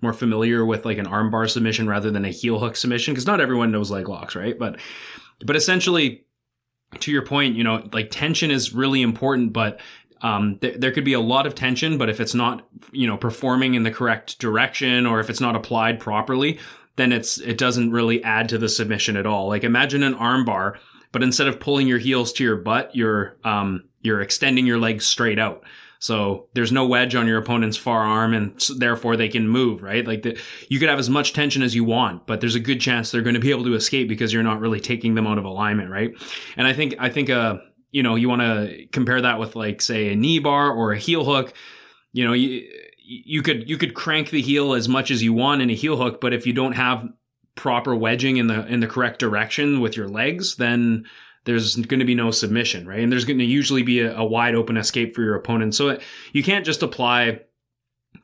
more 0.00 0.12
familiar 0.12 0.64
with 0.64 0.84
like 0.84 0.98
an 0.98 1.06
armbar 1.06 1.48
submission 1.48 1.88
rather 1.88 2.10
than 2.10 2.24
a 2.24 2.30
heel 2.30 2.58
hook 2.58 2.74
submission 2.74 3.12
because 3.12 3.26
not 3.26 3.40
everyone 3.40 3.70
knows 3.70 3.90
leg 3.90 4.08
locks, 4.08 4.34
right? 4.34 4.58
But 4.58 4.80
but 5.44 5.56
essentially 5.56 6.24
to 7.00 7.10
your 7.10 7.22
point, 7.22 7.56
you 7.56 7.64
know, 7.64 7.88
like 7.92 8.10
tension 8.10 8.50
is 8.50 8.74
really 8.74 9.02
important, 9.02 9.52
but 9.52 9.80
um, 10.22 10.58
th- 10.58 10.78
there 10.78 10.92
could 10.92 11.04
be 11.04 11.14
a 11.14 11.20
lot 11.20 11.46
of 11.46 11.54
tension, 11.54 11.98
but 11.98 12.08
if 12.08 12.20
it's 12.20 12.34
not, 12.34 12.66
you 12.92 13.06
know, 13.06 13.16
performing 13.16 13.74
in 13.74 13.82
the 13.82 13.90
correct 13.90 14.38
direction 14.38 15.06
or 15.06 15.20
if 15.20 15.28
it's 15.28 15.40
not 15.40 15.56
applied 15.56 15.98
properly, 15.98 16.58
then 16.96 17.12
it's 17.12 17.38
it 17.38 17.58
doesn't 17.58 17.90
really 17.90 18.22
add 18.22 18.48
to 18.50 18.58
the 18.58 18.68
submission 18.68 19.16
at 19.16 19.26
all. 19.26 19.48
Like 19.48 19.64
imagine 19.64 20.02
an 20.02 20.14
armbar, 20.14 20.78
but 21.10 21.22
instead 21.22 21.48
of 21.48 21.58
pulling 21.58 21.88
your 21.88 21.98
heels 21.98 22.32
to 22.34 22.44
your 22.44 22.56
butt, 22.56 22.94
you're 22.94 23.36
um, 23.44 23.84
you're 24.02 24.20
extending 24.20 24.66
your 24.66 24.78
legs 24.78 25.06
straight 25.06 25.38
out. 25.38 25.64
So 26.02 26.48
there's 26.54 26.72
no 26.72 26.84
wedge 26.84 27.14
on 27.14 27.28
your 27.28 27.38
opponent's 27.38 27.76
far 27.76 28.00
arm 28.00 28.34
and 28.34 28.60
therefore 28.76 29.16
they 29.16 29.28
can 29.28 29.48
move, 29.48 29.84
right? 29.84 30.04
Like 30.04 30.22
the, 30.22 30.36
you 30.68 30.80
could 30.80 30.88
have 30.88 30.98
as 30.98 31.08
much 31.08 31.32
tension 31.32 31.62
as 31.62 31.76
you 31.76 31.84
want, 31.84 32.26
but 32.26 32.40
there's 32.40 32.56
a 32.56 32.60
good 32.60 32.80
chance 32.80 33.12
they're 33.12 33.22
going 33.22 33.34
to 33.34 33.40
be 33.40 33.52
able 33.52 33.62
to 33.66 33.74
escape 33.74 34.08
because 34.08 34.32
you're 34.32 34.42
not 34.42 34.58
really 34.58 34.80
taking 34.80 35.14
them 35.14 35.28
out 35.28 35.38
of 35.38 35.44
alignment, 35.44 35.90
right? 35.90 36.10
And 36.56 36.66
I 36.66 36.72
think, 36.72 36.96
I 36.98 37.08
think, 37.08 37.30
uh, 37.30 37.58
you 37.92 38.02
know, 38.02 38.16
you 38.16 38.28
want 38.28 38.42
to 38.42 38.86
compare 38.90 39.20
that 39.20 39.38
with 39.38 39.54
like, 39.54 39.80
say, 39.80 40.12
a 40.12 40.16
knee 40.16 40.40
bar 40.40 40.72
or 40.72 40.90
a 40.90 40.98
heel 40.98 41.24
hook. 41.24 41.54
You 42.12 42.26
know, 42.26 42.32
you, 42.32 42.68
you 42.98 43.40
could, 43.40 43.70
you 43.70 43.78
could 43.78 43.94
crank 43.94 44.30
the 44.30 44.42
heel 44.42 44.74
as 44.74 44.88
much 44.88 45.12
as 45.12 45.22
you 45.22 45.32
want 45.32 45.62
in 45.62 45.70
a 45.70 45.74
heel 45.74 45.96
hook, 45.96 46.20
but 46.20 46.34
if 46.34 46.48
you 46.48 46.52
don't 46.52 46.72
have 46.72 47.06
proper 47.54 47.94
wedging 47.94 48.38
in 48.38 48.48
the, 48.48 48.66
in 48.66 48.80
the 48.80 48.88
correct 48.88 49.20
direction 49.20 49.80
with 49.80 49.96
your 49.96 50.08
legs, 50.08 50.56
then, 50.56 51.04
there's 51.44 51.76
going 51.76 52.00
to 52.00 52.06
be 52.06 52.14
no 52.14 52.30
submission, 52.30 52.86
right? 52.86 53.00
And 53.00 53.10
there's 53.10 53.24
going 53.24 53.38
to 53.38 53.44
usually 53.44 53.82
be 53.82 54.00
a, 54.00 54.16
a 54.16 54.24
wide 54.24 54.54
open 54.54 54.76
escape 54.76 55.14
for 55.14 55.22
your 55.22 55.34
opponent. 55.34 55.74
So 55.74 55.88
it, 55.88 56.02
you 56.32 56.42
can't 56.42 56.64
just 56.64 56.82
apply 56.82 57.40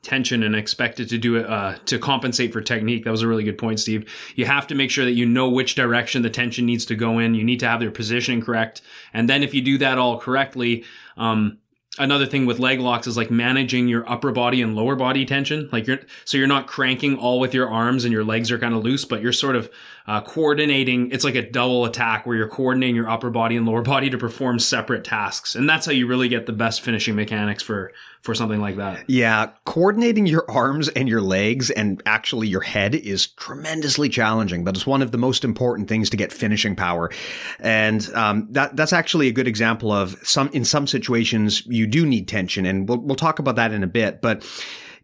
tension 0.01 0.43
and 0.43 0.55
expect 0.55 0.99
it 0.99 1.09
to 1.09 1.17
do 1.17 1.35
it 1.35 1.45
uh, 1.45 1.75
to 1.85 1.99
compensate 1.99 2.53
for 2.53 2.61
technique. 2.61 3.03
That 3.03 3.11
was 3.11 3.21
a 3.21 3.27
really 3.27 3.43
good 3.43 3.57
point, 3.57 3.79
Steve. 3.79 4.09
You 4.35 4.45
have 4.45 4.67
to 4.67 4.75
make 4.75 4.91
sure 4.91 5.05
that 5.05 5.13
you 5.13 5.25
know 5.25 5.49
which 5.49 5.75
direction 5.75 6.21
the 6.21 6.29
tension 6.29 6.65
needs 6.65 6.85
to 6.85 6.95
go 6.95 7.19
in. 7.19 7.35
You 7.35 7.43
need 7.43 7.59
to 7.59 7.67
have 7.67 7.79
their 7.79 7.91
positioning 7.91 8.41
correct, 8.41 8.81
and 9.13 9.27
then 9.27 9.43
if 9.43 9.53
you 9.53 9.61
do 9.61 9.77
that 9.79 9.97
all 9.97 10.17
correctly, 10.17 10.85
um, 11.17 11.57
another 11.97 12.25
thing 12.25 12.45
with 12.45 12.59
leg 12.59 12.79
locks 12.79 13.07
is 13.07 13.17
like 13.17 13.29
managing 13.29 13.87
your 13.87 14.09
upper 14.09 14.31
body 14.31 14.61
and 14.61 14.75
lower 14.75 14.95
body 14.95 15.25
tension. 15.25 15.69
Like 15.71 15.85
you're, 15.87 15.99
so 16.23 16.37
you're 16.37 16.47
not 16.47 16.67
cranking 16.67 17.17
all 17.17 17.39
with 17.39 17.53
your 17.53 17.69
arms 17.69 18.05
and 18.05 18.13
your 18.13 18.23
legs 18.23 18.51
are 18.51 18.59
kind 18.59 18.73
of 18.73 18.83
loose, 18.83 19.05
but 19.05 19.21
you're 19.21 19.33
sort 19.33 19.55
of 19.55 19.69
uh, 20.09 20.21
coordinating. 20.21 21.11
It's 21.11 21.23
like 21.23 21.35
a 21.35 21.47
double 21.47 21.85
attack 21.85 22.25
where 22.25 22.35
you're 22.35 22.49
coordinating 22.49 22.95
your 22.95 23.07
upper 23.07 23.29
body 23.29 23.55
and 23.55 23.67
lower 23.67 23.83
body 23.83 24.09
to 24.09 24.17
perform 24.17 24.57
separate 24.57 25.03
tasks. 25.03 25.53
And 25.53 25.69
that's 25.69 25.85
how 25.85 25.91
you 25.91 26.07
really 26.07 26.27
get 26.27 26.47
the 26.47 26.51
best 26.51 26.81
finishing 26.81 27.15
mechanics 27.15 27.61
for, 27.61 27.91
for 28.23 28.33
something 28.33 28.59
like 28.59 28.77
that. 28.77 29.07
Yeah, 29.07 29.51
coordinating 29.65 30.25
your 30.25 30.49
arms 30.49 30.89
and 30.89 31.07
your 31.07 31.21
legs 31.21 31.69
and 31.69 32.01
actually 32.07 32.47
your 32.47 32.61
head 32.61 32.95
is 32.95 33.27
tremendously 33.27 34.09
challenging, 34.09 34.63
but 34.63 34.75
it's 34.75 34.87
one 34.87 35.03
of 35.03 35.11
the 35.11 35.19
most 35.19 35.43
important 35.43 35.87
things 35.87 36.09
to 36.09 36.17
get 36.17 36.33
finishing 36.33 36.75
power. 36.75 37.11
And 37.59 38.09
um, 38.15 38.47
that 38.49 38.75
that's 38.75 38.93
actually 38.93 39.27
a 39.27 39.31
good 39.31 39.47
example 39.47 39.91
of 39.91 40.17
some 40.23 40.49
in 40.53 40.65
some 40.65 40.87
situations 40.87 41.63
you 41.67 41.85
do 41.85 42.03
need 42.03 42.27
tension, 42.27 42.65
and 42.65 42.89
we'll 42.89 42.97
we'll 42.97 43.15
talk 43.15 43.37
about 43.37 43.57
that 43.57 43.73
in 43.73 43.83
a 43.83 43.87
bit. 43.87 44.23
But 44.23 44.43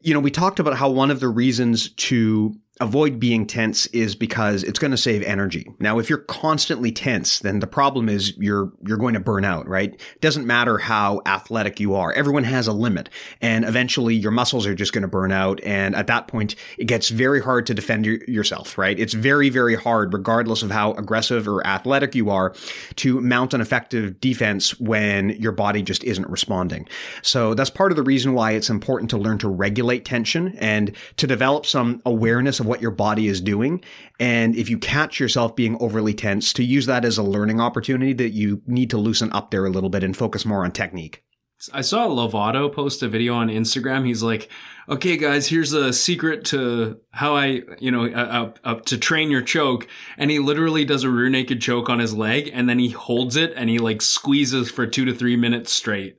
you 0.01 0.15
know, 0.15 0.19
we 0.19 0.31
talked 0.31 0.59
about 0.59 0.75
how 0.77 0.89
one 0.89 1.11
of 1.11 1.19
the 1.19 1.27
reasons 1.27 1.89
to 1.89 2.55
avoid 2.81 3.19
being 3.19 3.47
tense 3.47 3.85
is 3.87 4.15
because 4.15 4.61
it's 4.63 4.79
going 4.79 4.91
to 4.91 4.97
save 4.97 5.23
energy. 5.23 5.71
Now, 5.79 5.97
if 5.97 6.09
you're 6.09 6.19
constantly 6.19 6.91
tense, 6.91 7.39
then 7.39 7.59
the 7.59 7.67
problem 7.67 8.09
is 8.09 8.35
you're, 8.37 8.71
you're 8.85 8.97
going 8.97 9.13
to 9.13 9.19
burn 9.21 9.45
out, 9.45 9.65
right? 9.65 9.93
It 9.93 10.21
doesn't 10.21 10.45
matter 10.45 10.77
how 10.77 11.21
athletic 11.25 11.79
you 11.79 11.95
are. 11.95 12.11
Everyone 12.11 12.43
has 12.43 12.67
a 12.67 12.73
limit 12.73 13.09
and 13.41 13.63
eventually 13.63 14.13
your 14.15 14.31
muscles 14.31 14.65
are 14.65 14.75
just 14.75 14.91
going 14.91 15.03
to 15.03 15.07
burn 15.07 15.31
out. 15.31 15.61
And 15.63 15.95
at 15.95 16.07
that 16.07 16.27
point, 16.27 16.55
it 16.77 16.85
gets 16.85 17.09
very 17.09 17.41
hard 17.41 17.65
to 17.67 17.73
defend 17.73 18.05
your, 18.05 18.21
yourself, 18.25 18.77
right? 18.77 18.99
It's 18.99 19.13
very, 19.13 19.49
very 19.49 19.75
hard, 19.75 20.13
regardless 20.13 20.61
of 20.61 20.71
how 20.71 20.93
aggressive 20.93 21.47
or 21.47 21.65
athletic 21.65 22.13
you 22.13 22.29
are, 22.29 22.53
to 22.97 23.21
mount 23.21 23.53
an 23.53 23.61
effective 23.61 24.19
defense 24.19 24.77
when 24.81 25.29
your 25.29 25.53
body 25.53 25.81
just 25.81 26.03
isn't 26.03 26.29
responding. 26.29 26.89
So 27.21 27.53
that's 27.53 27.69
part 27.69 27.93
of 27.93 27.95
the 27.95 28.03
reason 28.03 28.33
why 28.33 28.51
it's 28.51 28.69
important 28.69 29.09
to 29.11 29.17
learn 29.17 29.37
to 29.37 29.47
regulate 29.47 30.03
tension 30.03 30.57
and 30.57 30.93
to 31.15 31.25
develop 31.25 31.65
some 31.65 32.01
awareness 32.05 32.59
of 32.59 32.64
of 32.65 32.69
what 32.69 32.81
your 32.81 32.91
body 32.91 33.27
is 33.27 33.39
doing. 33.39 33.83
And 34.19 34.55
if 34.55 34.69
you 34.69 34.77
catch 34.77 35.19
yourself 35.19 35.55
being 35.55 35.77
overly 35.79 36.13
tense, 36.13 36.51
to 36.53 36.63
use 36.63 36.87
that 36.87 37.05
as 37.05 37.17
a 37.17 37.23
learning 37.23 37.61
opportunity 37.61 38.13
that 38.13 38.31
you 38.31 38.61
need 38.65 38.89
to 38.89 38.97
loosen 38.97 39.31
up 39.31 39.51
there 39.51 39.65
a 39.65 39.69
little 39.69 39.89
bit 39.89 40.03
and 40.03 40.17
focus 40.17 40.45
more 40.45 40.63
on 40.63 40.71
technique. 40.71 41.23
I 41.71 41.81
saw 41.81 42.07
Lovato 42.07 42.71
post 42.71 43.01
a 43.01 43.07
video 43.07 43.33
on 43.33 43.47
Instagram. 43.47 44.05
He's 44.05 44.21
like, 44.21 44.49
"Okay, 44.89 45.15
guys, 45.15 45.47
here's 45.47 45.71
a 45.71 45.93
secret 45.93 46.43
to 46.45 46.99
how 47.11 47.35
I, 47.35 47.61
you 47.79 47.91
know, 47.91 48.07
uh, 48.07 48.51
uh, 48.63 48.75
to 48.75 48.97
train 48.97 49.31
your 49.31 49.41
choke." 49.41 49.87
And 50.17 50.29
he 50.29 50.39
literally 50.39 50.83
does 50.83 51.03
a 51.03 51.09
rear 51.09 51.29
naked 51.29 51.61
choke 51.61 51.89
on 51.89 51.99
his 51.99 52.13
leg, 52.13 52.51
and 52.53 52.67
then 52.67 52.77
he 52.77 52.89
holds 52.89 53.37
it 53.37 53.53
and 53.55 53.69
he 53.69 53.79
like 53.79 54.01
squeezes 54.01 54.69
for 54.69 54.85
two 54.85 55.05
to 55.05 55.13
three 55.13 55.37
minutes 55.37 55.71
straight. 55.71 56.17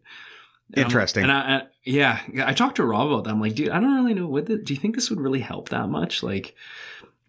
Interesting. 0.74 1.24
And, 1.24 1.32
I, 1.32 1.62
yeah, 1.84 2.20
I 2.44 2.52
talked 2.52 2.76
to 2.76 2.84
Rob 2.84 3.10
about 3.10 3.24
that. 3.24 3.30
I'm 3.30 3.40
like, 3.40 3.54
dude, 3.54 3.68
I 3.68 3.80
don't 3.80 3.94
really 3.94 4.14
know. 4.14 4.26
What 4.26 4.46
the, 4.46 4.58
do 4.58 4.74
you 4.74 4.80
think 4.80 4.94
this 4.94 5.10
would 5.10 5.20
really 5.20 5.40
help 5.40 5.68
that 5.68 5.88
much? 5.88 6.22
Like, 6.22 6.54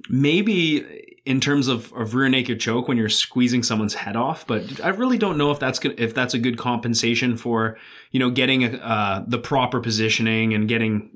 maybe 0.10 1.18
in 1.26 1.42
terms 1.42 1.68
of, 1.68 1.92
of 1.94 2.16
rear 2.16 2.30
naked 2.30 2.60
choke 2.60 2.88
when 2.88 2.98
you're 2.98 3.10
squeezing 3.10 3.62
someone's 3.62 3.94
head 3.94 4.16
off, 4.16 4.48
but 4.48 4.82
I 4.84 4.90
really 4.90 5.18
don't 5.18 5.38
know 5.38 5.52
if 5.52 5.60
that's 5.60 5.78
good, 5.78 6.00
if 6.00 6.14
that's 6.14 6.34
a 6.34 6.40
good 6.40 6.58
compensation 6.58 7.36
for 7.36 7.78
you 8.12 8.20
know 8.20 8.30
getting 8.30 8.64
uh, 8.64 9.26
the 9.28 9.38
proper 9.38 9.82
positioning 9.82 10.54
and 10.54 10.68
getting 10.68 11.10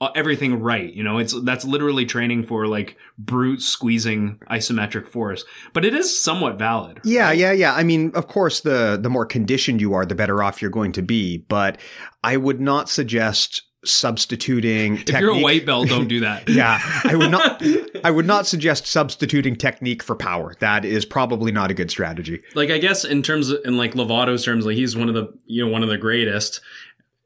Uh, 0.00 0.10
everything 0.16 0.60
right. 0.60 0.92
You 0.92 1.04
know, 1.04 1.18
it's 1.18 1.40
that's 1.44 1.64
literally 1.64 2.04
training 2.04 2.44
for 2.44 2.66
like 2.66 2.96
brute 3.16 3.62
squeezing 3.62 4.40
isometric 4.50 5.08
force, 5.08 5.44
but 5.72 5.84
it 5.84 5.94
is 5.94 6.20
somewhat 6.20 6.58
valid. 6.58 7.00
Yeah, 7.04 7.28
right? 7.28 7.38
yeah, 7.38 7.52
yeah. 7.52 7.74
I 7.74 7.84
mean, 7.84 8.10
of 8.14 8.26
course, 8.26 8.60
the 8.60 8.98
the 9.00 9.08
more 9.08 9.24
conditioned 9.24 9.80
you 9.80 9.94
are, 9.94 10.04
the 10.04 10.16
better 10.16 10.42
off 10.42 10.60
you're 10.60 10.70
going 10.70 10.92
to 10.92 11.02
be. 11.02 11.38
But 11.38 11.78
I 12.24 12.36
would 12.36 12.60
not 12.60 12.90
suggest 12.90 13.62
substituting 13.84 14.96
if 15.06 15.10
you're 15.10 15.30
a 15.30 15.40
white 15.40 15.66
belt 15.66 15.88
don't 15.88 16.08
do 16.08 16.20
that 16.20 16.48
yeah 16.48 16.80
i 17.04 17.14
would 17.14 17.30
not 17.30 17.62
i 18.02 18.10
would 18.10 18.26
not 18.26 18.46
suggest 18.46 18.86
substituting 18.86 19.54
technique 19.54 20.02
for 20.02 20.16
power 20.16 20.54
that 20.60 20.86
is 20.86 21.04
probably 21.04 21.52
not 21.52 21.70
a 21.70 21.74
good 21.74 21.90
strategy 21.90 22.40
like 22.54 22.70
i 22.70 22.78
guess 22.78 23.04
in 23.04 23.22
terms 23.22 23.50
of, 23.50 23.60
in 23.64 23.76
like 23.76 23.92
lovato's 23.92 24.42
terms 24.42 24.64
like 24.64 24.76
he's 24.76 24.96
one 24.96 25.08
of 25.08 25.14
the 25.14 25.30
you 25.44 25.64
know 25.64 25.70
one 25.70 25.82
of 25.82 25.90
the 25.90 25.98
greatest 25.98 26.62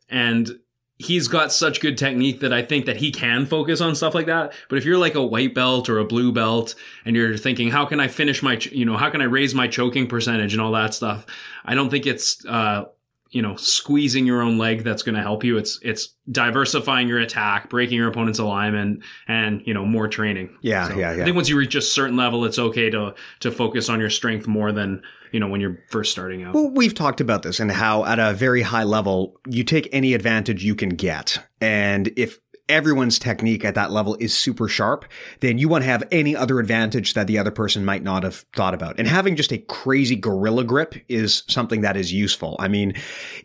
and 0.09 0.59
he's 0.98 1.28
got 1.28 1.52
such 1.52 1.80
good 1.80 1.96
technique 1.96 2.40
that 2.40 2.52
I 2.52 2.62
think 2.62 2.87
that 2.87 2.96
he 2.96 3.12
can 3.12 3.46
focus 3.46 3.80
on 3.80 3.94
stuff 3.94 4.14
like 4.14 4.26
that. 4.26 4.52
But 4.68 4.78
if 4.78 4.84
you're 4.84 4.98
like 4.98 5.14
a 5.14 5.24
white 5.24 5.54
belt 5.54 5.88
or 5.88 5.98
a 5.98 6.04
blue 6.04 6.32
belt 6.32 6.74
and 7.04 7.14
you're 7.14 7.37
thinking, 7.37 7.70
how 7.70 7.87
can 7.87 8.00
I 8.00 8.08
finish 8.08 8.42
my, 8.42 8.58
you 8.72 8.84
know, 8.84 8.96
how 8.96 9.08
can 9.08 9.20
I 9.20 9.24
raise 9.24 9.54
my 9.54 9.68
choking 9.68 10.08
percentage 10.08 10.52
and 10.52 10.61
all 10.61 10.72
that 10.72 10.94
stuff? 10.94 11.24
I 11.64 11.74
don't 11.74 11.88
think 11.88 12.06
it's, 12.06 12.44
uh, 12.46 12.87
you 13.30 13.42
know, 13.42 13.56
squeezing 13.56 14.26
your 14.26 14.40
own 14.40 14.58
leg 14.58 14.84
that's 14.84 15.02
going 15.02 15.14
to 15.14 15.20
help 15.20 15.44
you. 15.44 15.58
It's 15.58 15.78
it's 15.82 16.14
diversifying 16.30 17.08
your 17.08 17.18
attack, 17.18 17.68
breaking 17.68 17.98
your 17.98 18.08
opponent's 18.08 18.38
alignment, 18.38 19.02
and 19.26 19.61
you 19.66 19.74
know 19.74 19.84
more 19.84 20.08
training. 20.08 20.56
Yeah, 20.62 20.88
so 20.88 20.96
yeah, 20.96 21.12
yeah. 21.12 21.22
I 21.22 21.24
think 21.24 21.37
once 21.37 21.50
you 21.50 21.58
reach 21.58 21.74
a 21.74 21.82
certain 21.82 22.16
level, 22.16 22.46
it's 22.46 22.58
okay 22.58 22.88
to 22.88 23.14
to 23.40 23.50
focus 23.50 23.90
on 23.90 24.00
your 24.00 24.08
strength 24.08 24.46
more 24.46 24.72
than 24.72 25.02
you 25.32 25.40
know 25.40 25.48
when 25.48 25.60
you're 25.60 25.78
first 25.90 26.12
starting 26.12 26.44
out. 26.44 26.54
Well, 26.54 26.70
we've 26.70 26.94
talked 26.94 27.20
about 27.20 27.42
this 27.42 27.60
and 27.60 27.70
how 27.70 28.04
at 28.04 28.18
a 28.18 28.32
very 28.32 28.62
high 28.62 28.84
level 28.84 29.38
you 29.48 29.64
take 29.64 29.88
any 29.92 30.14
advantage 30.14 30.64
you 30.64 30.74
can 30.74 30.90
get, 30.90 31.38
and 31.60 32.10
if 32.16 32.38
everyone's 32.68 33.18
technique 33.18 33.64
at 33.64 33.74
that 33.74 33.90
level 33.90 34.16
is 34.20 34.37
super 34.37 34.68
sharp, 34.68 35.04
then 35.40 35.59
you 35.59 35.68
want 35.68 35.83
to 35.83 35.90
have 35.90 36.02
any 36.11 36.37
other 36.37 36.61
advantage 36.61 37.14
that 37.14 37.26
the 37.26 37.38
other 37.38 37.50
person 37.50 37.85
might 37.85 38.02
not 38.02 38.22
have 38.22 38.44
thought 38.54 38.74
about. 38.74 38.98
And 38.98 39.09
having 39.09 39.37
just 39.37 39.52
a 39.52 39.59
crazy 39.59 40.16
gorilla 40.16 40.64
grip 40.64 40.94
is 41.09 41.44
something 41.48 41.81
that 41.81 41.96
is 41.96 42.12
useful. 42.12 42.57
I 42.59 42.68
mean, 42.68 42.94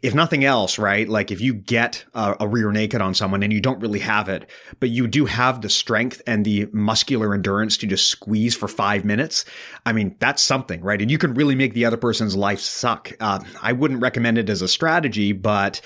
if 0.01 0.13
nothing 0.13 0.43
else, 0.43 0.77
right? 0.77 1.07
Like 1.07 1.31
if 1.31 1.39
you 1.39 1.53
get 1.53 2.03
a, 2.13 2.35
a 2.41 2.47
rear 2.47 2.71
naked 2.71 3.01
on 3.01 3.13
someone 3.13 3.43
and 3.43 3.53
you 3.53 3.61
don't 3.61 3.79
really 3.79 3.99
have 3.99 4.29
it, 4.29 4.49
but 4.79 4.89
you 4.89 5.07
do 5.07 5.25
have 5.25 5.61
the 5.61 5.69
strength 5.69 6.21
and 6.27 6.43
the 6.43 6.67
muscular 6.71 7.33
endurance 7.33 7.77
to 7.77 7.87
just 7.87 8.07
squeeze 8.07 8.55
for 8.55 8.67
five 8.67 9.05
minutes, 9.05 9.45
I 9.85 9.93
mean, 9.93 10.15
that's 10.19 10.41
something, 10.41 10.81
right? 10.81 11.01
And 11.01 11.09
you 11.09 11.17
can 11.17 11.33
really 11.33 11.55
make 11.55 11.73
the 11.73 11.85
other 11.85 11.97
person's 11.97 12.35
life 12.35 12.59
suck. 12.59 13.11
Uh, 13.19 13.39
I 13.61 13.71
wouldn't 13.71 14.01
recommend 14.01 14.37
it 14.37 14.49
as 14.49 14.61
a 14.61 14.67
strategy, 14.67 15.31
but 15.31 15.79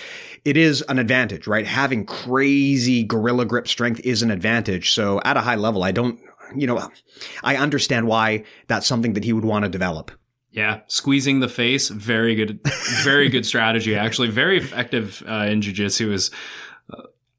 it 0.43 0.57
is 0.57 0.81
an 0.83 0.97
advantage, 0.97 1.45
right? 1.45 1.67
Having 1.67 2.05
crazy 2.05 3.03
gorilla 3.03 3.26
grip 3.45 3.67
strength 3.67 4.01
is 4.03 4.21
an 4.21 4.31
advantage. 4.31 4.91
So 4.91 5.21
at 5.23 5.37
a 5.37 5.41
high 5.41 5.55
level, 5.55 5.83
I 5.83 5.91
don't, 5.91 6.19
you 6.55 6.67
know, 6.67 6.89
I 7.43 7.55
understand 7.55 8.07
why 8.07 8.43
that's 8.67 8.87
something 8.87 9.13
that 9.13 9.23
he 9.23 9.33
would 9.33 9.45
want 9.45 9.63
to 9.63 9.69
develop. 9.69 10.11
Yeah, 10.51 10.81
squeezing 10.87 11.39
the 11.39 11.49
face, 11.49 11.89
very 11.89 12.33
good, 12.33 12.59
very 13.03 13.29
good 13.29 13.45
strategy. 13.45 13.95
Actually, 13.95 14.29
very 14.29 14.57
effective 14.57 15.21
uh, 15.27 15.45
in 15.49 15.61
jujitsu. 15.61 16.11
Is 16.11 16.31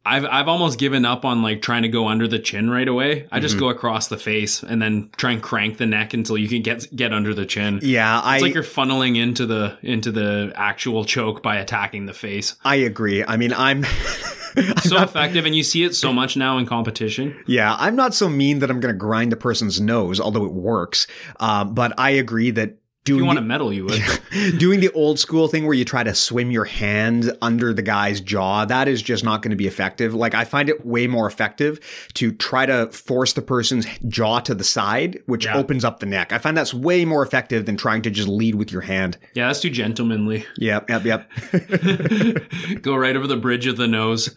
I've 0.09 0.25
I've 0.25 0.49
almost 0.49 0.79
given 0.79 1.05
up 1.05 1.25
on 1.25 1.43
like 1.43 1.61
trying 1.61 1.83
to 1.83 1.89
go 1.89 2.09
under 2.09 2.27
the 2.27 2.39
chin 2.39 2.71
right 2.71 2.89
away. 2.89 3.29
I 3.31 3.41
just 3.41 3.57
mm-hmm. 3.57 3.65
go 3.65 3.69
across 3.69 4.09
the 4.09 4.17
face 4.17 4.63
and 4.63 4.81
then 4.81 5.11
try 5.17 5.33
and 5.33 5.43
crank 5.43 5.77
the 5.77 5.87
neck 5.87 6.15
until 6.15 6.39
you 6.39 6.49
can 6.49 6.63
get 6.63 6.95
get 6.97 7.13
under 7.13 7.35
the 7.35 7.45
chin. 7.45 7.81
Yeah, 7.83 8.19
it's 8.19 8.27
I, 8.27 8.39
like 8.39 8.55
you're 8.55 8.63
funneling 8.63 9.19
into 9.21 9.45
the 9.45 9.79
into 9.83 10.11
the 10.11 10.53
actual 10.55 11.05
choke 11.05 11.43
by 11.43 11.57
attacking 11.57 12.07
the 12.07 12.15
face. 12.15 12.57
I 12.65 12.77
agree. 12.77 13.23
I 13.23 13.37
mean, 13.37 13.53
I'm 13.53 13.85
so 14.83 14.97
not, 14.97 15.09
effective, 15.09 15.47
and 15.47 15.55
you 15.55 15.63
see 15.63 15.85
it 15.85 15.95
so 15.95 16.13
much 16.13 16.37
now 16.37 16.59
in 16.59 16.67
competition. 16.67 17.39
Yeah, 17.47 17.77
I'm 17.79 17.97
not 17.97 18.15
so 18.15 18.29
mean 18.29 18.61
that 18.61 18.71
I'm 18.71 18.81
going 18.81 18.93
to 18.93 18.99
grind 18.99 19.33
the 19.33 19.37
person's 19.37 19.81
nose, 19.81 20.21
although 20.21 20.45
it 20.45 20.53
works. 20.53 21.07
Um, 21.41 21.75
but 21.75 21.93
I 21.99 22.11
agree 22.11 22.51
that 22.53 22.77
doing 23.09 23.19
if 23.19 23.23
you 23.23 23.27
want 23.27 23.39
to 23.39 23.45
medal, 23.45 23.73
you 23.73 23.85
would. 23.87 24.03
doing 24.59 24.81
the 24.81 24.91
old 24.93 25.19
school 25.19 25.49
thing 25.49 25.65
where 25.65 25.75
you 25.75 25.85
try 25.85 26.03
to 26.03 26.15
swim 26.15 26.51
your 26.51 26.65
hand 26.65 27.37
under 27.43 27.73
the 27.73 27.83
guy's 27.83 28.21
jaw, 28.21 28.65
that 28.65 28.89
is 28.89 29.03
just 29.03 29.25
not 29.25 29.43
going 29.43 29.51
to 29.51 29.57
be 29.57 29.67
effective. 29.67 30.15
Like 30.15 30.35
I 30.35 30.45
find 30.45 30.69
it 30.69 30.87
way 30.87 31.07
more 31.07 31.27
effective 31.27 31.81
to 32.15 32.33
try 32.33 32.67
to 32.67 32.87
force 32.89 33.33
the 33.33 33.43
person's 33.43 33.87
jaw 34.09 34.41
to 34.41 34.55
the 34.55 34.65
side, 34.65 35.21
which 35.27 35.45
yeah. 35.45 35.57
opens 35.57 35.85
up 35.85 36.01
the 36.01 36.07
neck. 36.07 36.33
I 36.33 36.39
find 36.39 36.57
that's 36.57 36.75
way 36.75 37.05
more 37.05 37.23
effective 37.23 37.67
than 37.67 37.77
trying 37.77 38.03
to 38.03 38.11
just 38.11 38.29
lead 38.29 38.55
with 38.55 38.71
your 38.71 38.83
hand. 38.83 39.19
Yeah, 39.35 39.47
that's 39.49 39.61
too 39.61 39.71
gentlemanly. 39.71 40.47
Yep, 40.57 40.91
yep, 40.91 41.05
yep. 41.05 41.31
Go 42.83 42.97
right 42.97 43.17
over 43.17 43.27
the 43.27 43.37
bridge 43.37 43.67
of 43.67 43.77
the 43.77 43.89
nose. 43.89 44.35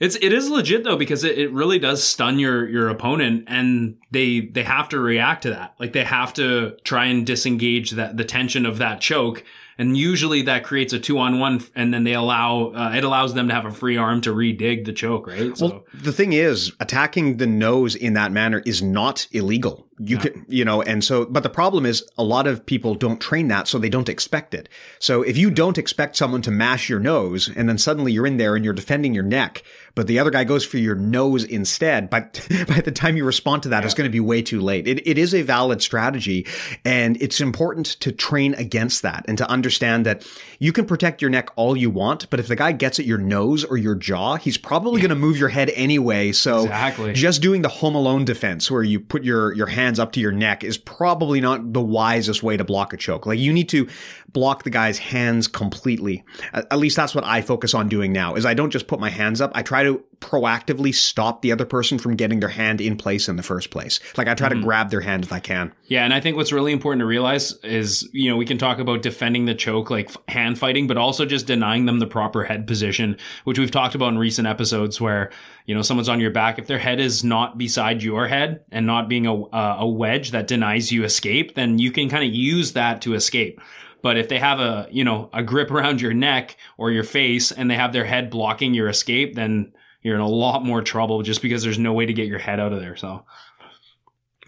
It's 0.00 0.16
it 0.16 0.32
is 0.32 0.48
legit 0.48 0.82
though 0.82 0.96
because 0.96 1.24
it, 1.24 1.38
it 1.38 1.52
really 1.52 1.78
does 1.78 2.02
stun 2.02 2.38
your 2.38 2.66
your 2.68 2.88
opponent 2.88 3.44
and 3.46 3.98
they 4.10 4.40
they 4.40 4.62
have 4.62 4.88
to 4.88 4.98
react 4.98 5.42
to 5.42 5.50
that. 5.50 5.74
Like 5.78 5.92
they 5.92 6.04
have 6.04 6.32
to 6.34 6.76
try 6.84 7.04
and 7.04 7.26
disengage 7.26 7.92
that 7.92 8.16
the 8.16 8.24
tension 8.24 8.64
of 8.64 8.78
that 8.78 9.00
choke 9.02 9.44
and 9.80 9.96
usually 9.96 10.42
that 10.42 10.62
creates 10.62 10.92
a 10.92 11.00
two 11.00 11.18
on 11.18 11.38
one, 11.38 11.64
and 11.74 11.92
then 11.92 12.04
they 12.04 12.12
allow 12.12 12.66
uh, 12.72 12.92
it 12.94 13.02
allows 13.02 13.32
them 13.32 13.48
to 13.48 13.54
have 13.54 13.64
a 13.64 13.70
free 13.70 13.96
arm 13.96 14.20
to 14.20 14.30
redig 14.30 14.84
the 14.84 14.92
choke, 14.92 15.26
right? 15.26 15.56
So. 15.56 15.68
Well, 15.68 15.84
the 15.94 16.12
thing 16.12 16.34
is, 16.34 16.70
attacking 16.80 17.38
the 17.38 17.46
nose 17.46 17.94
in 17.94 18.12
that 18.12 18.30
manner 18.30 18.62
is 18.66 18.82
not 18.82 19.26
illegal. 19.32 19.86
You 19.98 20.16
yeah. 20.16 20.22
can, 20.22 20.46
you 20.48 20.66
know, 20.66 20.82
and 20.82 21.02
so, 21.02 21.24
but 21.24 21.44
the 21.44 21.48
problem 21.48 21.86
is 21.86 22.04
a 22.18 22.22
lot 22.22 22.46
of 22.46 22.66
people 22.66 22.94
don't 22.94 23.22
train 23.22 23.48
that, 23.48 23.68
so 23.68 23.78
they 23.78 23.88
don't 23.88 24.10
expect 24.10 24.52
it. 24.52 24.68
So 24.98 25.22
if 25.22 25.38
you 25.38 25.50
don't 25.50 25.78
expect 25.78 26.14
someone 26.14 26.42
to 26.42 26.50
mash 26.50 26.90
your 26.90 27.00
nose, 27.00 27.50
and 27.56 27.66
then 27.66 27.78
suddenly 27.78 28.12
you're 28.12 28.26
in 28.26 28.36
there 28.36 28.56
and 28.56 28.64
you're 28.64 28.74
defending 28.74 29.14
your 29.14 29.24
neck, 29.24 29.62
but 29.94 30.06
the 30.06 30.18
other 30.18 30.30
guy 30.30 30.44
goes 30.44 30.64
for 30.64 30.78
your 30.78 30.94
nose 30.94 31.44
instead. 31.44 32.10
But 32.10 32.46
by 32.68 32.80
the 32.80 32.92
time 32.92 33.16
you 33.16 33.24
respond 33.24 33.64
to 33.64 33.70
that, 33.70 33.80
yeah. 33.80 33.84
it's 33.84 33.94
going 33.94 34.08
to 34.08 34.12
be 34.12 34.20
way 34.20 34.42
too 34.42 34.60
late. 34.60 34.86
It, 34.86 35.06
it 35.06 35.18
is 35.18 35.34
a 35.34 35.42
valid 35.42 35.82
strategy. 35.82 36.46
And 36.84 37.20
it's 37.20 37.40
important 37.40 37.86
to 38.00 38.12
train 38.12 38.54
against 38.54 39.02
that 39.02 39.24
and 39.28 39.38
to 39.38 39.48
understand 39.48 40.06
that 40.06 40.26
you 40.58 40.72
can 40.72 40.86
protect 40.86 41.22
your 41.22 41.30
neck 41.30 41.50
all 41.56 41.76
you 41.76 41.90
want, 41.90 42.28
but 42.30 42.40
if 42.40 42.48
the 42.48 42.56
guy 42.56 42.72
gets 42.72 42.98
at 42.98 43.06
your 43.06 43.18
nose 43.18 43.64
or 43.64 43.76
your 43.76 43.94
jaw, 43.94 44.36
he's 44.36 44.58
probably 44.58 45.00
going 45.00 45.10
to 45.10 45.14
move 45.14 45.36
your 45.36 45.48
head 45.48 45.70
anyway. 45.74 46.32
So 46.32 46.62
exactly. 46.62 47.12
just 47.12 47.42
doing 47.42 47.62
the 47.62 47.68
home 47.68 47.94
alone 47.94 48.24
defense 48.24 48.70
where 48.70 48.82
you 48.82 49.00
put 49.00 49.24
your, 49.24 49.52
your 49.54 49.66
hands 49.66 49.98
up 49.98 50.12
to 50.12 50.20
your 50.20 50.32
neck 50.32 50.64
is 50.64 50.78
probably 50.78 51.40
not 51.40 51.72
the 51.72 51.80
wisest 51.80 52.42
way 52.42 52.56
to 52.56 52.64
block 52.64 52.92
a 52.92 52.96
choke. 52.96 53.26
Like 53.26 53.38
you 53.38 53.52
need 53.52 53.68
to 53.70 53.88
block 54.32 54.62
the 54.62 54.70
guy's 54.70 54.98
hands 54.98 55.48
completely. 55.48 56.24
At 56.52 56.78
least 56.78 56.96
that's 56.96 57.14
what 57.14 57.24
I 57.24 57.42
focus 57.42 57.74
on 57.74 57.88
doing 57.88 58.12
now 58.12 58.34
is 58.34 58.46
I 58.46 58.54
don't 58.54 58.70
just 58.70 58.86
put 58.86 59.00
my 59.00 59.10
hands 59.10 59.40
up. 59.40 59.52
I 59.54 59.62
try 59.62 59.79
to 59.82 60.04
proactively 60.20 60.94
stop 60.94 61.40
the 61.40 61.50
other 61.50 61.64
person 61.64 61.98
from 61.98 62.14
getting 62.14 62.40
their 62.40 62.50
hand 62.50 62.80
in 62.80 62.96
place 62.96 63.28
in 63.28 63.36
the 63.36 63.42
first 63.42 63.70
place. 63.70 64.00
Like 64.16 64.28
I 64.28 64.34
try 64.34 64.48
mm-hmm. 64.48 64.60
to 64.60 64.64
grab 64.64 64.90
their 64.90 65.00
hand 65.00 65.24
if 65.24 65.32
I 65.32 65.40
can. 65.40 65.72
Yeah, 65.86 66.04
and 66.04 66.12
I 66.12 66.20
think 66.20 66.36
what's 66.36 66.52
really 66.52 66.72
important 66.72 67.00
to 67.00 67.06
realize 67.06 67.52
is, 67.64 68.08
you 68.12 68.30
know, 68.30 68.36
we 68.36 68.44
can 68.44 68.58
talk 68.58 68.78
about 68.78 69.02
defending 69.02 69.46
the 69.46 69.54
choke 69.54 69.90
like 69.90 70.10
hand 70.28 70.58
fighting, 70.58 70.86
but 70.86 70.98
also 70.98 71.24
just 71.24 71.46
denying 71.46 71.86
them 71.86 71.98
the 71.98 72.06
proper 72.06 72.44
head 72.44 72.66
position, 72.66 73.16
which 73.44 73.58
we've 73.58 73.70
talked 73.70 73.94
about 73.94 74.12
in 74.12 74.18
recent 74.18 74.46
episodes 74.46 75.00
where, 75.00 75.30
you 75.64 75.74
know, 75.74 75.82
someone's 75.82 76.08
on 76.08 76.20
your 76.20 76.30
back 76.30 76.58
if 76.58 76.66
their 76.66 76.78
head 76.78 77.00
is 77.00 77.24
not 77.24 77.56
beside 77.56 78.02
your 78.02 78.28
head 78.28 78.62
and 78.70 78.86
not 78.86 79.08
being 79.08 79.26
a 79.26 79.40
a 79.80 79.88
wedge 79.88 80.32
that 80.32 80.46
denies 80.46 80.92
you 80.92 81.04
escape, 81.04 81.54
then 81.54 81.78
you 81.78 81.90
can 81.90 82.08
kind 82.08 82.24
of 82.24 82.34
use 82.34 82.74
that 82.74 83.00
to 83.02 83.14
escape. 83.14 83.60
But 84.02 84.16
if 84.16 84.28
they 84.28 84.38
have 84.38 84.60
a, 84.60 84.88
you 84.90 85.04
know, 85.04 85.30
a 85.32 85.42
grip 85.42 85.70
around 85.72 86.00
your 86.00 86.14
neck 86.14 86.56
or 86.78 86.90
your 86.90 87.04
face 87.04 87.52
and 87.52 87.70
they 87.70 87.76
have 87.76 87.92
their 87.92 88.04
head 88.04 88.30
blocking 88.30 88.74
your 88.74 88.88
escape, 88.88 89.34
then 89.34 89.72
you're 90.02 90.14
in 90.14 90.20
a 90.20 90.28
lot 90.28 90.64
more 90.64 90.82
trouble 90.82 91.22
just 91.22 91.42
because 91.42 91.62
there's 91.62 91.78
no 91.78 91.92
way 91.92 92.06
to 92.06 92.12
get 92.12 92.26
your 92.26 92.38
head 92.38 92.58
out 92.58 92.72
of 92.72 92.80
there. 92.80 92.96
So 92.96 93.24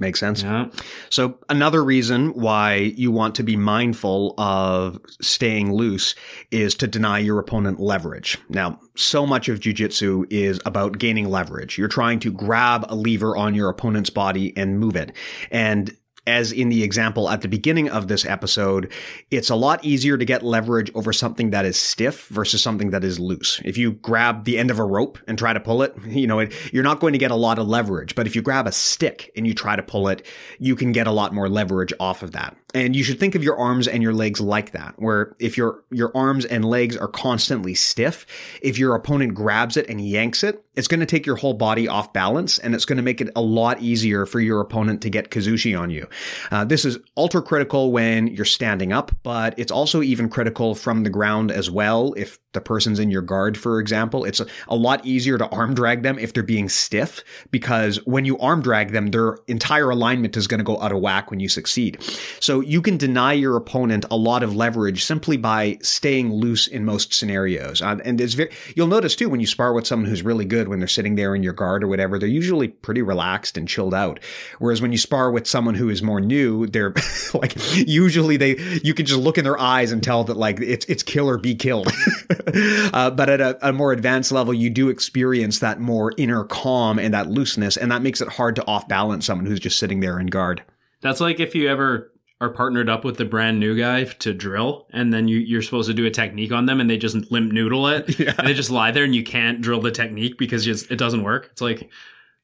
Makes 0.02 0.20
sense. 0.20 0.42
Yeah. 0.42 0.68
So 1.10 1.38
another 1.50 1.84
reason 1.84 2.30
why 2.30 2.74
you 2.74 3.12
want 3.12 3.34
to 3.36 3.42
be 3.42 3.56
mindful 3.56 4.34
of 4.36 4.98
staying 5.20 5.72
loose 5.72 6.14
is 6.50 6.74
to 6.76 6.88
deny 6.88 7.18
your 7.18 7.38
opponent 7.38 7.78
leverage. 7.78 8.38
Now, 8.48 8.80
so 8.96 9.26
much 9.26 9.48
of 9.48 9.60
jujitsu 9.60 10.26
is 10.28 10.60
about 10.64 10.98
gaining 10.98 11.28
leverage. 11.28 11.76
You're 11.76 11.88
trying 11.88 12.20
to 12.20 12.32
grab 12.32 12.86
a 12.88 12.96
lever 12.96 13.36
on 13.36 13.54
your 13.54 13.68
opponent's 13.68 14.10
body 14.10 14.56
and 14.56 14.80
move 14.80 14.96
it. 14.96 15.12
And 15.50 15.96
as 16.26 16.52
in 16.52 16.68
the 16.68 16.82
example 16.82 17.28
at 17.28 17.40
the 17.40 17.48
beginning 17.48 17.88
of 17.88 18.08
this 18.08 18.24
episode, 18.24 18.92
it's 19.30 19.50
a 19.50 19.56
lot 19.56 19.84
easier 19.84 20.16
to 20.16 20.24
get 20.24 20.42
leverage 20.42 20.90
over 20.94 21.12
something 21.12 21.50
that 21.50 21.64
is 21.64 21.76
stiff 21.76 22.28
versus 22.28 22.62
something 22.62 22.90
that 22.90 23.02
is 23.02 23.18
loose. 23.18 23.60
If 23.64 23.76
you 23.76 23.92
grab 23.92 24.44
the 24.44 24.58
end 24.58 24.70
of 24.70 24.78
a 24.78 24.84
rope 24.84 25.18
and 25.26 25.36
try 25.36 25.52
to 25.52 25.60
pull 25.60 25.82
it, 25.82 25.94
you 26.06 26.26
know, 26.26 26.40
it, 26.40 26.52
you're 26.72 26.84
not 26.84 27.00
going 27.00 27.12
to 27.12 27.18
get 27.18 27.30
a 27.30 27.36
lot 27.36 27.58
of 27.58 27.66
leverage. 27.66 28.14
But 28.14 28.26
if 28.26 28.36
you 28.36 28.42
grab 28.42 28.66
a 28.66 28.72
stick 28.72 29.30
and 29.36 29.46
you 29.46 29.54
try 29.54 29.74
to 29.76 29.82
pull 29.82 30.08
it, 30.08 30.24
you 30.58 30.76
can 30.76 30.92
get 30.92 31.06
a 31.06 31.12
lot 31.12 31.34
more 31.34 31.48
leverage 31.48 31.92
off 31.98 32.22
of 32.22 32.32
that. 32.32 32.56
And 32.74 32.96
you 32.96 33.04
should 33.04 33.20
think 33.20 33.34
of 33.34 33.44
your 33.44 33.58
arms 33.58 33.86
and 33.86 34.02
your 34.02 34.14
legs 34.14 34.40
like 34.40 34.72
that, 34.72 34.94
where 34.96 35.34
if 35.38 35.56
your, 35.56 35.84
your 35.90 36.10
arms 36.16 36.44
and 36.44 36.64
legs 36.64 36.96
are 36.96 37.08
constantly 37.08 37.74
stiff, 37.74 38.26
if 38.62 38.78
your 38.78 38.94
opponent 38.94 39.34
grabs 39.34 39.76
it 39.76 39.88
and 39.88 40.00
yanks 40.00 40.42
it, 40.42 40.64
it's 40.74 40.88
going 40.88 41.00
to 41.00 41.06
take 41.06 41.26
your 41.26 41.36
whole 41.36 41.52
body 41.52 41.86
off 41.86 42.12
balance 42.12 42.58
and 42.58 42.74
it's 42.74 42.86
going 42.86 42.96
to 42.96 43.02
make 43.02 43.20
it 43.20 43.30
a 43.36 43.42
lot 43.42 43.80
easier 43.82 44.24
for 44.24 44.40
your 44.40 44.60
opponent 44.60 45.02
to 45.02 45.10
get 45.10 45.30
kazushi 45.30 45.78
on 45.78 45.90
you. 45.90 46.08
Uh, 46.50 46.64
this 46.64 46.84
is 46.84 46.98
ultra 47.16 47.42
critical 47.42 47.92
when 47.92 48.26
you're 48.28 48.46
standing 48.46 48.92
up, 48.92 49.12
but 49.22 49.54
it's 49.58 49.72
also 49.72 50.00
even 50.00 50.30
critical 50.30 50.74
from 50.74 51.02
the 51.02 51.10
ground 51.10 51.50
as 51.50 51.70
well. 51.70 52.14
If 52.16 52.38
the 52.52 52.60
person's 52.60 52.98
in 52.98 53.10
your 53.10 53.22
guard, 53.22 53.58
for 53.58 53.80
example, 53.80 54.24
it's 54.24 54.40
a, 54.40 54.46
a 54.68 54.76
lot 54.76 55.04
easier 55.04 55.36
to 55.36 55.46
arm 55.48 55.74
drag 55.74 56.02
them 56.02 56.18
if 56.18 56.32
they're 56.32 56.42
being 56.42 56.70
stiff 56.70 57.22
because 57.50 57.96
when 58.06 58.24
you 58.24 58.38
arm 58.38 58.62
drag 58.62 58.92
them, 58.92 59.08
their 59.08 59.36
entire 59.48 59.90
alignment 59.90 60.36
is 60.38 60.46
going 60.46 60.58
to 60.58 60.64
go 60.64 60.80
out 60.80 60.92
of 60.92 61.00
whack 61.00 61.30
when 61.30 61.40
you 61.40 61.50
succeed. 61.50 62.02
So 62.40 62.61
you 62.62 62.82
can 62.82 62.96
deny 62.96 63.32
your 63.32 63.56
opponent 63.56 64.04
a 64.10 64.16
lot 64.16 64.42
of 64.42 64.54
leverage 64.54 65.04
simply 65.04 65.36
by 65.36 65.78
staying 65.82 66.32
loose 66.32 66.66
in 66.66 66.84
most 66.84 67.12
scenarios. 67.12 67.82
Uh, 67.82 67.98
and 68.04 68.20
it's 68.20 68.34
very, 68.34 68.50
you'll 68.74 68.86
notice 68.86 69.14
too 69.14 69.28
when 69.28 69.40
you 69.40 69.46
spar 69.46 69.72
with 69.72 69.86
someone 69.86 70.08
who's 70.08 70.22
really 70.22 70.44
good 70.44 70.68
when 70.68 70.78
they're 70.78 70.88
sitting 70.88 71.14
there 71.14 71.34
in 71.34 71.42
your 71.42 71.52
guard 71.52 71.84
or 71.84 71.88
whatever, 71.88 72.18
they're 72.18 72.28
usually 72.28 72.68
pretty 72.68 73.02
relaxed 73.02 73.56
and 73.56 73.68
chilled 73.68 73.94
out. 73.94 74.20
Whereas 74.58 74.80
when 74.80 74.92
you 74.92 74.98
spar 74.98 75.30
with 75.30 75.46
someone 75.46 75.74
who 75.74 75.88
is 75.88 76.02
more 76.02 76.20
new, 76.20 76.66
they're 76.66 76.94
like 77.34 77.54
usually 77.76 78.36
they 78.36 78.56
you 78.82 78.94
can 78.94 79.06
just 79.06 79.20
look 79.20 79.38
in 79.38 79.44
their 79.44 79.58
eyes 79.58 79.92
and 79.92 80.02
tell 80.02 80.24
that 80.24 80.36
like 80.36 80.60
it's 80.60 80.86
it's 80.86 81.02
kill 81.02 81.28
or 81.28 81.38
be 81.38 81.54
killed. 81.54 81.88
uh, 82.92 83.10
but 83.10 83.28
at 83.28 83.40
a, 83.40 83.68
a, 83.68 83.72
more 83.72 83.92
advanced 83.92 84.32
level, 84.32 84.54
you 84.54 84.70
do 84.70 84.88
experience 84.88 85.58
that 85.58 85.80
more 85.80 86.12
inner 86.16 86.44
calm 86.44 86.98
and 86.98 87.14
that 87.14 87.28
looseness, 87.28 87.76
and 87.76 87.90
that 87.90 88.02
makes 88.02 88.20
it 88.20 88.28
hard 88.28 88.56
to 88.56 88.66
off 88.66 88.86
balance 88.88 89.26
someone 89.26 89.46
who's 89.46 89.60
just 89.60 89.78
sitting 89.78 90.00
there 90.00 90.20
in 90.20 90.26
guard. 90.26 90.62
That's 91.00 91.20
like 91.20 91.40
if 91.40 91.54
you 91.54 91.68
ever 91.68 92.11
are 92.42 92.50
partnered 92.50 92.88
up 92.88 93.04
with 93.04 93.18
the 93.18 93.24
brand 93.24 93.60
new 93.60 93.78
guy 93.78 94.02
to 94.02 94.34
drill, 94.34 94.88
and 94.90 95.14
then 95.14 95.28
you, 95.28 95.38
you're 95.38 95.62
supposed 95.62 95.88
to 95.88 95.94
do 95.94 96.04
a 96.04 96.10
technique 96.10 96.50
on 96.50 96.66
them, 96.66 96.80
and 96.80 96.90
they 96.90 96.98
just 96.98 97.30
limp 97.30 97.52
noodle 97.52 97.86
it, 97.86 98.18
yeah. 98.20 98.34
and 98.36 98.48
they 98.48 98.52
just 98.52 98.68
lie 98.68 98.90
there, 98.90 99.04
and 99.04 99.14
you 99.14 99.22
can't 99.22 99.60
drill 99.60 99.80
the 99.80 99.92
technique 99.92 100.36
because 100.38 100.66
it 100.66 100.98
doesn't 100.98 101.22
work. 101.22 101.50
It's 101.52 101.60
like 101.60 101.88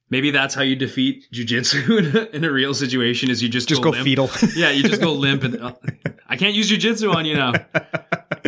maybe 0.08 0.30
that's 0.30 0.54
how 0.54 0.62
you 0.62 0.76
defeat 0.76 1.26
jujitsu 1.34 2.30
in 2.32 2.44
a 2.44 2.50
real 2.50 2.74
situation 2.74 3.28
is 3.28 3.42
you 3.42 3.48
just 3.48 3.68
just 3.68 3.82
go, 3.82 3.90
go 3.90 4.04
fetal. 4.04 4.30
yeah, 4.54 4.70
you 4.70 4.84
just 4.84 5.00
go 5.00 5.12
limp 5.26 5.42
and 5.42 5.61
uh, 5.61 5.72
I 6.28 6.37
can't 6.37 6.54
use 6.54 6.70
jujitsu 6.70 7.12
on 7.12 7.26
you 7.26 7.34
now. 7.34 7.52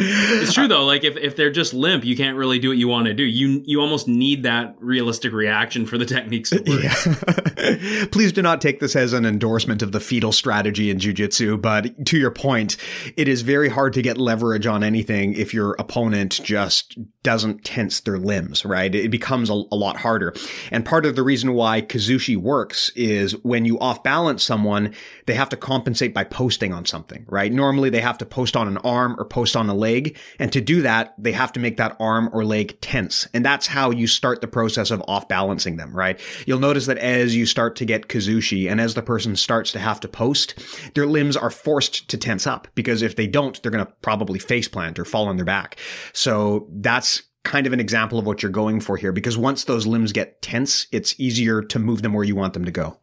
It's 0.00 0.52
true 0.52 0.68
though. 0.68 0.84
Like 0.84 1.04
if, 1.04 1.16
if 1.16 1.36
they're 1.36 1.50
just 1.50 1.74
limp, 1.74 2.04
you 2.04 2.16
can't 2.16 2.36
really 2.36 2.58
do 2.58 2.68
what 2.68 2.78
you 2.78 2.88
want 2.88 3.06
to 3.06 3.14
do. 3.14 3.22
You 3.22 3.62
you 3.64 3.80
almost 3.80 4.08
need 4.08 4.42
that 4.44 4.76
realistic 4.80 5.32
reaction 5.32 5.86
for 5.86 5.98
the 5.98 6.06
techniques 6.06 6.50
to 6.50 6.62
work. 6.66 6.82
Yeah. 6.82 8.06
Please 8.12 8.32
do 8.32 8.42
not 8.42 8.60
take 8.60 8.80
this 8.80 8.96
as 8.96 9.12
an 9.12 9.24
endorsement 9.24 9.82
of 9.82 9.92
the 9.92 10.00
fetal 10.00 10.32
strategy 10.32 10.90
in 10.90 10.98
jujitsu, 10.98 11.60
but 11.60 12.06
to 12.06 12.18
your 12.18 12.30
point, 12.30 12.76
it 13.16 13.28
is 13.28 13.42
very 13.42 13.68
hard 13.68 13.92
to 13.94 14.02
get 14.02 14.18
leverage 14.18 14.66
on 14.66 14.82
anything 14.82 15.34
if 15.34 15.52
your 15.54 15.76
opponent 15.78 16.40
just 16.42 16.98
doesn't 17.22 17.64
tense 17.64 18.00
their 18.00 18.18
limbs, 18.18 18.64
right? 18.64 18.94
It 18.94 19.10
becomes 19.10 19.50
a, 19.50 19.62
a 19.70 19.76
lot 19.76 19.98
harder. 19.98 20.34
And 20.70 20.84
part 20.84 21.04
of 21.04 21.16
the 21.16 21.22
reason 21.22 21.52
why 21.52 21.82
Kazushi 21.82 22.36
works 22.36 22.90
is 22.96 23.32
when 23.44 23.64
you 23.64 23.78
off 23.78 24.02
balance 24.02 24.42
someone, 24.42 24.94
they 25.26 25.34
have 25.34 25.50
to 25.50 25.56
compensate 25.56 26.14
by 26.14 26.24
posting 26.24 26.72
on 26.72 26.86
something, 26.86 27.24
right? 27.28 27.52
Normally 27.52 27.90
they 27.90 28.00
have 28.00 28.18
to 28.18 28.26
post 28.26 28.56
on 28.56 28.68
an 28.68 28.78
arm 28.78 29.16
or 29.18 29.24
post 29.24 29.54
on 29.56 29.68
a 29.68 29.74
leg. 29.74 29.89
And 30.38 30.52
to 30.52 30.60
do 30.60 30.82
that, 30.82 31.14
they 31.18 31.32
have 31.32 31.52
to 31.52 31.60
make 31.60 31.76
that 31.76 31.96
arm 32.00 32.30
or 32.32 32.44
leg 32.44 32.80
tense. 32.80 33.28
And 33.34 33.44
that's 33.44 33.66
how 33.66 33.90
you 33.90 34.06
start 34.06 34.40
the 34.40 34.48
process 34.48 34.90
of 34.90 35.02
off 35.08 35.28
balancing 35.28 35.76
them, 35.76 35.94
right? 35.94 36.20
You'll 36.46 36.58
notice 36.58 36.86
that 36.86 36.98
as 36.98 37.36
you 37.36 37.46
start 37.46 37.76
to 37.76 37.84
get 37.84 38.08
Kazushi 38.08 38.70
and 38.70 38.80
as 38.80 38.94
the 38.94 39.02
person 39.02 39.36
starts 39.36 39.72
to 39.72 39.78
have 39.78 40.00
to 40.00 40.08
post, 40.08 40.54
their 40.94 41.06
limbs 41.06 41.36
are 41.36 41.50
forced 41.50 42.08
to 42.08 42.16
tense 42.16 42.46
up 42.46 42.68
because 42.74 43.02
if 43.02 43.16
they 43.16 43.26
don't, 43.26 43.60
they're 43.62 43.72
going 43.72 43.84
to 43.84 43.92
probably 44.02 44.38
face 44.38 44.68
plant 44.68 44.98
or 44.98 45.04
fall 45.04 45.28
on 45.28 45.36
their 45.36 45.44
back. 45.44 45.78
So 46.12 46.68
that's 46.70 47.22
kind 47.42 47.66
of 47.66 47.72
an 47.72 47.80
example 47.80 48.18
of 48.18 48.26
what 48.26 48.42
you're 48.42 48.52
going 48.52 48.80
for 48.80 48.96
here 48.96 49.12
because 49.12 49.36
once 49.36 49.64
those 49.64 49.86
limbs 49.86 50.12
get 50.12 50.42
tense, 50.42 50.86
it's 50.92 51.18
easier 51.18 51.62
to 51.62 51.78
move 51.78 52.02
them 52.02 52.12
where 52.12 52.24
you 52.24 52.36
want 52.36 52.54
them 52.54 52.64
to 52.64 52.70
go. 52.70 52.98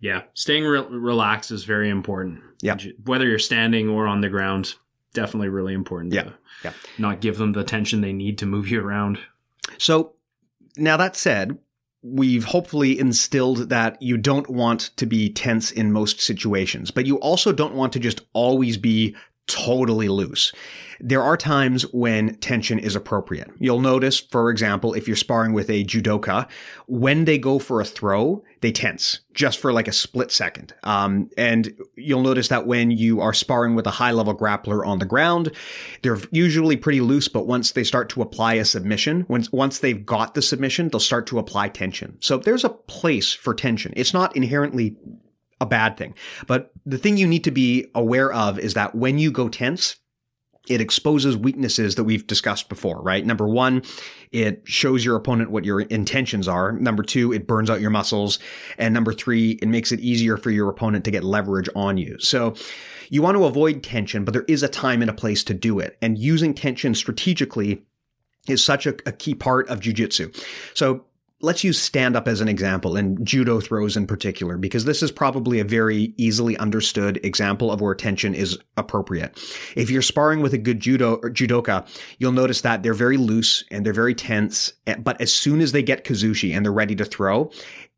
Yeah, 0.00 0.22
staying 0.34 0.64
re- 0.64 0.86
relaxed 0.88 1.50
is 1.50 1.64
very 1.64 1.88
important. 1.88 2.40
Yeah, 2.62 2.76
whether 3.04 3.26
you're 3.26 3.38
standing 3.38 3.88
or 3.88 4.06
on 4.06 4.20
the 4.20 4.28
ground, 4.28 4.74
definitely 5.16 5.48
really 5.48 5.74
important. 5.74 6.12
Yeah, 6.12 6.30
yeah. 6.62 6.72
Not 6.98 7.20
give 7.20 7.38
them 7.38 7.52
the 7.52 7.64
tension 7.64 8.02
they 8.02 8.12
need 8.12 8.38
to 8.38 8.46
move 8.46 8.68
you 8.68 8.80
around. 8.80 9.18
So, 9.78 10.12
now 10.76 10.96
that 10.98 11.16
said, 11.16 11.58
we've 12.02 12.44
hopefully 12.44 12.98
instilled 12.98 13.70
that 13.70 14.00
you 14.00 14.16
don't 14.16 14.48
want 14.48 14.90
to 14.96 15.06
be 15.06 15.32
tense 15.32 15.72
in 15.72 15.90
most 15.90 16.20
situations, 16.20 16.90
but 16.92 17.06
you 17.06 17.16
also 17.16 17.52
don't 17.52 17.74
want 17.74 17.92
to 17.94 17.98
just 17.98 18.20
always 18.32 18.76
be 18.76 19.16
totally 19.46 20.08
loose. 20.08 20.52
There 20.98 21.22
are 21.22 21.36
times 21.36 21.82
when 21.92 22.36
tension 22.36 22.78
is 22.78 22.96
appropriate. 22.96 23.50
You'll 23.58 23.80
notice, 23.80 24.18
for 24.18 24.50
example, 24.50 24.94
if 24.94 25.06
you're 25.06 25.16
sparring 25.16 25.52
with 25.52 25.68
a 25.68 25.84
judoka, 25.84 26.48
when 26.86 27.26
they 27.26 27.38
go 27.38 27.58
for 27.58 27.80
a 27.80 27.84
throw, 27.84 28.42
they 28.62 28.72
tense 28.72 29.20
just 29.34 29.58
for 29.58 29.72
like 29.72 29.88
a 29.88 29.92
split 29.92 30.32
second. 30.32 30.74
Um, 30.82 31.28
and 31.36 31.74
you'll 31.96 32.22
notice 32.22 32.48
that 32.48 32.66
when 32.66 32.90
you 32.90 33.20
are 33.20 33.34
sparring 33.34 33.74
with 33.74 33.86
a 33.86 33.90
high 33.90 34.12
level 34.12 34.34
grappler 34.34 34.86
on 34.86 34.98
the 34.98 35.04
ground, 35.04 35.52
they're 36.02 36.18
usually 36.30 36.76
pretty 36.76 37.02
loose, 37.02 37.28
but 37.28 37.46
once 37.46 37.72
they 37.72 37.84
start 37.84 38.08
to 38.10 38.22
apply 38.22 38.54
a 38.54 38.64
submission, 38.64 39.26
once, 39.28 39.52
once 39.52 39.78
they've 39.78 40.06
got 40.06 40.34
the 40.34 40.42
submission, 40.42 40.88
they'll 40.88 40.98
start 40.98 41.26
to 41.26 41.38
apply 41.38 41.68
tension. 41.68 42.16
So 42.20 42.38
there's 42.38 42.64
a 42.64 42.70
place 42.70 43.34
for 43.34 43.54
tension. 43.54 43.92
It's 43.96 44.14
not 44.14 44.34
inherently 44.34 44.96
a 45.60 45.66
bad 45.66 45.96
thing. 45.96 46.14
But 46.46 46.70
the 46.84 46.98
thing 46.98 47.16
you 47.16 47.26
need 47.26 47.44
to 47.44 47.50
be 47.50 47.86
aware 47.94 48.32
of 48.32 48.58
is 48.58 48.74
that 48.74 48.94
when 48.94 49.18
you 49.18 49.30
go 49.30 49.48
tense, 49.48 49.96
it 50.68 50.80
exposes 50.80 51.36
weaknesses 51.36 51.94
that 51.94 52.04
we've 52.04 52.26
discussed 52.26 52.68
before, 52.68 53.00
right? 53.00 53.24
Number 53.24 53.46
one, 53.46 53.82
it 54.32 54.62
shows 54.64 55.04
your 55.04 55.16
opponent 55.16 55.50
what 55.50 55.64
your 55.64 55.82
intentions 55.82 56.48
are. 56.48 56.72
Number 56.72 57.02
two, 57.02 57.32
it 57.32 57.46
burns 57.46 57.70
out 57.70 57.80
your 57.80 57.90
muscles. 57.90 58.38
And 58.76 58.92
number 58.92 59.12
three, 59.12 59.52
it 59.62 59.68
makes 59.68 59.92
it 59.92 60.00
easier 60.00 60.36
for 60.36 60.50
your 60.50 60.68
opponent 60.68 61.04
to 61.04 61.10
get 61.10 61.24
leverage 61.24 61.68
on 61.76 61.98
you. 61.98 62.18
So 62.18 62.54
you 63.08 63.22
want 63.22 63.36
to 63.36 63.44
avoid 63.44 63.82
tension, 63.82 64.24
but 64.24 64.32
there 64.32 64.44
is 64.48 64.62
a 64.62 64.68
time 64.68 65.02
and 65.02 65.10
a 65.10 65.14
place 65.14 65.44
to 65.44 65.54
do 65.54 65.78
it. 65.78 65.96
And 66.02 66.18
using 66.18 66.52
tension 66.52 66.94
strategically 66.94 67.84
is 68.48 68.62
such 68.62 68.86
a, 68.86 68.96
a 69.06 69.12
key 69.12 69.34
part 69.34 69.68
of 69.68 69.80
jujitsu. 69.80 70.36
So 70.74 71.04
let's 71.40 71.62
use 71.62 71.80
stand 71.80 72.16
up 72.16 72.26
as 72.26 72.40
an 72.40 72.48
example 72.48 72.96
and 72.96 73.24
judo 73.24 73.60
throws 73.60 73.96
in 73.96 74.06
particular, 74.06 74.56
because 74.56 74.84
this 74.84 75.02
is 75.02 75.10
probably 75.10 75.60
a 75.60 75.64
very 75.64 76.14
easily 76.16 76.56
understood 76.56 77.20
example 77.24 77.70
of 77.70 77.80
where 77.80 77.94
tension 77.94 78.34
is 78.34 78.58
appropriate. 78.76 79.38
If 79.76 79.90
you're 79.90 80.02
sparring 80.02 80.40
with 80.40 80.54
a 80.54 80.58
good 80.58 80.80
judo 80.80 81.18
judoka, 81.18 81.86
you'll 82.18 82.32
notice 82.32 82.62
that 82.62 82.82
they're 82.82 82.94
very 82.94 83.16
loose 83.16 83.64
and 83.70 83.84
they're 83.84 83.92
very 83.92 84.14
tense. 84.14 84.72
Eh, 84.86 84.96
but 84.96 85.20
as 85.20 85.32
soon 85.32 85.60
as 85.60 85.72
they 85.72 85.82
get 85.82 86.04
kazushi 86.04 86.54
and 86.54 86.64
they're 86.64 86.72
ready 86.72 86.96
to 86.96 87.04
throw, 87.04 87.50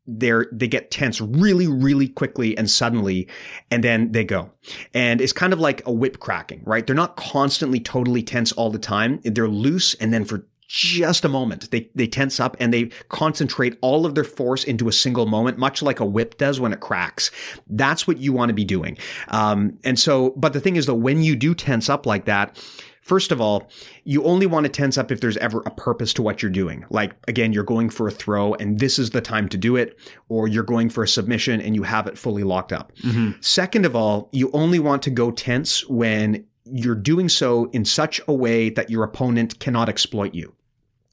they're 0.09 0.47
they 0.51 0.67
get 0.67 0.89
tense 0.89 1.21
really 1.21 1.67
really 1.67 2.07
quickly 2.07 2.57
and 2.57 2.69
suddenly 2.69 3.27
and 3.69 3.83
then 3.83 4.11
they 4.11 4.23
go 4.23 4.49
and 4.93 5.21
it's 5.21 5.33
kind 5.33 5.53
of 5.53 5.59
like 5.59 5.85
a 5.85 5.91
whip 5.91 6.19
cracking 6.19 6.63
right 6.65 6.87
they're 6.87 6.95
not 6.95 7.15
constantly 7.15 7.79
totally 7.79 8.23
tense 8.23 8.51
all 8.53 8.71
the 8.71 8.79
time 8.79 9.19
they're 9.23 9.47
loose 9.47 9.93
and 9.95 10.11
then 10.11 10.25
for 10.25 10.47
just 10.69 11.25
a 11.25 11.29
moment. 11.29 11.71
They, 11.71 11.89
they 11.95 12.07
tense 12.07 12.39
up 12.39 12.55
and 12.59 12.71
they 12.71 12.85
concentrate 13.09 13.77
all 13.81 14.05
of 14.05 14.13
their 14.13 14.23
force 14.23 14.63
into 14.63 14.87
a 14.87 14.91
single 14.93 15.25
moment, 15.25 15.57
much 15.57 15.81
like 15.81 15.99
a 15.99 16.05
whip 16.05 16.37
does 16.37 16.59
when 16.59 16.71
it 16.71 16.79
cracks. 16.79 17.31
That's 17.67 18.07
what 18.07 18.19
you 18.19 18.31
want 18.31 18.49
to 18.49 18.53
be 18.53 18.65
doing. 18.65 18.97
Um, 19.29 19.79
and 19.83 19.99
so, 19.99 20.29
but 20.37 20.53
the 20.53 20.59
thing 20.59 20.75
is 20.75 20.85
though, 20.85 20.93
when 20.93 21.23
you 21.23 21.35
do 21.35 21.55
tense 21.55 21.89
up 21.89 22.05
like 22.05 22.25
that, 22.25 22.57
First 23.01 23.31
of 23.31 23.41
all, 23.41 23.71
you 24.03 24.23
only 24.23 24.45
want 24.45 24.65
to 24.65 24.69
tense 24.69 24.95
up 24.95 25.11
if 25.11 25.19
there's 25.19 25.37
ever 25.37 25.63
a 25.65 25.71
purpose 25.71 26.13
to 26.13 26.21
what 26.21 26.43
you're 26.43 26.51
doing. 26.51 26.85
Like, 26.91 27.13
again, 27.27 27.53
you're 27.53 27.63
going 27.63 27.89
for 27.89 28.07
a 28.07 28.11
throw 28.11 28.53
and 28.53 28.79
this 28.79 28.99
is 28.99 29.09
the 29.09 29.21
time 29.21 29.49
to 29.49 29.57
do 29.57 29.75
it, 29.75 29.97
or 30.27 30.47
you're 30.47 30.61
going 30.61 30.91
for 30.91 31.03
a 31.03 31.07
submission 31.07 31.59
and 31.59 31.73
you 31.73 31.81
have 31.81 32.05
it 32.05 32.19
fully 32.19 32.43
locked 32.43 32.71
up. 32.71 32.95
Mm-hmm. 32.97 33.41
Second 33.41 33.87
of 33.87 33.95
all, 33.95 34.29
you 34.31 34.51
only 34.51 34.77
want 34.77 35.01
to 35.03 35.09
go 35.09 35.31
tense 35.31 35.89
when 35.89 36.45
you're 36.65 36.93
doing 36.93 37.29
so 37.29 37.71
in 37.71 37.83
such 37.83 38.21
a 38.27 38.33
way 38.33 38.69
that 38.69 38.91
your 38.91 39.03
opponent 39.03 39.57
cannot 39.59 39.89
exploit 39.89 40.35
you. 40.35 40.53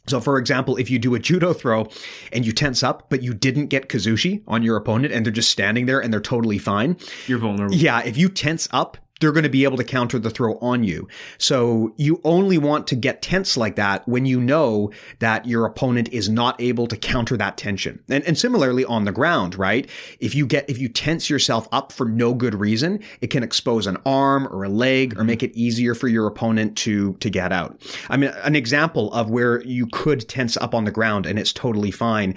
So, 0.08 0.20
for 0.20 0.38
example, 0.38 0.76
if 0.76 0.90
you 0.90 0.98
do 0.98 1.14
a 1.14 1.18
judo 1.18 1.52
throw 1.52 1.88
and 2.32 2.46
you 2.46 2.52
tense 2.52 2.82
up, 2.82 3.08
but 3.10 3.22
you 3.22 3.34
didn't 3.34 3.66
get 3.66 3.88
Kazushi 3.88 4.42
on 4.46 4.62
your 4.62 4.76
opponent 4.76 5.12
and 5.12 5.26
they're 5.26 5.32
just 5.32 5.50
standing 5.50 5.86
there 5.86 6.00
and 6.00 6.12
they're 6.12 6.20
totally 6.20 6.58
fine. 6.58 6.96
You're 7.26 7.38
vulnerable. 7.38 7.74
Yeah. 7.74 8.02
If 8.04 8.16
you 8.16 8.28
tense 8.28 8.68
up, 8.70 8.98
they're 9.20 9.32
going 9.32 9.44
to 9.44 9.48
be 9.48 9.64
able 9.64 9.78
to 9.78 9.84
counter 9.84 10.18
the 10.18 10.30
throw 10.30 10.58
on 10.58 10.84
you. 10.84 11.08
So 11.38 11.94
you 11.96 12.20
only 12.22 12.58
want 12.58 12.86
to 12.88 12.96
get 12.96 13.22
tense 13.22 13.56
like 13.56 13.76
that 13.76 14.06
when 14.06 14.26
you 14.26 14.40
know 14.40 14.92
that 15.20 15.46
your 15.46 15.64
opponent 15.64 16.10
is 16.12 16.28
not 16.28 16.60
able 16.60 16.86
to 16.86 16.96
counter 16.96 17.36
that 17.38 17.56
tension. 17.56 18.02
And, 18.08 18.24
and 18.24 18.36
similarly 18.36 18.84
on 18.84 19.04
the 19.04 19.12
ground, 19.12 19.56
right? 19.56 19.88
If 20.20 20.34
you 20.34 20.46
get, 20.46 20.68
if 20.68 20.78
you 20.78 20.88
tense 20.88 21.30
yourself 21.30 21.66
up 21.72 21.92
for 21.92 22.06
no 22.06 22.34
good 22.34 22.54
reason, 22.54 23.00
it 23.22 23.28
can 23.28 23.42
expose 23.42 23.86
an 23.86 23.96
arm 24.04 24.46
or 24.48 24.64
a 24.64 24.68
leg 24.68 25.18
or 25.18 25.24
make 25.24 25.42
it 25.42 25.56
easier 25.56 25.94
for 25.94 26.08
your 26.08 26.26
opponent 26.26 26.76
to, 26.78 27.14
to 27.14 27.30
get 27.30 27.52
out. 27.52 27.80
I 28.10 28.18
mean, 28.18 28.30
an 28.42 28.54
example 28.54 29.12
of 29.14 29.30
where 29.30 29.62
you 29.62 29.86
could 29.86 30.28
tense 30.28 30.58
up 30.58 30.74
on 30.74 30.84
the 30.84 30.90
ground 30.90 31.24
and 31.24 31.38
it's 31.38 31.54
totally 31.54 31.90
fine. 31.90 32.34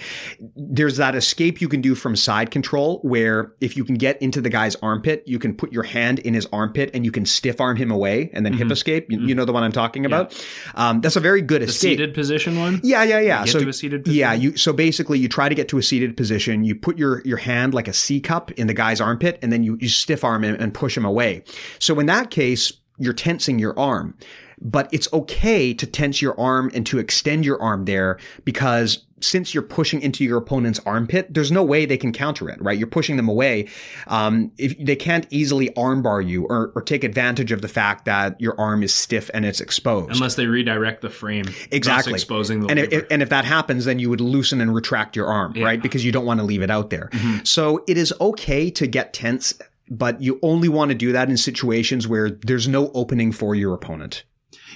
There's 0.55 0.95
that 0.95 1.13
escape 1.13 1.59
you 1.59 1.67
can 1.67 1.81
do 1.81 1.93
from 1.93 2.15
side 2.15 2.51
control 2.51 2.99
where 2.99 3.53
if 3.59 3.75
you 3.75 3.83
can 3.83 3.95
get 3.95 4.21
into 4.21 4.39
the 4.39 4.49
guy's 4.49 4.77
armpit, 4.77 5.23
you 5.25 5.39
can 5.39 5.53
put 5.53 5.73
your 5.73 5.83
hand 5.83 6.19
in 6.19 6.33
his 6.33 6.47
armpit 6.53 6.68
armpit 6.69 6.91
and 6.93 7.03
you 7.03 7.11
can 7.11 7.25
stiff 7.25 7.59
arm 7.59 7.77
him 7.77 7.91
away 7.91 8.29
and 8.33 8.45
then 8.45 8.53
mm-hmm. 8.53 8.63
hip 8.63 8.71
escape. 8.71 9.11
You, 9.11 9.17
mm-hmm. 9.17 9.29
you, 9.29 9.35
know 9.35 9.45
the 9.45 9.53
one 9.53 9.63
I'm 9.63 9.71
talking 9.71 10.05
about. 10.05 10.31
Yeah. 10.31 10.89
Um, 10.89 11.01
that's 11.01 11.15
a 11.15 11.19
very 11.19 11.41
good 11.41 11.61
the 11.61 11.65
escape. 11.65 11.97
Seated 11.97 12.13
position 12.13 12.59
one. 12.59 12.79
Yeah, 12.83 13.03
yeah, 13.03 13.19
yeah. 13.19 13.45
so 13.45 13.59
to 13.59 13.69
a 13.69 13.73
seated 13.73 14.05
position? 14.05 14.19
yeah, 14.19 14.33
you 14.33 14.55
so 14.55 14.71
basically 14.71 15.19
you 15.19 15.27
try 15.27 15.49
to 15.49 15.55
get 15.55 15.67
to 15.69 15.77
a 15.77 15.83
seated 15.83 16.15
position. 16.15 16.63
You 16.63 16.75
put 16.75 16.97
your 16.97 17.21
your 17.25 17.37
hand 17.37 17.73
like 17.73 17.87
a 17.87 17.93
C 17.93 18.19
cup 18.19 18.51
in 18.51 18.67
the 18.67 18.73
guy's 18.73 19.01
armpit, 19.01 19.39
and 19.41 19.51
then 19.51 19.63
you, 19.63 19.77
you 19.81 19.89
stiff 19.89 20.23
arm 20.23 20.43
him 20.43 20.55
and 20.59 20.73
push 20.73 20.95
him 20.95 21.05
away. 21.05 21.43
So 21.79 21.99
in 21.99 22.05
that 22.05 22.29
case, 22.29 22.73
you're 22.97 23.13
tensing 23.13 23.59
your 23.59 23.77
arm 23.77 24.15
but 24.61 24.89
it's 24.91 25.07
okay 25.13 25.73
to 25.73 25.87
tense 25.87 26.21
your 26.21 26.37
arm 26.37 26.69
and 26.73 26.85
to 26.85 26.99
extend 26.99 27.45
your 27.45 27.61
arm 27.61 27.85
there 27.85 28.19
because 28.43 29.05
since 29.21 29.53
you're 29.53 29.63
pushing 29.63 30.01
into 30.01 30.23
your 30.23 30.37
opponent's 30.37 30.79
armpit, 30.85 31.33
there's 31.33 31.51
no 31.51 31.63
way 31.63 31.85
they 31.85 31.97
can 31.97 32.11
counter 32.11 32.49
it, 32.49 32.61
right? 32.61 32.77
You're 32.77 32.87
pushing 32.87 33.17
them 33.17 33.27
away. 33.27 33.67
Um, 34.07 34.51
if 34.57 34.77
they 34.77 34.95
can't 34.95 35.27
easily 35.29 35.69
armbar 35.71 36.25
you 36.27 36.45
or, 36.45 36.71
or, 36.75 36.81
take 36.81 37.03
advantage 37.03 37.51
of 37.51 37.61
the 37.61 37.67
fact 37.67 38.05
that 38.05 38.39
your 38.39 38.59
arm 38.59 38.81
is 38.83 38.93
stiff 38.93 39.29
and 39.33 39.45
it's 39.45 39.61
exposed, 39.61 40.11
unless 40.11 40.35
they 40.35 40.47
redirect 40.47 41.01
the 41.01 41.09
frame, 41.09 41.45
exactly 41.71 42.13
exposing 42.13 42.61
the. 42.61 42.67
And 42.67 42.79
if, 42.79 43.05
and 43.11 43.21
if 43.21 43.29
that 43.29 43.45
happens, 43.45 43.85
then 43.85 43.99
you 43.99 44.09
would 44.09 44.21
loosen 44.21 44.61
and 44.61 44.73
retract 44.73 45.15
your 45.15 45.27
arm, 45.27 45.53
yeah. 45.55 45.65
right? 45.65 45.81
Because 45.81 46.03
you 46.03 46.11
don't 46.11 46.25
want 46.25 46.39
to 46.39 46.45
leave 46.45 46.61
it 46.61 46.71
out 46.71 46.89
there. 46.89 47.09
Mm-hmm. 47.11 47.43
So 47.43 47.83
it 47.87 47.97
is 47.97 48.13
okay 48.19 48.71
to 48.71 48.87
get 48.87 49.13
tense, 49.13 49.53
but 49.89 50.21
you 50.21 50.39
only 50.41 50.69
want 50.69 50.89
to 50.89 50.95
do 50.95 51.11
that 51.11 51.29
in 51.29 51.37
situations 51.37 52.07
where 52.07 52.29
there's 52.29 52.67
no 52.67 52.91
opening 52.93 53.31
for 53.31 53.55
your 53.55 53.73
opponent. 53.73 54.23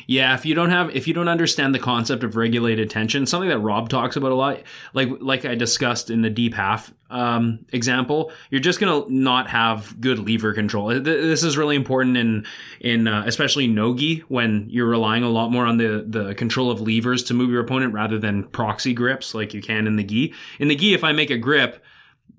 Yeah, 0.08 0.34
if 0.34 0.46
you 0.46 0.56
don't 0.56 0.70
have 0.70 0.96
if 0.96 1.08
you 1.08 1.14
don't 1.14 1.28
understand 1.28 1.74
the 1.74 1.80
concept 1.80 2.24
of 2.24 2.36
regulated 2.36 2.90
tension, 2.90 3.26
something 3.26 3.50
that 3.50 3.60
Rob 3.60 3.90
talks 3.90 4.16
about 4.16 4.32
a 4.32 4.36
lot, 4.36 4.62
like 4.94 5.10
like 5.20 5.46
I 5.46 5.56
discussed 5.56 6.10
in 6.10 6.22
the 6.22 6.30
deep 6.30 6.54
half 6.54 6.94
um, 7.10 7.66
example, 7.72 8.32
you're 8.50 8.62
just 8.62 8.80
gonna 8.80 9.06
not 9.08 9.50
have 9.50 10.00
good 10.02 10.20
lever 10.20 10.54
control. 10.54 10.88
This 11.00 11.44
is 11.44 11.58
really 11.58 11.76
important 11.76 12.18
in 12.18 12.46
in 12.80 13.08
uh, 13.08 13.24
especially 13.26 13.68
nogi 13.68 14.20
when 14.28 14.68
you're 14.70 14.88
relying 14.88 15.24
a 15.24 15.30
lot 15.30 15.52
more 15.52 15.66
on 15.66 15.78
the 15.78 16.06
the 16.08 16.36
control 16.36 16.72
of 16.72 16.82
levers 16.82 17.24
to 17.24 17.34
move 17.34 17.50
your 17.50 17.62
opponent 17.62 17.94
rather 17.94 18.18
than 18.18 18.44
proxy 18.46 18.94
grips 18.94 19.34
like 19.34 19.54
you 19.54 19.62
can 19.62 19.88
in 19.88 19.96
the 19.96 20.04
gi. 20.04 20.34
In 20.60 20.68
the 20.68 20.76
gi, 20.76 20.94
if 20.94 21.04
I 21.04 21.12
make 21.12 21.30
a 21.30 21.38
grip, 21.38 21.84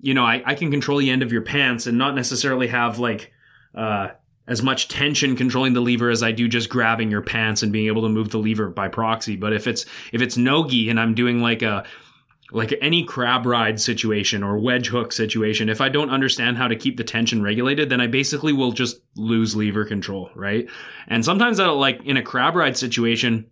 you 0.01 0.13
know 0.13 0.25
I, 0.25 0.43
I 0.45 0.55
can 0.55 0.71
control 0.71 0.97
the 0.97 1.09
end 1.09 1.23
of 1.23 1.31
your 1.31 1.41
pants 1.41 1.87
and 1.87 1.97
not 1.97 2.15
necessarily 2.15 2.67
have 2.67 2.99
like 2.99 3.31
uh, 3.73 4.09
as 4.47 4.61
much 4.61 4.87
tension 4.87 5.35
controlling 5.35 5.73
the 5.73 5.81
lever 5.81 6.09
as 6.09 6.21
I 6.21 6.31
do 6.31 6.47
just 6.47 6.69
grabbing 6.69 7.09
your 7.09 7.21
pants 7.21 7.63
and 7.63 7.71
being 7.71 7.87
able 7.87 8.03
to 8.03 8.09
move 8.09 8.29
the 8.29 8.37
lever 8.37 8.69
by 8.69 8.87
proxy. 8.87 9.35
But 9.35 9.53
if 9.53 9.67
it's 9.67 9.85
if 10.11 10.21
it's 10.21 10.37
nogi 10.37 10.89
and 10.89 10.99
I'm 10.99 11.15
doing 11.15 11.41
like 11.41 11.61
a 11.61 11.85
like 12.51 12.73
any 12.79 13.03
crab 13.03 13.45
ride 13.45 13.81
situation 13.81 14.43
or 14.43 14.59
wedge 14.59 14.87
hook 14.87 15.11
situation, 15.11 15.67
if 15.67 15.81
I 15.81 15.89
don't 15.89 16.11
understand 16.11 16.57
how 16.57 16.67
to 16.67 16.75
keep 16.75 16.97
the 16.97 17.03
tension 17.03 17.41
regulated, 17.41 17.89
then 17.89 17.99
I 17.99 18.07
basically 18.07 18.53
will 18.53 18.71
just 18.71 19.01
lose 19.15 19.55
lever 19.55 19.83
control, 19.83 20.29
right? 20.35 20.67
And 21.07 21.25
sometimes 21.25 21.57
that 21.57 21.67
like 21.71 22.03
in 22.05 22.17
a 22.17 22.23
crab 22.23 22.55
ride 22.55 22.77
situation, 22.77 23.49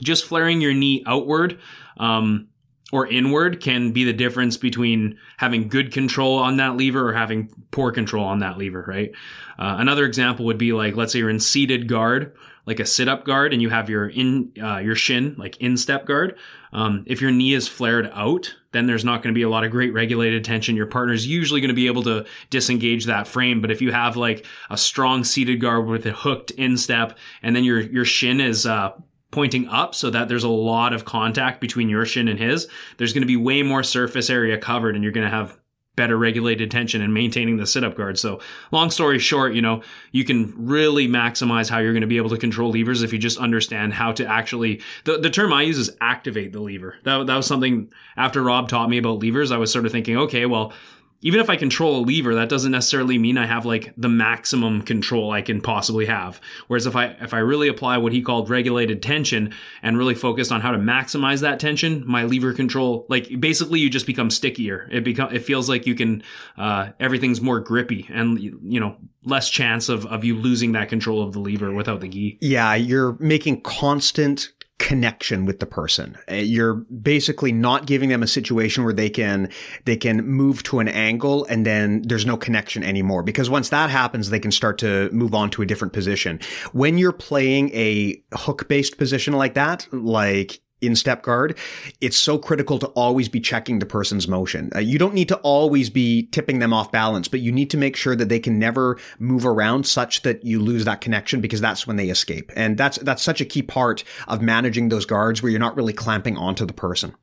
just 0.00 0.24
flaring 0.24 0.60
your 0.60 0.72
knee 0.72 1.02
outward, 1.06 1.58
um, 1.98 2.48
or 2.92 3.06
inward 3.06 3.60
can 3.60 3.92
be 3.92 4.04
the 4.04 4.12
difference 4.12 4.56
between 4.56 5.18
having 5.36 5.68
good 5.68 5.92
control 5.92 6.38
on 6.38 6.56
that 6.56 6.76
lever 6.76 7.08
or 7.08 7.12
having 7.12 7.50
poor 7.70 7.92
control 7.92 8.24
on 8.24 8.40
that 8.40 8.58
lever, 8.58 8.84
right? 8.86 9.12
Uh, 9.58 9.76
another 9.78 10.04
example 10.04 10.46
would 10.46 10.58
be 10.58 10.72
like, 10.72 10.96
let's 10.96 11.12
say 11.12 11.18
you're 11.18 11.30
in 11.30 11.40
seated 11.40 11.86
guard, 11.86 12.34
like 12.66 12.80
a 12.80 12.86
sit 12.86 13.08
up 13.08 13.24
guard, 13.24 13.52
and 13.52 13.62
you 13.62 13.68
have 13.70 13.90
your 13.90 14.08
in 14.08 14.52
uh, 14.62 14.78
your 14.78 14.94
shin 14.94 15.34
like 15.38 15.56
instep 15.58 16.06
guard. 16.06 16.38
Um, 16.72 17.04
if 17.06 17.20
your 17.20 17.30
knee 17.30 17.54
is 17.54 17.68
flared 17.68 18.10
out, 18.14 18.54
then 18.72 18.86
there's 18.86 19.04
not 19.04 19.22
going 19.22 19.34
to 19.34 19.38
be 19.38 19.42
a 19.42 19.48
lot 19.48 19.64
of 19.64 19.70
great 19.70 19.92
regulated 19.92 20.44
tension. 20.44 20.76
Your 20.76 20.86
partner's 20.86 21.26
usually 21.26 21.60
going 21.60 21.70
to 21.70 21.74
be 21.74 21.88
able 21.88 22.04
to 22.04 22.24
disengage 22.50 23.06
that 23.06 23.26
frame. 23.26 23.60
But 23.60 23.70
if 23.70 23.82
you 23.82 23.92
have 23.92 24.16
like 24.16 24.46
a 24.68 24.76
strong 24.76 25.24
seated 25.24 25.60
guard 25.60 25.86
with 25.86 26.06
a 26.06 26.12
hooked 26.12 26.52
instep, 26.52 27.18
and 27.42 27.54
then 27.54 27.64
your 27.64 27.80
your 27.80 28.04
shin 28.04 28.40
is 28.40 28.66
uh, 28.66 28.92
pointing 29.30 29.68
up 29.68 29.94
so 29.94 30.10
that 30.10 30.28
there's 30.28 30.44
a 30.44 30.48
lot 30.48 30.92
of 30.92 31.04
contact 31.04 31.60
between 31.60 31.88
your 31.88 32.04
shin 32.04 32.28
and 32.28 32.38
his, 32.38 32.68
there's 32.98 33.12
going 33.12 33.22
to 33.22 33.26
be 33.26 33.36
way 33.36 33.62
more 33.62 33.82
surface 33.82 34.28
area 34.28 34.58
covered 34.58 34.94
and 34.94 35.04
you're 35.04 35.12
going 35.12 35.26
to 35.26 35.34
have 35.34 35.56
better 35.96 36.16
regulated 36.16 36.70
tension 36.70 37.02
and 37.02 37.12
maintaining 37.12 37.58
the 37.58 37.66
sit 37.66 37.84
up 37.84 37.94
guard. 37.94 38.18
So 38.18 38.40
long 38.70 38.90
story 38.90 39.18
short, 39.18 39.52
you 39.52 39.60
know, 39.60 39.82
you 40.12 40.24
can 40.24 40.54
really 40.56 41.06
maximize 41.06 41.68
how 41.68 41.78
you're 41.78 41.92
going 41.92 42.00
to 42.00 42.06
be 42.06 42.16
able 42.16 42.30
to 42.30 42.38
control 42.38 42.70
levers 42.70 43.02
if 43.02 43.12
you 43.12 43.18
just 43.18 43.38
understand 43.38 43.92
how 43.92 44.12
to 44.12 44.26
actually, 44.26 44.80
the, 45.04 45.18
the 45.18 45.30
term 45.30 45.52
I 45.52 45.62
use 45.62 45.78
is 45.78 45.96
activate 46.00 46.52
the 46.52 46.60
lever. 46.60 46.96
That, 47.04 47.26
that 47.26 47.36
was 47.36 47.46
something 47.46 47.92
after 48.16 48.42
Rob 48.42 48.68
taught 48.68 48.88
me 48.88 48.98
about 48.98 49.22
levers, 49.22 49.50
I 49.50 49.58
was 49.58 49.72
sort 49.72 49.84
of 49.84 49.92
thinking, 49.92 50.16
okay, 50.16 50.46
well, 50.46 50.72
even 51.22 51.40
if 51.40 51.50
I 51.50 51.56
control 51.56 51.98
a 51.98 52.02
lever, 52.04 52.34
that 52.34 52.48
doesn't 52.48 52.72
necessarily 52.72 53.18
mean 53.18 53.36
I 53.36 53.46
have 53.46 53.66
like 53.66 53.92
the 53.96 54.08
maximum 54.08 54.82
control 54.82 55.30
I 55.30 55.42
can 55.42 55.60
possibly 55.60 56.06
have. 56.06 56.40
Whereas 56.66 56.86
if 56.86 56.96
I 56.96 57.16
if 57.20 57.34
I 57.34 57.38
really 57.38 57.68
apply 57.68 57.98
what 57.98 58.12
he 58.12 58.22
called 58.22 58.48
regulated 58.48 59.02
tension 59.02 59.54
and 59.82 59.98
really 59.98 60.14
focused 60.14 60.50
on 60.50 60.62
how 60.62 60.70
to 60.70 60.78
maximize 60.78 61.40
that 61.42 61.60
tension, 61.60 62.04
my 62.06 62.24
lever 62.24 62.54
control 62.54 63.06
like 63.08 63.38
basically 63.38 63.80
you 63.80 63.90
just 63.90 64.06
become 64.06 64.30
stickier. 64.30 64.88
It 64.90 65.04
become 65.04 65.34
it 65.34 65.44
feels 65.44 65.68
like 65.68 65.86
you 65.86 65.94
can 65.94 66.22
uh, 66.56 66.90
everything's 66.98 67.40
more 67.40 67.60
grippy 67.60 68.06
and 68.10 68.40
you 68.40 68.80
know 68.80 68.96
less 69.24 69.50
chance 69.50 69.90
of 69.90 70.06
of 70.06 70.24
you 70.24 70.36
losing 70.36 70.72
that 70.72 70.88
control 70.88 71.22
of 71.22 71.32
the 71.34 71.40
lever 71.40 71.72
without 71.72 72.00
the 72.00 72.08
gi. 72.08 72.38
Yeah, 72.40 72.74
you're 72.74 73.16
making 73.20 73.60
constant 73.60 74.50
connection 74.80 75.44
with 75.44 75.60
the 75.60 75.66
person. 75.66 76.16
Uh, 76.28 76.36
you're 76.36 76.74
basically 76.74 77.52
not 77.52 77.86
giving 77.86 78.08
them 78.08 78.22
a 78.22 78.26
situation 78.26 78.82
where 78.82 78.94
they 78.94 79.10
can 79.10 79.48
they 79.84 79.96
can 79.96 80.26
move 80.26 80.62
to 80.64 80.80
an 80.80 80.88
angle 80.88 81.44
and 81.50 81.66
then 81.66 82.02
there's 82.02 82.24
no 82.24 82.36
connection 82.36 82.82
anymore 82.82 83.22
because 83.22 83.50
once 83.50 83.68
that 83.68 83.90
happens 83.90 84.30
they 84.30 84.40
can 84.40 84.50
start 84.50 84.78
to 84.78 85.10
move 85.12 85.34
on 85.34 85.50
to 85.50 85.60
a 85.60 85.66
different 85.66 85.92
position. 85.92 86.40
When 86.72 86.96
you're 86.96 87.12
playing 87.12 87.70
a 87.74 88.22
hook 88.32 88.68
based 88.68 88.96
position 88.96 89.34
like 89.34 89.52
that, 89.54 89.86
like 89.92 90.60
in 90.80 90.96
step 90.96 91.22
guard, 91.22 91.56
it's 92.00 92.16
so 92.16 92.38
critical 92.38 92.78
to 92.78 92.86
always 92.88 93.28
be 93.28 93.40
checking 93.40 93.78
the 93.78 93.86
person's 93.86 94.26
motion. 94.26 94.70
Uh, 94.74 94.78
you 94.78 94.98
don't 94.98 95.14
need 95.14 95.28
to 95.28 95.36
always 95.38 95.90
be 95.90 96.24
tipping 96.32 96.58
them 96.58 96.72
off 96.72 96.90
balance, 96.90 97.28
but 97.28 97.40
you 97.40 97.52
need 97.52 97.70
to 97.70 97.76
make 97.76 97.96
sure 97.96 98.16
that 98.16 98.28
they 98.28 98.40
can 98.40 98.58
never 98.58 98.98
move 99.18 99.44
around 99.46 99.86
such 99.86 100.22
that 100.22 100.44
you 100.44 100.60
lose 100.60 100.84
that 100.84 101.00
connection 101.00 101.40
because 101.40 101.60
that's 101.60 101.86
when 101.86 101.96
they 101.96 102.08
escape. 102.08 102.50
And 102.56 102.76
that's, 102.76 102.98
that's 102.98 103.22
such 103.22 103.40
a 103.40 103.44
key 103.44 103.62
part 103.62 104.04
of 104.28 104.40
managing 104.40 104.88
those 104.88 105.06
guards 105.06 105.42
where 105.42 105.50
you're 105.50 105.60
not 105.60 105.76
really 105.76 105.92
clamping 105.92 106.36
onto 106.36 106.64
the 106.64 106.72
person. 106.72 107.14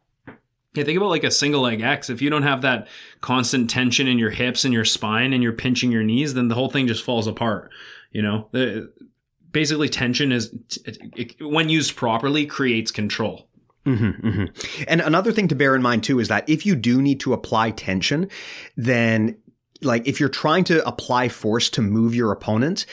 Yeah, 0.74 0.84
think 0.84 0.98
about 0.98 1.10
like 1.10 1.24
a 1.24 1.32
single 1.32 1.62
leg 1.62 1.82
X. 1.82 2.10
If 2.10 2.22
you 2.22 2.30
don't 2.30 2.44
have 2.44 2.62
that 2.62 2.88
constant 3.22 3.70
tension 3.70 4.08
in 4.08 4.20
your 4.20 4.30
hips 4.30 4.64
and 4.64 4.74
your 4.74 4.86
spine 4.86 5.34
and 5.34 5.42
you're 5.42 5.54
pinching 5.54 5.92
your 5.92 6.04
knees, 6.04 6.36
then 6.36 6.50
the 6.50 6.56
whole 6.56 6.70
thing 6.70 6.88
just 6.88 7.04
falls 7.04 7.26
apart. 7.26 7.72
You 8.12 8.22
know, 8.22 8.50
basically 9.52 9.90
tension 9.90 10.32
is, 10.32 10.54
when 11.42 11.70
used 11.70 11.96
properly, 11.96 12.46
creates 12.46 12.92
control. 12.92 13.47
Mm-hmm, 13.88 14.28
mm-hmm. 14.28 14.84
And 14.88 15.02
another 15.02 15.32
thing 15.32 15.48
to 15.48 15.56
bear 15.56 15.76
in 15.76 15.82
mind 15.82 16.04
too 16.04 16.20
is 16.20 16.28
that 16.28 16.48
if 16.50 16.66
you 16.66 16.76
do 16.76 17.02
need 17.02 17.20
to 17.22 17.34
apply 17.34 17.72
tension, 17.72 18.30
then 18.76 19.38
like 19.82 20.08
if 20.08 20.20
you're 20.20 20.30
trying 20.30 20.66
to 20.66 20.86
apply 20.86 21.30
force 21.30 21.70
to 21.72 21.82
move 21.82 22.14
your 22.14 22.32
opponent, 22.32 22.86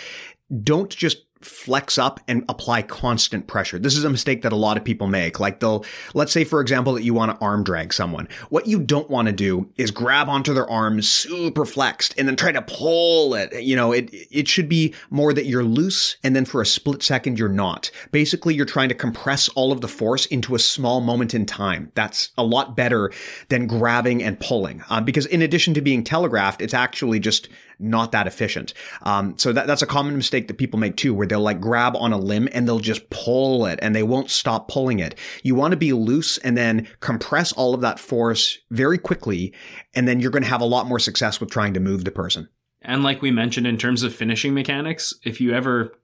don't 0.62 0.90
just 0.90 1.24
flex 1.46 1.98
up 1.98 2.20
and 2.28 2.44
apply 2.48 2.82
constant 2.82 3.46
pressure. 3.46 3.78
This 3.78 3.96
is 3.96 4.04
a 4.04 4.10
mistake 4.10 4.42
that 4.42 4.52
a 4.52 4.56
lot 4.56 4.76
of 4.76 4.84
people 4.84 5.06
make. 5.06 5.40
Like 5.40 5.60
they'll, 5.60 5.84
let's 6.14 6.32
say 6.32 6.44
for 6.44 6.60
example 6.60 6.94
that 6.94 7.02
you 7.02 7.14
want 7.14 7.32
to 7.32 7.44
arm 7.44 7.64
drag 7.64 7.92
someone. 7.92 8.28
What 8.48 8.66
you 8.66 8.78
don't 8.80 9.10
want 9.10 9.26
to 9.26 9.32
do 9.32 9.70
is 9.76 9.90
grab 9.90 10.28
onto 10.28 10.54
their 10.54 10.68
arms 10.68 11.08
super 11.08 11.64
flexed 11.64 12.14
and 12.18 12.26
then 12.26 12.36
try 12.36 12.52
to 12.52 12.62
pull 12.62 13.34
it. 13.34 13.62
You 13.62 13.76
know, 13.76 13.92
it, 13.92 14.10
it 14.30 14.48
should 14.48 14.68
be 14.68 14.94
more 15.10 15.32
that 15.32 15.46
you're 15.46 15.64
loose 15.64 16.16
and 16.22 16.34
then 16.34 16.44
for 16.44 16.62
a 16.62 16.66
split 16.66 17.02
second 17.02 17.38
you're 17.38 17.48
not. 17.48 17.90
Basically 18.10 18.54
you're 18.54 18.66
trying 18.66 18.88
to 18.88 18.94
compress 18.94 19.48
all 19.50 19.72
of 19.72 19.80
the 19.80 19.88
force 19.88 20.26
into 20.26 20.54
a 20.54 20.58
small 20.58 21.00
moment 21.00 21.34
in 21.34 21.46
time. 21.46 21.92
That's 21.94 22.30
a 22.38 22.44
lot 22.44 22.76
better 22.76 23.12
than 23.48 23.66
grabbing 23.66 24.22
and 24.22 24.38
pulling. 24.40 24.82
Uh, 24.88 25.00
because 25.00 25.26
in 25.26 25.42
addition 25.42 25.74
to 25.74 25.80
being 25.80 26.04
telegraphed, 26.04 26.60
it's 26.60 26.74
actually 26.74 27.20
just 27.20 27.48
not 27.78 28.12
that 28.12 28.26
efficient. 28.26 28.74
Um, 29.02 29.36
so 29.38 29.52
that, 29.52 29.66
that's 29.66 29.82
a 29.82 29.86
common 29.86 30.16
mistake 30.16 30.48
that 30.48 30.58
people 30.58 30.78
make 30.78 30.96
too, 30.96 31.14
where 31.14 31.26
they'll 31.26 31.40
like 31.40 31.60
grab 31.60 31.96
on 31.96 32.12
a 32.12 32.18
limb 32.18 32.48
and 32.52 32.66
they'll 32.66 32.78
just 32.78 33.10
pull 33.10 33.66
it 33.66 33.78
and 33.82 33.94
they 33.94 34.02
won't 34.02 34.30
stop 34.30 34.68
pulling 34.68 34.98
it. 34.98 35.18
You 35.42 35.54
want 35.54 35.72
to 35.72 35.76
be 35.76 35.92
loose 35.92 36.38
and 36.38 36.56
then 36.56 36.88
compress 37.00 37.52
all 37.52 37.74
of 37.74 37.80
that 37.82 37.98
force 37.98 38.58
very 38.70 38.98
quickly. 38.98 39.54
And 39.94 40.08
then 40.08 40.20
you're 40.20 40.30
going 40.30 40.42
to 40.42 40.48
have 40.48 40.60
a 40.60 40.66
lot 40.66 40.86
more 40.86 40.98
success 40.98 41.40
with 41.40 41.50
trying 41.50 41.74
to 41.74 41.80
move 41.80 42.04
the 42.04 42.10
person. 42.10 42.48
And 42.82 43.02
like 43.02 43.22
we 43.22 43.30
mentioned 43.30 43.66
in 43.66 43.78
terms 43.78 44.02
of 44.02 44.14
finishing 44.14 44.54
mechanics, 44.54 45.14
if 45.24 45.40
you 45.40 45.52
ever 45.54 45.94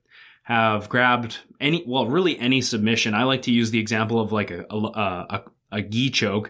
have 0.43 0.89
grabbed 0.89 1.37
any, 1.59 1.83
well, 1.87 2.07
really 2.07 2.37
any 2.39 2.61
submission, 2.61 3.13
I 3.13 3.23
like 3.23 3.43
to 3.43 3.51
use 3.51 3.71
the 3.71 3.79
example 3.79 4.19
of 4.19 4.31
like 4.31 4.49
a, 4.49 4.65
a, 4.69 4.77
a, 4.77 5.43
a 5.71 5.81
gi 5.81 6.09
choke 6.09 6.49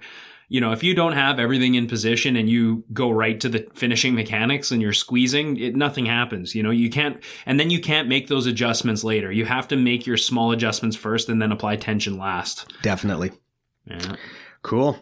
you 0.51 0.59
know, 0.59 0.73
if 0.73 0.83
you 0.83 0.93
don't 0.93 1.13
have 1.13 1.39
everything 1.39 1.75
in 1.75 1.87
position 1.87 2.35
and 2.35 2.49
you 2.49 2.83
go 2.91 3.09
right 3.09 3.39
to 3.39 3.47
the 3.47 3.65
finishing 3.73 4.13
mechanics 4.13 4.69
and 4.69 4.81
you're 4.81 4.91
squeezing, 4.91 5.55
it, 5.55 5.77
nothing 5.77 6.05
happens. 6.05 6.53
You 6.53 6.61
know, 6.61 6.71
you 6.71 6.89
can't, 6.89 7.23
and 7.45 7.57
then 7.57 7.69
you 7.69 7.79
can't 7.79 8.09
make 8.09 8.27
those 8.27 8.47
adjustments 8.47 9.01
later. 9.01 9.31
You 9.31 9.45
have 9.45 9.69
to 9.69 9.77
make 9.77 10.05
your 10.05 10.17
small 10.17 10.51
adjustments 10.51 10.97
first 10.97 11.29
and 11.29 11.41
then 11.41 11.53
apply 11.53 11.77
tension 11.77 12.17
last. 12.17 12.69
Definitely. 12.81 13.31
Yeah. 13.85 14.17
Cool. 14.61 14.97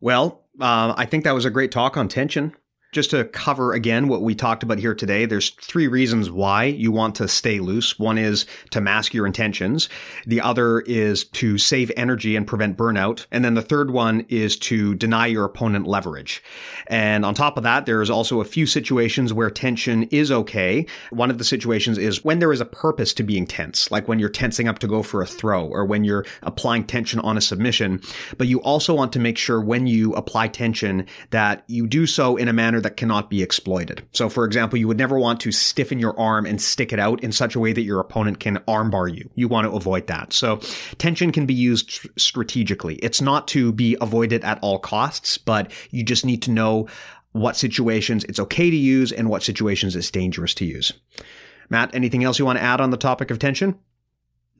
Well, 0.00 0.42
uh, 0.60 0.92
I 0.96 1.06
think 1.06 1.22
that 1.22 1.36
was 1.36 1.44
a 1.44 1.50
great 1.50 1.70
talk 1.70 1.96
on 1.96 2.08
tension. 2.08 2.52
Just 2.92 3.10
to 3.10 3.24
cover 3.26 3.72
again 3.72 4.08
what 4.08 4.22
we 4.22 4.34
talked 4.34 4.64
about 4.64 4.80
here 4.80 4.96
today, 4.96 5.24
there's 5.24 5.50
three 5.50 5.86
reasons 5.86 6.28
why 6.28 6.64
you 6.64 6.90
want 6.90 7.14
to 7.16 7.28
stay 7.28 7.60
loose. 7.60 8.00
One 8.00 8.18
is 8.18 8.46
to 8.70 8.80
mask 8.80 9.14
your 9.14 9.26
intentions. 9.26 9.88
The 10.26 10.40
other 10.40 10.80
is 10.80 11.22
to 11.24 11.56
save 11.56 11.92
energy 11.96 12.34
and 12.34 12.48
prevent 12.48 12.76
burnout. 12.76 13.26
And 13.30 13.44
then 13.44 13.54
the 13.54 13.62
third 13.62 13.92
one 13.92 14.26
is 14.28 14.56
to 14.56 14.96
deny 14.96 15.28
your 15.28 15.44
opponent 15.44 15.86
leverage. 15.86 16.42
And 16.88 17.24
on 17.24 17.32
top 17.32 17.56
of 17.56 17.62
that, 17.62 17.86
there's 17.86 18.10
also 18.10 18.40
a 18.40 18.44
few 18.44 18.66
situations 18.66 19.32
where 19.32 19.50
tension 19.50 20.02
is 20.04 20.32
okay. 20.32 20.84
One 21.10 21.30
of 21.30 21.38
the 21.38 21.44
situations 21.44 21.96
is 21.96 22.24
when 22.24 22.40
there 22.40 22.52
is 22.52 22.60
a 22.60 22.64
purpose 22.64 23.14
to 23.14 23.22
being 23.22 23.46
tense, 23.46 23.88
like 23.92 24.08
when 24.08 24.18
you're 24.18 24.28
tensing 24.28 24.66
up 24.66 24.80
to 24.80 24.88
go 24.88 25.04
for 25.04 25.22
a 25.22 25.26
throw 25.26 25.64
or 25.64 25.84
when 25.84 26.02
you're 26.02 26.26
applying 26.42 26.82
tension 26.82 27.20
on 27.20 27.36
a 27.36 27.40
submission. 27.40 28.00
But 28.36 28.48
you 28.48 28.60
also 28.62 28.94
want 28.94 29.12
to 29.12 29.20
make 29.20 29.38
sure 29.38 29.60
when 29.60 29.86
you 29.86 30.12
apply 30.14 30.48
tension 30.48 31.06
that 31.30 31.62
you 31.68 31.86
do 31.86 32.04
so 32.04 32.36
in 32.36 32.48
a 32.48 32.52
manner 32.52 32.79
that 32.80 32.96
cannot 32.96 33.30
be 33.30 33.42
exploited. 33.42 34.06
So 34.12 34.28
for 34.28 34.44
example, 34.44 34.78
you 34.78 34.88
would 34.88 34.98
never 34.98 35.18
want 35.18 35.40
to 35.40 35.52
stiffen 35.52 35.98
your 35.98 36.18
arm 36.18 36.46
and 36.46 36.60
stick 36.60 36.92
it 36.92 36.98
out 36.98 37.22
in 37.22 37.32
such 37.32 37.54
a 37.54 37.60
way 37.60 37.72
that 37.72 37.82
your 37.82 38.00
opponent 38.00 38.40
can 38.40 38.58
armbar 38.68 39.14
you. 39.14 39.30
You 39.34 39.48
want 39.48 39.66
to 39.66 39.72
avoid 39.72 40.06
that. 40.08 40.32
So 40.32 40.60
tension 40.98 41.32
can 41.32 41.46
be 41.46 41.54
used 41.54 42.08
strategically. 42.18 42.96
It's 42.96 43.20
not 43.20 43.48
to 43.48 43.72
be 43.72 43.96
avoided 44.00 44.44
at 44.44 44.58
all 44.62 44.78
costs, 44.78 45.38
but 45.38 45.70
you 45.90 46.02
just 46.02 46.24
need 46.24 46.42
to 46.42 46.50
know 46.50 46.88
what 47.32 47.56
situations 47.56 48.24
it's 48.24 48.40
okay 48.40 48.70
to 48.70 48.76
use 48.76 49.12
and 49.12 49.28
what 49.28 49.42
situations 49.42 49.94
it's 49.94 50.10
dangerous 50.10 50.54
to 50.54 50.64
use. 50.64 50.92
Matt, 51.68 51.94
anything 51.94 52.24
else 52.24 52.38
you 52.38 52.44
want 52.44 52.58
to 52.58 52.64
add 52.64 52.80
on 52.80 52.90
the 52.90 52.96
topic 52.96 53.30
of 53.30 53.38
tension? 53.38 53.78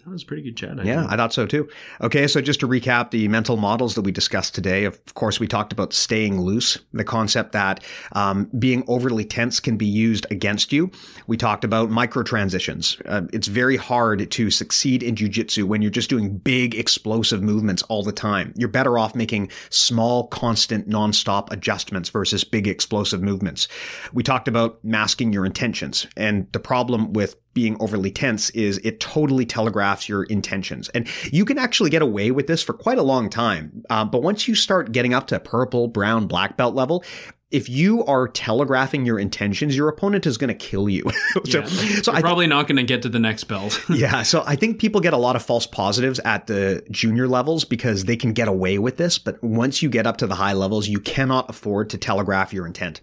That 0.05 0.11
was 0.11 0.23
a 0.23 0.27
pretty 0.27 0.43
good 0.43 0.57
chat. 0.57 0.81
I 0.81 0.85
yeah, 0.85 1.01
think. 1.01 1.13
I 1.13 1.17
thought 1.17 1.33
so 1.35 1.47
too. 1.47 1.69
Okay, 2.01 2.27
so 2.27 2.41
just 2.41 2.61
to 2.61 2.69
recap 2.69 3.11
the 3.11 3.29
mental 3.29 3.59
models 3.59 3.95
that 3.97 4.03
we 4.03 4.13
discussed 4.13 4.55
today, 4.55 4.85
of 4.85 5.15
course, 5.15 5.39
we 5.39 5.47
talked 5.47 5.73
about 5.73 5.93
staying 5.93 6.41
loose, 6.41 6.79
the 6.93 7.05
concept 7.05 7.53
that 7.53 7.85
um, 8.13 8.51
being 8.59 8.83
overly 8.89 9.25
tense 9.25 9.61
can 9.61 9.77
be 9.77 9.87
used 9.87 10.27
against 10.31 10.73
you. 10.73 10.91
We 11.27 11.37
talked 11.37 11.65
about 11.65 11.91
micro 11.91 12.23
transitions. 12.23 12.97
Uh, 13.05 13.23
it's 13.33 13.47
very 13.47 13.77
hard 13.77 14.31
to 14.31 14.51
succeed 14.51 15.03
in 15.03 15.17
jujitsu 15.17 15.65
when 15.65 15.83
you're 15.83 15.91
just 15.91 16.09
doing 16.09 16.39
big 16.39 16.75
explosive 16.75 17.43
movements 17.43 17.83
all 17.85 18.03
the 18.03 18.13
time. 18.13 18.55
You're 18.57 18.69
better 18.69 18.99
off 18.99 19.15
making 19.15 19.51
small, 19.69 20.29
constant, 20.29 20.89
nonstop 20.89 21.53
adjustments 21.53 22.09
versus 22.09 22.43
big 22.43 22.67
explosive 22.67 23.23
movements. 23.23 23.69
We 24.15 24.23
talked 24.23 24.49
about 24.49 24.83
masking 24.83 25.33
your 25.33 25.45
intentions, 25.45 26.07
and 26.17 26.51
the 26.53 26.61
problem 26.61 27.13
with 27.13 27.37
being 27.55 27.77
overly 27.81 28.11
tense 28.11 28.51
is 28.51 28.79
it 28.79 29.01
totally 29.01 29.45
telegraphs 29.45 30.09
your 30.09 30.25
intentions. 30.25 30.89
And 30.91 31.09
you 31.33 31.45
can 31.45 31.59
actually 31.59 31.91
get 31.91 32.03
away 32.03 32.31
with 32.31 32.47
this 32.47 32.63
for 32.63 32.73
quite 32.73 32.99
a 32.99 33.03
long 33.03 33.29
time. 33.29 33.83
Uh, 33.91 34.05
but 34.05 34.23
once 34.23 34.47
you 34.47 34.55
start 34.55 34.93
getting 34.93 35.15
up 35.15 35.27
to 35.29 35.41
purple, 35.41 35.89
brown, 35.89 36.27
black 36.27 36.57
belt 36.57 36.75
level, 36.75 37.05
if 37.51 37.69
you 37.69 38.05
are 38.05 38.29
telegraphing 38.29 39.05
your 39.05 39.19
intentions, 39.19 39.77
your 39.77 39.89
opponent 39.89 40.25
is 40.25 40.39
going 40.39 40.49
to 40.49 40.55
kill 40.55 40.89
you. 40.89 41.03
so, 41.47 41.59
yeah. 41.61 41.67
so 42.01 42.13
I'm 42.13 42.23
probably 42.23 42.47
not 42.47 42.69
going 42.69 42.77
to 42.77 42.85
get 42.85 43.03
to 43.03 43.09
the 43.09 43.19
next 43.19 43.45
belt. 43.45 43.83
yeah. 43.91 44.23
So 44.23 44.45
I 44.47 44.55
think 44.55 44.79
people 44.79 45.01
get 45.01 45.13
a 45.13 45.17
lot 45.19 45.35
of 45.35 45.43
false 45.43 45.67
positives 45.67 46.21
at 46.21 46.47
the 46.47 46.85
junior 46.93 47.27
levels 47.27 47.65
because 47.65 48.05
they 48.05 48.17
can 48.17 48.33
get 48.33 48.47
away 48.47 48.79
with 48.79 48.99
this. 48.99 49.19
But 49.19 49.43
once 49.43 49.83
you 49.83 49.89
get 49.89 50.07
up 50.07 50.19
to 50.19 50.29
the 50.29 50.37
high 50.37 50.53
levels, 50.53 50.87
you 50.87 51.01
cannot 51.01 51.51
afford 51.51 51.91
to 51.91 51.99
telegraph 51.99 52.53
your 52.53 52.67
intent. 52.67 53.01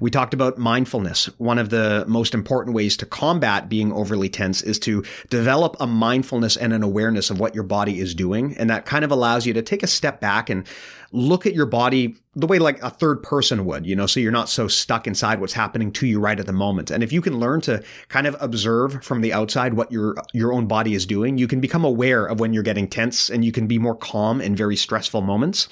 We 0.00 0.10
talked 0.10 0.34
about 0.34 0.58
mindfulness. 0.58 1.26
One 1.38 1.58
of 1.58 1.70
the 1.70 2.04
most 2.08 2.34
important 2.34 2.74
ways 2.74 2.96
to 2.98 3.06
combat 3.06 3.68
being 3.68 3.92
overly 3.92 4.28
tense 4.28 4.62
is 4.62 4.80
to 4.80 5.04
develop 5.30 5.76
a 5.78 5.86
mindfulness 5.86 6.56
and 6.56 6.72
an 6.72 6.82
awareness 6.82 7.30
of 7.30 7.38
what 7.38 7.54
your 7.54 7.64
body 7.64 8.00
is 8.00 8.16
doing. 8.16 8.56
And 8.56 8.68
that 8.68 8.84
kind 8.84 9.04
of 9.04 9.12
allows 9.12 9.46
you 9.46 9.52
to 9.54 9.62
take 9.62 9.84
a 9.84 9.88
step 9.88 10.20
back 10.20 10.50
and 10.50 10.66
look 11.12 11.46
at 11.46 11.54
your 11.54 11.66
body 11.66 12.16
the 12.36 12.46
way 12.46 12.58
like 12.58 12.80
a 12.82 12.90
third 12.90 13.22
person 13.22 13.64
would, 13.64 13.86
you 13.86 13.96
know, 13.96 14.06
so 14.06 14.20
you're 14.20 14.30
not 14.30 14.50
so 14.50 14.68
stuck 14.68 15.06
inside 15.06 15.40
what's 15.40 15.54
happening 15.54 15.90
to 15.90 16.06
you 16.06 16.20
right 16.20 16.38
at 16.38 16.44
the 16.44 16.52
moment. 16.52 16.90
And 16.90 17.02
if 17.02 17.10
you 17.10 17.22
can 17.22 17.40
learn 17.40 17.62
to 17.62 17.82
kind 18.08 18.26
of 18.26 18.36
observe 18.40 19.02
from 19.02 19.22
the 19.22 19.32
outside 19.32 19.74
what 19.74 19.90
your 19.90 20.14
your 20.34 20.52
own 20.52 20.66
body 20.66 20.94
is 20.94 21.06
doing, 21.06 21.38
you 21.38 21.48
can 21.48 21.60
become 21.60 21.84
aware 21.84 22.26
of 22.26 22.38
when 22.38 22.52
you're 22.52 22.62
getting 22.62 22.88
tense 22.88 23.30
and 23.30 23.42
you 23.42 23.52
can 23.52 23.66
be 23.66 23.78
more 23.78 23.96
calm 23.96 24.42
in 24.42 24.54
very 24.54 24.76
stressful 24.76 25.22
moments. 25.22 25.68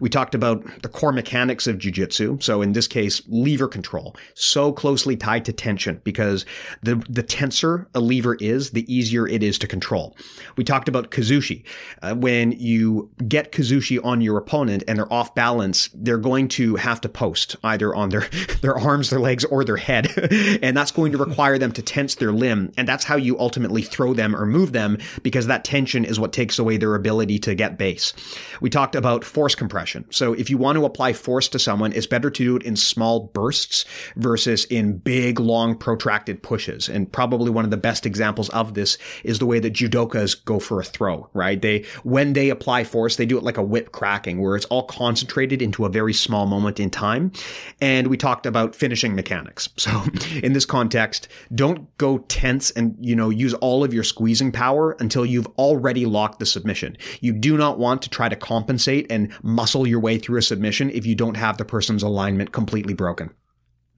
We 0.00 0.08
talked 0.08 0.34
about 0.34 0.82
the 0.82 0.88
core 0.88 1.12
mechanics 1.12 1.66
of 1.66 1.76
jujitsu. 1.76 2.42
So 2.42 2.62
in 2.62 2.72
this 2.72 2.86
case, 2.86 3.20
lever 3.28 3.68
control, 3.68 4.16
so 4.34 4.72
closely 4.72 5.16
tied 5.16 5.44
to 5.44 5.52
tension 5.52 6.00
because 6.04 6.46
the, 6.82 6.96
the 7.08 7.22
tenser 7.22 7.88
a 7.94 8.00
lever 8.00 8.36
is, 8.36 8.70
the 8.70 8.92
easier 8.92 9.26
it 9.28 9.42
is 9.42 9.58
to 9.58 9.66
control. 9.66 10.16
We 10.56 10.64
talked 10.64 10.88
about 10.88 11.10
kazushi. 11.10 11.64
Uh, 12.00 12.14
when 12.14 12.52
you 12.52 13.10
get 13.26 13.52
kazushi 13.52 14.02
on 14.04 14.20
your 14.20 14.38
opponent 14.38 14.84
and 14.88 14.98
they're 14.98 15.12
off 15.12 15.34
balance, 15.34 15.88
they're 16.00 16.18
going 16.18 16.48
to 16.48 16.76
have 16.76 17.00
to 17.00 17.08
post 17.08 17.56
either 17.64 17.94
on 17.94 18.10
their, 18.10 18.20
their 18.62 18.78
arms, 18.78 19.10
their 19.10 19.20
legs, 19.20 19.44
or 19.44 19.64
their 19.64 19.76
head. 19.76 20.06
and 20.62 20.76
that's 20.76 20.92
going 20.92 21.12
to 21.12 21.18
require 21.18 21.58
them 21.58 21.72
to 21.72 21.82
tense 21.82 22.14
their 22.14 22.32
limb. 22.32 22.72
And 22.76 22.86
that's 22.86 23.04
how 23.04 23.16
you 23.16 23.38
ultimately 23.38 23.82
throw 23.82 24.14
them 24.14 24.34
or 24.34 24.46
move 24.46 24.72
them 24.72 24.98
because 25.22 25.46
that 25.46 25.64
tension 25.64 26.04
is 26.04 26.20
what 26.20 26.32
takes 26.32 26.58
away 26.58 26.76
their 26.76 26.94
ability 26.94 27.38
to 27.40 27.54
get 27.54 27.78
base. 27.78 28.12
We 28.60 28.70
talked 28.70 28.94
about 28.94 29.24
force 29.24 29.54
compression. 29.54 30.04
So 30.10 30.32
if 30.32 30.50
you 30.50 30.58
want 30.58 30.78
to 30.78 30.84
apply 30.84 31.12
force 31.12 31.48
to 31.48 31.58
someone, 31.58 31.92
it's 31.92 32.06
better 32.06 32.30
to 32.30 32.44
do 32.44 32.56
it 32.56 32.62
in 32.62 32.76
small 32.76 33.20
bursts 33.20 33.84
versus 34.16 34.64
in 34.66 34.98
big, 34.98 35.40
long, 35.40 35.76
protracted 35.76 36.42
pushes. 36.42 36.88
And 36.88 37.10
probably 37.10 37.50
one 37.50 37.64
of 37.64 37.70
the 37.70 37.76
best 37.76 38.06
examples 38.06 38.48
of 38.50 38.74
this 38.74 38.98
is 39.24 39.38
the 39.38 39.46
way 39.46 39.58
that 39.60 39.72
judokas 39.72 40.44
go 40.44 40.58
for 40.58 40.80
a 40.80 40.84
throw, 40.84 41.28
right? 41.34 41.60
They, 41.60 41.84
when 42.02 42.32
they 42.32 42.50
apply 42.50 42.84
force, 42.84 43.16
they 43.16 43.26
do 43.26 43.38
it 43.38 43.42
like 43.42 43.56
a 43.56 43.62
whip 43.62 43.92
cracking 43.92 44.40
where 44.40 44.56
it's 44.56 44.66
all 44.66 44.84
concentrated 44.84 45.60
into 45.62 45.84
a 45.84 45.87
a 45.88 45.90
very 45.90 46.12
small 46.12 46.46
moment 46.46 46.78
in 46.78 46.90
time. 46.90 47.32
And 47.80 48.06
we 48.06 48.16
talked 48.16 48.46
about 48.46 48.74
finishing 48.76 49.14
mechanics. 49.14 49.68
So 49.88 50.04
in 50.42 50.52
this 50.52 50.66
context, 50.66 51.28
don't 51.54 51.96
go 51.96 52.18
tense 52.18 52.70
and, 52.72 52.94
you 53.00 53.16
know, 53.16 53.30
use 53.30 53.54
all 53.54 53.82
of 53.82 53.94
your 53.94 54.04
squeezing 54.04 54.52
power 54.52 54.96
until 55.00 55.24
you've 55.24 55.46
already 55.56 56.04
locked 56.04 56.40
the 56.40 56.46
submission. 56.46 56.98
You 57.20 57.32
do 57.32 57.56
not 57.56 57.78
want 57.78 58.02
to 58.02 58.10
try 58.10 58.28
to 58.28 58.36
compensate 58.36 59.10
and 59.10 59.32
muscle 59.42 59.86
your 59.86 60.00
way 60.00 60.18
through 60.18 60.38
a 60.38 60.42
submission 60.42 60.90
if 60.90 61.06
you 61.06 61.14
don't 61.14 61.36
have 61.38 61.56
the 61.56 61.64
person's 61.64 62.02
alignment 62.02 62.52
completely 62.52 62.92
broken. 62.92 63.30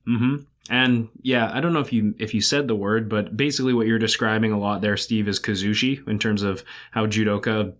hmm 0.06 0.36
And 0.68 1.08
yeah, 1.22 1.50
I 1.52 1.60
don't 1.60 1.72
know 1.72 1.80
if 1.80 1.92
you 1.92 2.14
if 2.18 2.34
you 2.34 2.40
said 2.40 2.68
the 2.68 2.76
word, 2.76 3.08
but 3.08 3.36
basically 3.36 3.74
what 3.74 3.86
you're 3.86 3.98
describing 3.98 4.52
a 4.52 4.58
lot 4.58 4.80
there, 4.80 4.96
Steve, 4.96 5.26
is 5.28 5.40
kazushi 5.40 6.06
in 6.06 6.18
terms 6.18 6.42
of 6.42 6.62
how 6.92 7.06
judoka, 7.06 7.72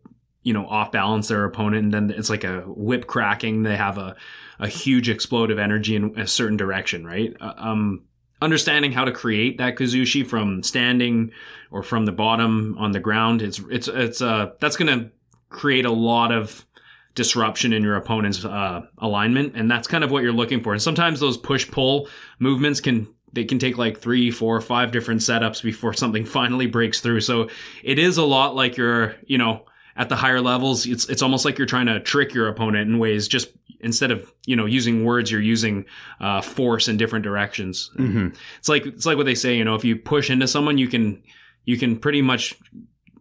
you 0.42 0.52
know, 0.52 0.66
off 0.66 0.92
balance 0.92 1.28
their 1.28 1.44
opponent, 1.44 1.84
and 1.84 1.94
then 1.94 2.10
it's 2.10 2.30
like 2.30 2.44
a 2.44 2.60
whip 2.60 3.06
cracking. 3.06 3.62
They 3.62 3.76
have 3.76 3.98
a 3.98 4.16
a 4.58 4.68
huge 4.68 5.08
explosive 5.08 5.58
energy 5.58 5.96
in 5.96 6.18
a 6.18 6.26
certain 6.26 6.56
direction, 6.56 7.06
right? 7.06 7.34
Uh, 7.40 7.54
um, 7.56 8.04
understanding 8.42 8.92
how 8.92 9.04
to 9.04 9.12
create 9.12 9.58
that 9.58 9.76
kazushi 9.76 10.26
from 10.26 10.62
standing 10.62 11.30
or 11.70 11.82
from 11.82 12.04
the 12.06 12.12
bottom 12.12 12.76
on 12.78 12.92
the 12.92 13.00
ground, 13.00 13.42
it's 13.42 13.60
it's 13.70 13.88
it's 13.88 14.22
uh 14.22 14.50
that's 14.60 14.76
gonna 14.76 15.10
create 15.48 15.84
a 15.84 15.92
lot 15.92 16.32
of 16.32 16.66
disruption 17.14 17.72
in 17.72 17.82
your 17.82 17.96
opponent's 17.96 18.44
uh, 18.44 18.82
alignment, 18.98 19.56
and 19.56 19.70
that's 19.70 19.88
kind 19.88 20.04
of 20.04 20.10
what 20.10 20.22
you're 20.22 20.32
looking 20.32 20.62
for. 20.62 20.72
And 20.72 20.80
sometimes 20.80 21.20
those 21.20 21.36
push 21.36 21.70
pull 21.70 22.08
movements 22.38 22.80
can 22.80 23.08
they 23.32 23.44
can 23.44 23.58
take 23.58 23.78
like 23.78 23.98
three, 23.98 24.30
four, 24.30 24.60
five 24.60 24.90
different 24.90 25.20
setups 25.20 25.62
before 25.62 25.92
something 25.92 26.24
finally 26.38 26.66
breaks 26.66 27.00
through. 27.00 27.20
So 27.20 27.48
it 27.82 27.98
is 27.98 28.16
a 28.16 28.24
lot 28.24 28.56
like 28.56 28.76
you're, 28.76 29.14
you 29.24 29.38
know, 29.38 29.66
at 30.00 30.08
the 30.08 30.16
higher 30.16 30.40
levels. 30.40 30.86
It's 30.86 31.08
it's 31.10 31.20
almost 31.20 31.44
like 31.44 31.58
you're 31.58 31.66
trying 31.66 31.86
to 31.86 32.00
trick 32.00 32.32
your 32.32 32.48
opponent 32.48 32.88
in 32.88 32.98
ways. 32.98 33.28
Just 33.28 33.50
instead 33.80 34.10
of 34.10 34.32
you 34.46 34.56
know 34.56 34.64
using 34.64 35.04
words, 35.04 35.30
you're 35.30 35.42
using 35.42 35.84
uh, 36.20 36.40
force 36.40 36.88
in 36.88 36.96
different 36.96 37.22
directions. 37.22 37.90
Mm-hmm. 37.98 38.28
It's 38.58 38.68
like 38.68 38.86
it's 38.86 39.04
like 39.04 39.18
what 39.18 39.26
they 39.26 39.34
say. 39.34 39.56
You 39.56 39.64
know, 39.64 39.74
if 39.74 39.84
you 39.84 39.96
push 39.96 40.30
into 40.30 40.48
someone, 40.48 40.78
you 40.78 40.88
can 40.88 41.22
you 41.66 41.76
can 41.76 41.98
pretty 41.98 42.22
much 42.22 42.58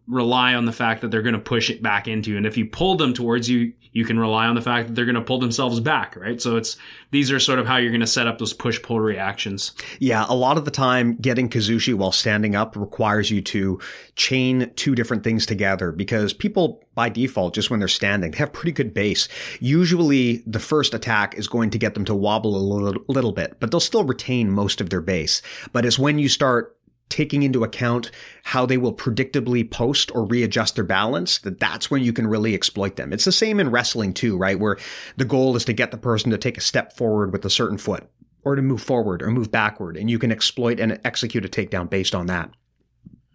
rely 0.06 0.54
on 0.54 0.64
the 0.64 0.72
fact 0.72 1.02
that 1.02 1.10
they're 1.10 1.22
going 1.22 1.34
to 1.34 1.38
push 1.38 1.68
it 1.68 1.82
back 1.82 2.08
into 2.08 2.30
you. 2.30 2.38
And 2.38 2.46
if 2.46 2.56
you 2.56 2.64
pull 2.64 2.96
them 2.96 3.12
towards 3.12 3.48
you, 3.48 3.74
you 3.92 4.04
can 4.04 4.18
rely 4.18 4.46
on 4.46 4.54
the 4.54 4.62
fact 4.62 4.88
that 4.88 4.94
they're 4.94 5.04
going 5.04 5.14
to 5.14 5.20
pull 5.20 5.38
themselves 5.38 5.80
back, 5.80 6.16
right? 6.16 6.40
So 6.40 6.56
it's, 6.56 6.76
these 7.10 7.30
are 7.32 7.40
sort 7.40 7.58
of 7.58 7.66
how 7.66 7.76
you're 7.76 7.90
going 7.90 8.00
to 8.00 8.06
set 8.06 8.26
up 8.26 8.38
those 8.38 8.52
push 8.52 8.80
pull 8.82 9.00
reactions. 9.00 9.72
Yeah, 9.98 10.24
a 10.28 10.34
lot 10.34 10.56
of 10.56 10.64
the 10.64 10.70
time 10.70 11.16
getting 11.16 11.48
Kazushi 11.48 11.94
while 11.94 12.12
standing 12.12 12.54
up 12.54 12.76
requires 12.76 13.30
you 13.30 13.42
to 13.42 13.80
chain 14.14 14.70
two 14.76 14.94
different 14.94 15.24
things 15.24 15.46
together 15.46 15.92
because 15.92 16.32
people 16.32 16.82
by 16.94 17.08
default, 17.08 17.54
just 17.54 17.70
when 17.70 17.78
they're 17.78 17.88
standing, 17.88 18.30
they 18.30 18.38
have 18.38 18.52
pretty 18.52 18.72
good 18.72 18.92
base. 18.92 19.28
Usually 19.60 20.42
the 20.46 20.58
first 20.58 20.92
attack 20.92 21.34
is 21.38 21.48
going 21.48 21.70
to 21.70 21.78
get 21.78 21.94
them 21.94 22.04
to 22.04 22.14
wobble 22.14 22.56
a 22.56 22.58
little, 22.58 23.02
little 23.08 23.32
bit, 23.32 23.56
but 23.58 23.70
they'll 23.70 23.80
still 23.80 24.04
retain 24.04 24.50
most 24.50 24.80
of 24.80 24.90
their 24.90 25.00
base. 25.00 25.40
But 25.72 25.86
it's 25.86 25.98
when 25.98 26.18
you 26.18 26.28
start 26.28 26.76
taking 27.10 27.42
into 27.42 27.62
account 27.62 28.10
how 28.44 28.64
they 28.64 28.78
will 28.78 28.94
predictably 28.94 29.68
post 29.68 30.10
or 30.14 30.24
readjust 30.24 30.76
their 30.76 30.84
balance, 30.84 31.38
that 31.38 31.60
that's 31.60 31.90
when 31.90 32.02
you 32.02 32.12
can 32.12 32.26
really 32.26 32.54
exploit 32.54 32.96
them. 32.96 33.12
It's 33.12 33.26
the 33.26 33.32
same 33.32 33.60
in 33.60 33.70
wrestling 33.70 34.14
too, 34.14 34.38
right? 34.38 34.58
Where 34.58 34.78
the 35.16 35.24
goal 35.26 35.54
is 35.56 35.64
to 35.66 35.72
get 35.72 35.90
the 35.90 35.98
person 35.98 36.30
to 36.30 36.38
take 36.38 36.56
a 36.56 36.62
step 36.62 36.96
forward 36.96 37.32
with 37.32 37.44
a 37.44 37.50
certain 37.50 37.76
foot 37.76 38.08
or 38.42 38.56
to 38.56 38.62
move 38.62 38.82
forward 38.82 39.22
or 39.22 39.30
move 39.30 39.50
backward. 39.50 39.96
And 39.96 40.10
you 40.10 40.18
can 40.18 40.32
exploit 40.32 40.80
and 40.80 40.98
execute 41.04 41.44
a 41.44 41.48
takedown 41.48 41.90
based 41.90 42.14
on 42.14 42.26
that. 42.26 42.50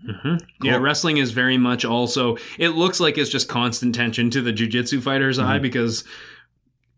Mm-hmm. 0.08 0.36
Cool. 0.62 0.72
Yeah, 0.72 0.78
wrestling 0.78 1.18
is 1.18 1.32
very 1.32 1.58
much 1.58 1.84
also, 1.84 2.38
it 2.60 2.70
looks 2.70 3.00
like 3.00 3.18
it's 3.18 3.30
just 3.30 3.50
constant 3.50 3.96
tension 3.96 4.30
to 4.32 4.42
the 4.42 4.54
jujitsu 4.54 5.02
fighter's 5.02 5.38
mm-hmm. 5.38 5.48
eye 5.48 5.60
because 5.60 6.04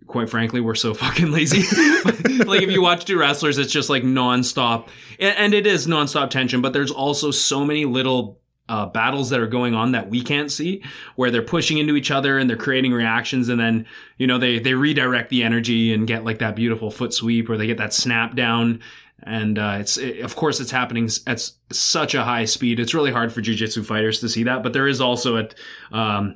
quite 0.08 0.30
frankly, 0.30 0.62
we're 0.62 0.76
so 0.76 0.94
fucking 0.96 1.32
lazy. 1.32 1.60
like 2.46 2.62
if 2.62 2.72
you 2.72 2.82
watch 2.82 3.06
two 3.06 3.20
wrestlers, 3.20 3.58
it's 3.58 3.72
just 3.72 3.90
like 3.90 4.04
nonstop, 4.04 4.88
and 5.20 5.54
it 5.54 5.68
is 5.68 5.88
nonstop 5.88 6.30
tension. 6.30 6.62
But 6.62 6.74
there's 6.74 6.92
also 6.92 7.32
so 7.32 7.64
many 7.66 7.86
little 7.86 8.40
uh, 8.70 8.86
battles 8.86 9.30
that 9.30 9.40
are 9.40 9.48
going 9.48 9.74
on 9.74 9.94
that 9.94 10.10
we 10.10 10.22
can't 10.22 10.52
see, 10.52 10.84
where 11.16 11.32
they're 11.32 11.42
pushing 11.42 11.78
into 11.78 11.96
each 11.96 12.12
other 12.12 12.38
and 12.38 12.50
they're 12.50 12.58
creating 12.58 12.92
reactions, 12.92 13.50
and 13.50 13.60
then 13.60 13.86
you 14.18 14.28
know 14.28 14.38
they 14.38 14.60
they 14.60 14.74
redirect 14.74 15.30
the 15.30 15.44
energy 15.44 15.94
and 15.94 16.08
get 16.08 16.24
like 16.26 16.40
that 16.40 16.56
beautiful 16.56 16.92
foot 16.92 17.14
sweep, 17.14 17.50
or 17.50 17.58
they 17.58 17.68
get 17.68 17.78
that 17.78 17.94
snap 17.94 18.36
down. 18.36 18.82
And 19.24 19.58
uh, 19.58 19.78
it's 19.80 19.98
it, 19.98 20.20
of 20.20 20.36
course 20.36 20.60
it's 20.60 20.72
happening 20.72 21.10
at 21.26 21.50
such 21.72 22.14
a 22.14 22.24
high 22.24 22.46
speed. 22.46 22.80
It's 22.80 22.94
really 22.94 23.12
hard 23.12 23.34
for 23.34 23.42
jujitsu 23.42 23.86
fighters 23.86 24.20
to 24.20 24.30
see 24.30 24.44
that, 24.44 24.64
but 24.64 24.74
there 24.74 24.88
is 24.88 25.02
also 25.02 25.38
a 25.38 25.50
um, 25.92 26.36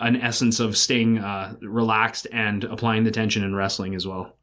an 0.00 0.16
essence 0.16 0.60
of 0.60 0.76
staying 0.76 1.18
uh, 1.18 1.54
relaxed 1.60 2.26
and 2.32 2.64
applying 2.64 3.04
the 3.04 3.10
tension 3.10 3.44
in 3.44 3.54
wrestling 3.54 3.94
as 3.94 4.06
well. 4.06 4.36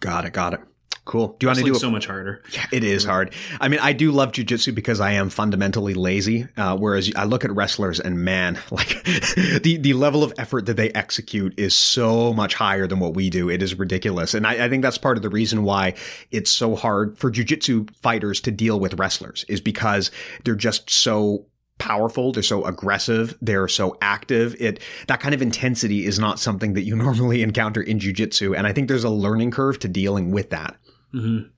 Got 0.00 0.26
it. 0.26 0.32
Got 0.32 0.54
it. 0.54 0.60
Cool. 1.08 1.28
Do 1.38 1.46
you 1.46 1.48
want 1.48 1.58
to 1.60 1.64
do 1.64 1.74
so 1.74 1.90
much 1.90 2.04
harder? 2.04 2.42
Yeah, 2.52 2.66
it 2.70 2.84
is 2.84 3.02
hard. 3.02 3.32
I 3.62 3.68
mean, 3.68 3.80
I 3.80 3.94
do 3.94 4.12
love 4.12 4.30
jujitsu 4.30 4.74
because 4.74 5.00
I 5.00 5.12
am 5.12 5.30
fundamentally 5.30 5.94
lazy. 5.94 6.46
Uh, 6.54 6.76
whereas 6.76 7.10
I 7.16 7.24
look 7.24 7.46
at 7.46 7.50
wrestlers 7.50 7.98
and 7.98 8.26
man, 8.26 8.58
like 8.70 9.02
the 9.04 9.78
the 9.80 9.94
level 9.94 10.22
of 10.22 10.34
effort 10.36 10.66
that 10.66 10.76
they 10.76 10.90
execute 10.90 11.58
is 11.58 11.74
so 11.74 12.34
much 12.34 12.54
higher 12.54 12.86
than 12.86 13.00
what 13.00 13.14
we 13.14 13.30
do. 13.30 13.48
It 13.48 13.62
is 13.62 13.78
ridiculous, 13.78 14.34
and 14.34 14.46
I, 14.46 14.66
I 14.66 14.68
think 14.68 14.82
that's 14.82 14.98
part 14.98 15.16
of 15.16 15.22
the 15.22 15.30
reason 15.30 15.62
why 15.62 15.94
it's 16.30 16.50
so 16.50 16.76
hard 16.76 17.16
for 17.16 17.30
jujitsu 17.30 17.88
fighters 17.96 18.42
to 18.42 18.50
deal 18.50 18.78
with 18.78 18.98
wrestlers 18.98 19.46
is 19.48 19.62
because 19.62 20.10
they're 20.44 20.54
just 20.54 20.90
so 20.90 21.46
powerful. 21.78 22.32
They're 22.32 22.42
so 22.42 22.64
aggressive. 22.64 23.36
They're 23.40 23.68
so 23.68 23.96
active. 24.00 24.56
It, 24.60 24.80
that 25.06 25.20
kind 25.20 25.34
of 25.34 25.42
intensity 25.42 26.04
is 26.04 26.18
not 26.18 26.38
something 26.38 26.74
that 26.74 26.82
you 26.82 26.96
normally 26.96 27.42
encounter 27.42 27.82
in 27.82 27.98
jujitsu. 27.98 28.56
And 28.56 28.66
I 28.66 28.72
think 28.72 28.88
there's 28.88 29.04
a 29.04 29.10
learning 29.10 29.50
curve 29.50 29.78
to 29.80 29.88
dealing 29.88 30.30
with 30.30 30.50
that. 30.50 30.76
Mm-hmm. 31.14 31.48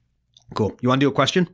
Cool. 0.54 0.76
You 0.80 0.88
want 0.88 1.00
to 1.00 1.04
do 1.04 1.10
a 1.10 1.14
question? 1.14 1.48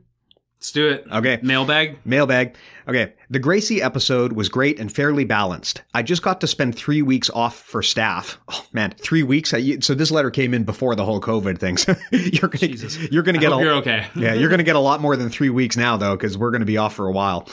Let's 0.59 0.71
do 0.71 0.89
it. 0.89 1.05
Okay. 1.11 1.39
Mailbag. 1.43 1.99
Mailbag. 2.03 2.55
Okay. 2.87 3.13
The 3.29 3.37
Gracie 3.37 3.79
episode 3.79 4.33
was 4.33 4.49
great 4.49 4.79
and 4.79 4.91
fairly 4.91 5.23
balanced. 5.23 5.83
I 5.93 6.01
just 6.01 6.23
got 6.23 6.41
to 6.41 6.47
spend 6.47 6.75
three 6.75 7.03
weeks 7.03 7.29
off 7.29 7.59
for 7.59 7.83
staph. 7.83 8.37
Oh 8.47 8.65
man, 8.73 8.91
three 8.97 9.21
weeks. 9.21 9.53
So 9.81 9.93
this 9.93 10.09
letter 10.09 10.31
came 10.31 10.55
in 10.55 10.63
before 10.63 10.95
the 10.95 11.05
whole 11.05 11.21
COVID 11.21 11.59
thing. 11.59 11.77
So 11.77 11.95
you're 12.11 12.49
gonna, 12.49 12.67
Jesus. 12.67 12.97
you're 13.11 13.21
gonna 13.21 13.37
get. 13.37 13.53
I 13.53 13.59
a, 13.59 13.63
you're 13.63 13.73
okay. 13.75 14.07
yeah, 14.15 14.33
you're 14.33 14.49
gonna 14.49 14.63
get 14.63 14.75
a 14.75 14.79
lot 14.79 14.99
more 14.99 15.15
than 15.15 15.29
three 15.29 15.51
weeks 15.51 15.77
now 15.77 15.95
though, 15.95 16.15
because 16.15 16.35
we're 16.35 16.51
gonna 16.51 16.65
be 16.65 16.77
off 16.77 16.95
for 16.95 17.07
a 17.07 17.11
while. 17.11 17.47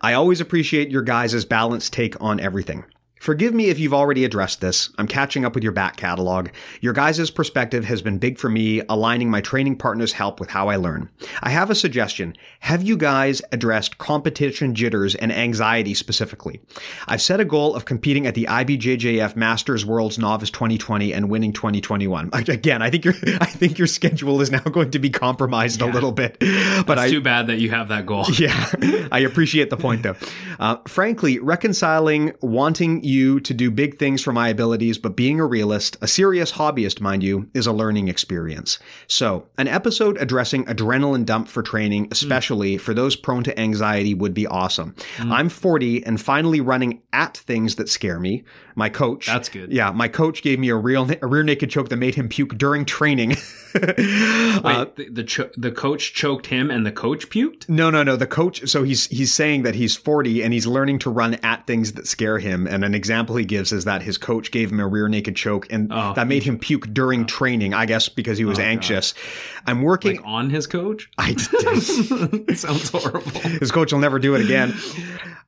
I 0.00 0.12
always 0.12 0.40
appreciate 0.40 0.90
your 0.90 1.02
guys' 1.02 1.44
balanced 1.44 1.92
take 1.92 2.20
on 2.20 2.40
everything. 2.40 2.84
Forgive 3.20 3.54
me 3.54 3.66
if 3.66 3.78
you've 3.78 3.94
already 3.94 4.24
addressed 4.24 4.60
this. 4.60 4.90
I'm 4.98 5.08
catching 5.08 5.44
up 5.44 5.54
with 5.54 5.64
your 5.64 5.72
back 5.72 5.96
catalog. 5.96 6.48
Your 6.80 6.92
guys' 6.92 7.30
perspective 7.30 7.84
has 7.84 8.02
been 8.02 8.18
big 8.18 8.38
for 8.38 8.48
me, 8.48 8.82
aligning 8.88 9.30
my 9.30 9.40
training 9.40 9.76
partners' 9.76 10.12
help 10.12 10.40
with 10.40 10.50
how 10.50 10.68
I 10.68 10.76
learn. 10.76 11.10
I 11.42 11.50
have 11.50 11.70
a 11.70 11.74
suggestion. 11.74 12.36
Have 12.60 12.82
you 12.82 12.96
guys 12.96 13.42
addressed 13.52 13.98
competition 13.98 14.74
jitters 14.74 15.14
and 15.14 15.32
anxiety 15.32 15.94
specifically? 15.94 16.60
I've 17.06 17.22
set 17.22 17.40
a 17.40 17.44
goal 17.44 17.74
of 17.74 17.84
competing 17.84 18.26
at 18.26 18.34
the 18.34 18.44
IBJJF 18.44 19.36
Masters 19.36 19.84
Worlds 19.84 20.18
Novice 20.18 20.50
2020 20.50 21.12
and 21.12 21.30
winning 21.30 21.52
2021. 21.52 22.30
Again, 22.48 22.82
I 22.82 22.90
think 22.90 23.04
your 23.04 23.14
I 23.40 23.46
think 23.46 23.78
your 23.78 23.86
schedule 23.86 24.40
is 24.40 24.50
now 24.50 24.60
going 24.60 24.92
to 24.92 24.98
be 24.98 25.10
compromised 25.10 25.80
yeah. 25.80 25.90
a 25.90 25.92
little 25.92 26.12
bit. 26.12 26.36
But 26.78 26.94
That's 26.94 27.00
I, 27.00 27.10
too 27.10 27.20
bad 27.20 27.48
that 27.48 27.58
you 27.58 27.70
have 27.70 27.88
that 27.88 28.06
goal. 28.06 28.24
Yeah, 28.32 28.72
I 29.10 29.20
appreciate 29.20 29.70
the 29.70 29.76
point 29.76 30.02
though. 30.02 30.16
Uh, 30.58 30.76
frankly, 30.86 31.38
reconciling 31.38 32.32
wanting 32.40 33.02
you 33.08 33.40
to 33.40 33.54
do 33.54 33.70
big 33.70 33.98
things 33.98 34.22
for 34.22 34.32
my 34.32 34.48
abilities, 34.48 34.98
but 34.98 35.16
being 35.16 35.40
a 35.40 35.46
realist, 35.46 35.96
a 36.00 36.06
serious 36.08 36.52
hobbyist, 36.52 37.00
mind 37.00 37.22
you, 37.22 37.48
is 37.54 37.66
a 37.66 37.72
learning 37.72 38.08
experience. 38.08 38.78
So, 39.06 39.46
an 39.58 39.66
episode 39.66 40.16
addressing 40.18 40.64
adrenaline 40.66 41.24
dump 41.24 41.48
for 41.48 41.62
training, 41.62 42.08
especially 42.10 42.76
mm. 42.76 42.80
for 42.80 42.94
those 42.94 43.16
prone 43.16 43.42
to 43.44 43.58
anxiety, 43.58 44.14
would 44.14 44.34
be 44.34 44.46
awesome. 44.46 44.94
Mm. 45.16 45.32
I'm 45.32 45.48
40 45.48 46.04
and 46.04 46.20
finally 46.20 46.60
running 46.60 47.02
at 47.12 47.36
things 47.36 47.76
that 47.76 47.88
scare 47.88 48.20
me. 48.20 48.44
My 48.74 48.88
coach. 48.88 49.26
That's 49.26 49.48
good. 49.48 49.72
Yeah, 49.72 49.90
my 49.90 50.06
coach 50.06 50.42
gave 50.42 50.60
me 50.60 50.68
a 50.68 50.76
real 50.76 51.10
a 51.20 51.26
rear 51.26 51.42
naked 51.42 51.68
choke 51.68 51.88
that 51.88 51.96
made 51.96 52.14
him 52.14 52.28
puke 52.28 52.56
during 52.56 52.84
training. 52.84 53.30
Wait, 53.74 54.64
uh, 54.64 54.86
the 54.94 55.08
the, 55.10 55.24
cho- 55.24 55.50
the, 55.56 55.72
coach 55.72 56.14
choked 56.14 56.46
him 56.46 56.70
and 56.70 56.86
the 56.86 56.92
coach 56.92 57.28
puked? 57.28 57.68
No, 57.68 57.90
no, 57.90 58.04
no. 58.04 58.14
The 58.14 58.28
coach. 58.28 58.68
So 58.68 58.84
he's 58.84 59.06
he's 59.06 59.34
saying 59.34 59.64
that 59.64 59.74
he's 59.74 59.96
40 59.96 60.44
and 60.44 60.52
he's 60.52 60.66
learning 60.66 61.00
to 61.00 61.10
run 61.10 61.34
at 61.42 61.66
things 61.66 61.94
that 61.94 62.06
scare 62.06 62.38
him. 62.38 62.68
And 62.68 62.84
an 62.84 62.94
example 62.98 63.36
he 63.36 63.46
gives 63.46 63.72
is 63.72 63.84
that 63.84 64.02
his 64.02 64.18
coach 64.18 64.50
gave 64.50 64.70
him 64.70 64.80
a 64.80 64.86
rear 64.86 65.08
naked 65.08 65.34
choke 65.36 65.66
and 65.72 65.90
oh, 65.90 66.12
that 66.14 66.26
made 66.26 66.42
him 66.42 66.58
puke 66.58 66.92
during 66.92 67.22
oh. 67.22 67.24
training. 67.24 67.72
I 67.72 67.86
guess 67.86 68.10
because 68.10 68.36
he 68.36 68.44
was 68.44 68.58
oh, 68.58 68.62
anxious. 68.62 69.12
God. 69.12 69.22
I'm 69.66 69.82
working 69.82 70.16
like 70.16 70.26
on 70.26 70.50
his 70.50 70.66
coach. 70.66 71.10
I 71.18 71.34
sounds 72.54 72.90
horrible. 72.90 73.40
His 73.40 73.72
coach 73.72 73.92
will 73.92 74.00
never 74.00 74.18
do 74.18 74.34
it 74.34 74.44
again. 74.44 74.74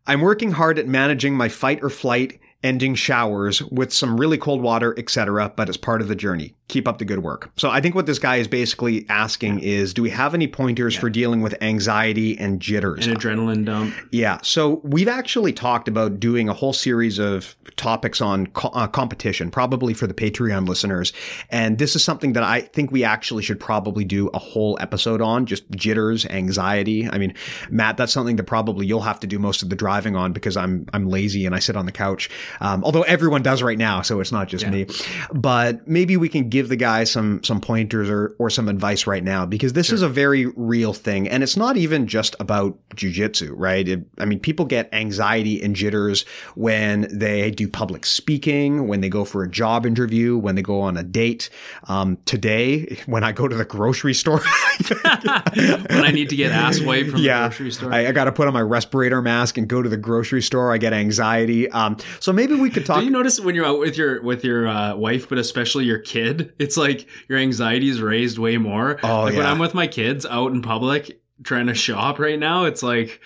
I'm 0.07 0.22
working 0.22 0.53
hard 0.53 0.78
at 0.78 0.88
managing 0.88 1.34
my 1.34 1.48
fight 1.48 1.80
or 1.82 1.90
flight 1.90 2.40
ending 2.62 2.94
showers 2.94 3.62
with 3.62 3.92
some 3.92 4.20
really 4.20 4.36
cold 4.36 4.61
water, 4.61 4.94
etc., 4.98 5.52
but 5.56 5.68
it's 5.68 5.78
part 5.78 6.02
of 6.02 6.08
the 6.08 6.14
journey. 6.14 6.54
Keep 6.68 6.86
up 6.86 6.98
the 6.98 7.04
good 7.04 7.20
work. 7.20 7.50
So 7.56 7.70
I 7.70 7.80
think 7.80 7.94
what 7.94 8.06
this 8.06 8.18
guy 8.18 8.36
is 8.36 8.46
basically 8.46 9.06
asking 9.08 9.61
is 9.61 9.94
do 9.94 10.02
we 10.02 10.11
have 10.11 10.34
any 10.34 10.46
pointers 10.46 10.94
for 10.94 11.11
dealing 11.11 11.40
with 11.40 11.61
anxiety 11.62 12.38
and 12.38 12.61
jitters? 12.61 13.06
An 13.06 13.16
adrenaline 13.16 13.64
dump. 13.64 13.94
Yeah. 14.12 14.38
So 14.42 14.80
we've 14.84 15.08
actually 15.08 15.52
talked 15.52 15.88
about 15.88 16.20
doing 16.20 16.48
a 16.48 16.52
whole 16.52 16.72
series 16.72 17.18
of 17.18 17.56
topics 17.76 18.20
on 18.20 18.46
co- 18.48 18.68
uh, 18.68 18.86
competition, 18.86 19.50
probably 19.50 19.94
for 19.94 20.06
the 20.06 20.14
Patreon 20.14 20.68
listeners. 20.68 21.12
And 21.48 21.78
this 21.78 21.96
is 21.96 22.04
something 22.04 22.34
that 22.34 22.42
I 22.42 22.61
think 22.61 22.92
we 22.92 23.02
actually 23.02 23.42
should 23.42 23.58
probably 23.58 24.04
do 24.04 24.28
a 24.28 24.38
whole 24.38 24.78
episode 24.80 25.20
on, 25.20 25.46
just 25.46 25.68
jitters, 25.70 26.26
anxiety. 26.26 27.08
I 27.08 27.18
mean, 27.18 27.34
Matt, 27.70 27.96
that's 27.96 28.12
something 28.12 28.36
that 28.36 28.44
probably 28.44 28.86
you'll 28.86 29.00
have 29.00 29.20
to 29.20 29.26
do 29.26 29.38
most 29.38 29.62
of 29.62 29.70
the 29.70 29.76
driving 29.76 30.14
on 30.14 30.32
because 30.32 30.56
I'm, 30.56 30.86
I'm 30.92 31.08
lazy 31.08 31.46
and 31.46 31.54
I 31.54 31.58
sit 31.58 31.74
on 31.74 31.86
the 31.86 31.92
couch. 31.92 32.30
Um, 32.61 32.84
although 32.84 33.03
everyone 33.03 33.42
does 33.42 33.62
right 33.62 33.78
now, 33.78 34.03
so 34.03 34.20
it's 34.20 34.32
not 34.32 34.48
just 34.48 34.64
Yeah. 34.64 34.70
me. 34.70 34.86
But 35.32 35.86
maybe 35.86 36.16
we 36.16 36.28
can 36.28 36.48
give 36.48 36.68
the 36.68 36.76
guy 36.76 37.05
some 37.05 37.42
some 37.44 37.61
pointers 37.61 38.09
or 38.09 38.34
or 38.38 38.51
some 38.51 38.68
advice 38.68 39.07
right 39.07 39.22
now 39.24 39.46
because 39.46 39.72
this 39.72 39.90
is 39.90 40.03
a 40.03 40.09
very 40.09 40.46
real 40.57 40.92
thing, 40.92 41.28
and 41.28 41.42
it's 41.42 41.57
not 41.57 41.76
even 41.76 42.07
just 42.07 42.34
about 42.40 42.78
jujitsu, 42.96 43.53
right? 43.55 43.88
It, 43.88 44.05
I 44.18 44.24
mean, 44.24 44.40
people 44.40 44.64
get 44.64 44.88
anxiety 44.92 45.62
and 45.62 45.74
jitters 45.76 46.24
when 46.55 47.07
they 47.11 47.51
do 47.51 47.68
public 47.68 48.05
speaking, 48.07 48.86
when 48.88 49.01
they 49.01 49.09
go 49.09 49.24
for 49.24 49.42
a 49.42 49.48
job 49.51 49.86
interview, 49.86 50.36
when 50.36 50.55
they 50.55 50.62
go 50.62 50.80
on 50.80 50.96
a 50.96 51.03
date. 51.03 51.51
Um, 51.88 52.18
today, 52.24 52.98
when 53.07 53.24
I 53.24 53.32
go 53.32 53.48
to 53.48 53.57
the 53.57 53.64
grocery 53.64 54.14
store, 54.14 54.40
when 55.05 56.05
I 56.05 56.11
need 56.12 56.28
to 56.30 56.36
get 56.36 56.53
ass 56.53 56.80
wiped 56.80 57.11
from 57.11 57.20
yeah, 57.20 57.42
the 57.42 57.48
grocery 57.48 57.70
store. 57.72 57.92
I, 57.92 58.09
I 58.09 58.12
got 58.12 58.24
to 58.24 58.32
put 58.32 58.46
on 58.48 58.55
my 58.55 58.61
respirator 58.61 59.22
mask 59.22 59.59
and 59.59 59.68
go 59.68 59.82
to 59.82 59.88
the 59.88 59.96
grocery 59.96 60.42
store. 60.42 60.72
I 60.72 60.78
get 60.78 60.92
anxiety. 60.92 61.70
Um, 61.70 61.96
so 62.18 62.32
maybe 62.41 62.61
we 62.61 62.70
could 62.70 62.86
talk. 62.86 63.01
Do 63.01 63.05
you 63.05 63.11
notice 63.11 63.38
when 63.41 63.55
you're 63.55 63.66
out 63.66 63.78
with 63.78 63.97
your 63.97 64.22
with 64.22 64.45
your 64.45 64.66
uh, 64.66 64.97
wife, 64.97 65.28
but 65.28 65.38
especially 65.38 65.84
your 65.84 65.99
kid, 65.99 66.53
it's 66.59 66.76
like 66.76 67.07
your 67.28 67.38
anxiety 67.38 67.88
is 67.88 68.01
raised 68.01 68.38
way 68.38 68.57
more. 68.57 68.99
Oh, 69.03 69.22
like 69.22 69.36
when. 69.36 69.47
I'm 69.47 69.59
with 69.59 69.74
my 69.74 69.86
kids 69.86 70.26
out 70.26 70.53
in 70.53 70.62
public 70.62 71.20
trying 71.43 71.66
to 71.66 71.74
shop 71.74 72.18
right 72.18 72.38
now, 72.38 72.64
it's 72.64 72.82
like, 72.82 73.20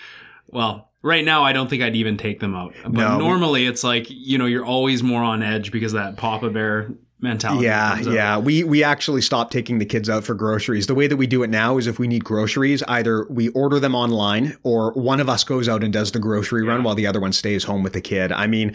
well, 0.47 0.89
right 1.01 1.23
now 1.23 1.43
I 1.43 1.53
don't 1.53 1.69
think 1.69 1.83
I'd 1.83 1.95
even 1.95 2.17
take 2.17 2.39
them 2.39 2.55
out. 2.55 2.73
But 2.83 2.93
No, 2.93 3.17
normally 3.17 3.65
it's 3.65 3.83
like 3.83 4.07
you 4.09 4.37
know 4.37 4.45
you're 4.45 4.65
always 4.65 5.03
more 5.03 5.23
on 5.23 5.43
edge 5.43 5.71
because 5.71 5.93
that 5.93 6.17
Papa 6.17 6.49
Bear 6.49 6.91
mentality. 7.25 7.65
Yeah, 7.65 7.99
yeah. 7.99 8.37
We 8.37 8.63
we 8.63 8.83
actually 8.83 9.21
stopped 9.21 9.51
taking 9.51 9.79
the 9.79 9.85
kids 9.85 10.09
out 10.09 10.23
for 10.23 10.33
groceries. 10.33 10.87
The 10.87 10.95
way 10.95 11.07
that 11.07 11.17
we 11.17 11.27
do 11.27 11.43
it 11.43 11.49
now 11.49 11.77
is 11.77 11.87
if 11.87 11.99
we 11.99 12.07
need 12.07 12.23
groceries, 12.23 12.81
either 12.83 13.25
we 13.29 13.49
order 13.49 13.79
them 13.79 13.93
online 13.93 14.57
or 14.63 14.93
one 14.93 15.19
of 15.19 15.27
us 15.27 15.43
goes 15.43 15.67
out 15.67 15.83
and 15.83 15.91
does 15.91 16.11
the 16.11 16.19
grocery 16.19 16.63
run 16.63 16.83
while 16.83 16.95
the 16.95 17.07
other 17.07 17.19
one 17.19 17.33
stays 17.33 17.63
home 17.63 17.83
with 17.83 17.93
the 17.93 18.01
kid. 18.01 18.31
I 18.31 18.47
mean, 18.47 18.73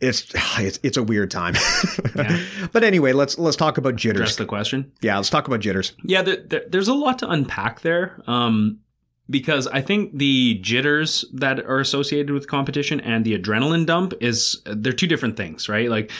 it's 0.00 0.26
it's, 0.58 0.78
it's 0.82 0.96
a 0.96 1.02
weird 1.02 1.30
time. 1.30 1.54
Yeah. 2.16 2.42
but 2.72 2.82
anyway, 2.82 3.12
let's 3.12 3.38
let's 3.38 3.56
talk 3.56 3.78
about 3.78 3.96
jitters. 3.96 4.20
Address 4.20 4.36
the 4.36 4.46
question. 4.46 4.92
yeah, 5.00 5.16
let's 5.16 5.30
talk 5.30 5.46
about 5.46 5.60
jitters. 5.60 5.92
Yeah, 6.04 6.22
there, 6.22 6.36
there, 6.36 6.62
there's 6.68 6.88
a 6.88 6.94
lot 6.94 7.18
to 7.20 7.28
unpack 7.28 7.80
there. 7.82 8.20
Um, 8.26 8.80
because 9.30 9.68
I 9.68 9.80
think 9.80 10.18
the 10.18 10.54
jitters 10.60 11.24
that 11.32 11.60
are 11.60 11.78
associated 11.78 12.32
with 12.32 12.48
competition 12.48 13.00
and 13.00 13.24
the 13.24 13.38
adrenaline 13.38 13.86
dump 13.86 14.12
is 14.20 14.60
they're 14.66 14.92
two 14.92 15.06
different 15.06 15.36
things, 15.36 15.68
right? 15.68 15.88
Like 15.88 16.10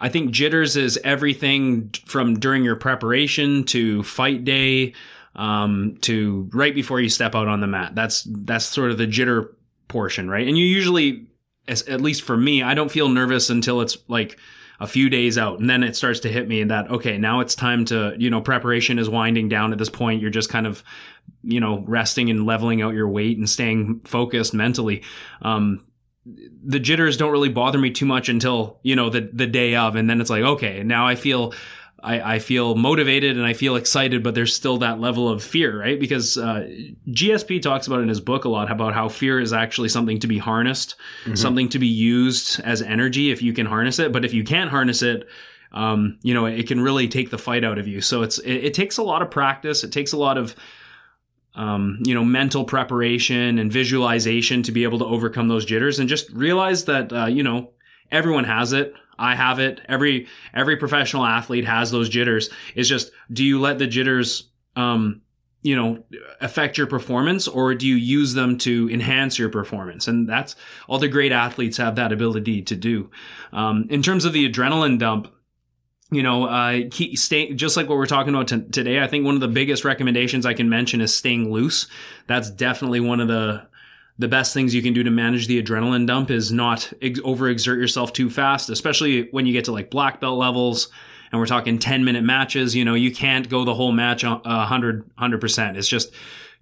I 0.00 0.08
think 0.08 0.30
jitters 0.30 0.76
is 0.76 0.98
everything 1.02 1.90
from 2.06 2.38
during 2.38 2.64
your 2.64 2.76
preparation 2.76 3.64
to 3.64 4.02
fight 4.02 4.44
day 4.44 4.94
um, 5.34 5.98
to 6.02 6.48
right 6.52 6.74
before 6.74 7.00
you 7.00 7.08
step 7.08 7.34
out 7.34 7.48
on 7.48 7.60
the 7.60 7.66
mat. 7.66 7.94
That's 7.94 8.26
that's 8.28 8.64
sort 8.64 8.90
of 8.90 8.98
the 8.98 9.06
jitter 9.06 9.50
portion, 9.88 10.28
right? 10.28 10.46
And 10.46 10.56
you 10.56 10.64
usually, 10.64 11.26
as, 11.66 11.82
at 11.82 12.00
least 12.00 12.22
for 12.22 12.36
me, 12.36 12.62
I 12.62 12.74
don't 12.74 12.90
feel 12.90 13.08
nervous 13.08 13.50
until 13.50 13.80
it's 13.80 13.96
like 14.08 14.38
a 14.80 14.86
few 14.86 15.10
days 15.10 15.36
out 15.36 15.58
and 15.58 15.68
then 15.68 15.82
it 15.82 15.96
starts 15.96 16.20
to 16.20 16.28
hit 16.28 16.46
me 16.46 16.62
that 16.62 16.88
okay 16.88 17.18
now 17.18 17.40
it's 17.40 17.56
time 17.56 17.84
to 17.84 18.14
you 18.16 18.30
know 18.30 18.40
preparation 18.40 18.98
is 18.98 19.08
winding 19.08 19.48
down 19.48 19.72
at 19.72 19.78
this 19.78 19.88
point 19.88 20.22
you're 20.22 20.30
just 20.30 20.50
kind 20.50 20.68
of 20.68 20.84
you 21.42 21.58
know 21.58 21.80
resting 21.80 22.30
and 22.30 22.46
leveling 22.46 22.80
out 22.80 22.94
your 22.94 23.08
weight 23.08 23.36
and 23.36 23.50
staying 23.50 23.98
focused 24.04 24.54
mentally 24.54 25.02
um 25.42 25.84
the 26.64 26.78
jitters 26.78 27.16
don't 27.16 27.32
really 27.32 27.48
bother 27.48 27.78
me 27.78 27.90
too 27.90 28.06
much 28.06 28.28
until 28.28 28.78
you 28.82 28.94
know 28.96 29.10
the 29.10 29.30
the 29.32 29.46
day 29.46 29.74
of 29.74 29.96
and 29.96 30.08
then 30.08 30.20
it's 30.20 30.30
like 30.30 30.42
okay 30.42 30.82
now 30.82 31.06
i 31.06 31.14
feel 31.14 31.52
I, 32.02 32.34
I 32.34 32.38
feel 32.38 32.76
motivated 32.76 33.36
and 33.36 33.44
I 33.44 33.54
feel 33.54 33.74
excited, 33.74 34.22
but 34.22 34.34
there's 34.34 34.54
still 34.54 34.78
that 34.78 35.00
level 35.00 35.28
of 35.28 35.42
fear, 35.42 35.80
right? 35.80 35.98
Because 35.98 36.38
uh, 36.38 36.68
GSP 37.08 37.60
talks 37.60 37.88
about 37.88 38.00
in 38.00 38.08
his 38.08 38.20
book 38.20 38.44
a 38.44 38.48
lot 38.48 38.70
about 38.70 38.94
how 38.94 39.08
fear 39.08 39.40
is 39.40 39.52
actually 39.52 39.88
something 39.88 40.20
to 40.20 40.28
be 40.28 40.38
harnessed, 40.38 40.94
something 41.34 41.68
to 41.70 41.78
be 41.78 41.88
used 41.88 42.60
as 42.60 42.82
energy 42.82 43.32
if 43.32 43.42
you 43.42 43.52
can 43.52 43.66
harness 43.66 43.98
it. 43.98 44.12
But 44.12 44.24
if 44.24 44.32
you 44.32 44.44
can't 44.44 44.70
harness 44.70 45.02
it, 45.02 45.28
um, 45.72 46.18
you 46.22 46.34
know, 46.34 46.46
it 46.46 46.68
can 46.68 46.80
really 46.80 47.08
take 47.08 47.30
the 47.30 47.38
fight 47.38 47.64
out 47.64 47.78
of 47.78 47.88
you. 47.88 48.00
So 48.00 48.22
it's 48.22 48.38
it, 48.38 48.66
it 48.66 48.74
takes 48.74 48.96
a 48.98 49.02
lot 49.02 49.20
of 49.20 49.30
practice. 49.30 49.82
It 49.82 49.90
takes 49.90 50.12
a 50.12 50.16
lot 50.16 50.38
of 50.38 50.54
um, 51.54 51.98
you 52.04 52.14
know, 52.14 52.24
mental 52.24 52.64
preparation 52.64 53.58
and 53.58 53.72
visualization 53.72 54.62
to 54.62 54.72
be 54.72 54.84
able 54.84 54.98
to 54.98 55.04
overcome 55.04 55.48
those 55.48 55.64
jitters 55.64 55.98
and 55.98 56.08
just 56.08 56.30
realize 56.30 56.84
that, 56.84 57.12
uh, 57.12 57.26
you 57.26 57.42
know, 57.42 57.70
everyone 58.10 58.44
has 58.44 58.72
it. 58.72 58.94
I 59.18 59.34
have 59.34 59.58
it. 59.58 59.80
Every, 59.88 60.28
every 60.54 60.76
professional 60.76 61.24
athlete 61.24 61.64
has 61.64 61.90
those 61.90 62.08
jitters. 62.08 62.50
It's 62.76 62.88
just, 62.88 63.10
do 63.32 63.44
you 63.44 63.60
let 63.60 63.78
the 63.78 63.88
jitters, 63.88 64.50
um, 64.76 65.22
you 65.62 65.74
know, 65.74 66.04
affect 66.40 66.78
your 66.78 66.86
performance 66.86 67.48
or 67.48 67.74
do 67.74 67.86
you 67.86 67.96
use 67.96 68.34
them 68.34 68.56
to 68.58 68.88
enhance 68.92 69.38
your 69.38 69.48
performance? 69.48 70.06
And 70.06 70.28
that's 70.28 70.54
all 70.86 71.00
the 71.00 71.08
great 71.08 71.32
athletes 71.32 71.78
have 71.78 71.96
that 71.96 72.12
ability 72.12 72.62
to 72.62 72.76
do. 72.76 73.10
Um, 73.52 73.86
in 73.90 74.00
terms 74.00 74.24
of 74.24 74.32
the 74.32 74.48
adrenaline 74.48 75.00
dump, 75.00 75.34
you 76.10 76.22
know, 76.22 76.44
uh, 76.44 76.80
keep, 76.90 77.18
stay, 77.18 77.52
just 77.52 77.76
like 77.76 77.88
what 77.88 77.98
we're 77.98 78.06
talking 78.06 78.34
about 78.34 78.48
t- 78.48 78.62
today, 78.70 79.02
I 79.02 79.06
think 79.06 79.24
one 79.24 79.34
of 79.34 79.40
the 79.40 79.48
biggest 79.48 79.84
recommendations 79.84 80.46
I 80.46 80.54
can 80.54 80.68
mention 80.68 81.00
is 81.00 81.14
staying 81.14 81.52
loose. 81.52 81.86
That's 82.26 82.50
definitely 82.50 83.00
one 83.00 83.20
of 83.20 83.28
the, 83.28 83.66
the 84.18 84.28
best 84.28 84.54
things 84.54 84.74
you 84.74 84.82
can 84.82 84.94
do 84.94 85.02
to 85.02 85.10
manage 85.10 85.46
the 85.46 85.62
adrenaline 85.62 86.06
dump 86.06 86.30
is 86.30 86.50
not 86.50 86.90
ex- 87.02 87.20
overexert 87.20 87.76
yourself 87.76 88.12
too 88.12 88.30
fast, 88.30 88.70
especially 88.70 89.28
when 89.32 89.44
you 89.44 89.52
get 89.52 89.66
to 89.66 89.72
like 89.72 89.90
black 89.90 90.20
belt 90.20 90.38
levels 90.38 90.88
and 91.30 91.38
we're 91.38 91.46
talking 91.46 91.78
10 91.78 92.04
minute 92.04 92.24
matches. 92.24 92.74
You 92.74 92.84
know, 92.84 92.94
you 92.94 93.14
can't 93.14 93.48
go 93.48 93.64
the 93.64 93.74
whole 93.74 93.92
match 93.92 94.24
a 94.24 94.30
100, 94.30 95.14
100%. 95.16 95.76
It's 95.76 95.88
just 95.88 96.10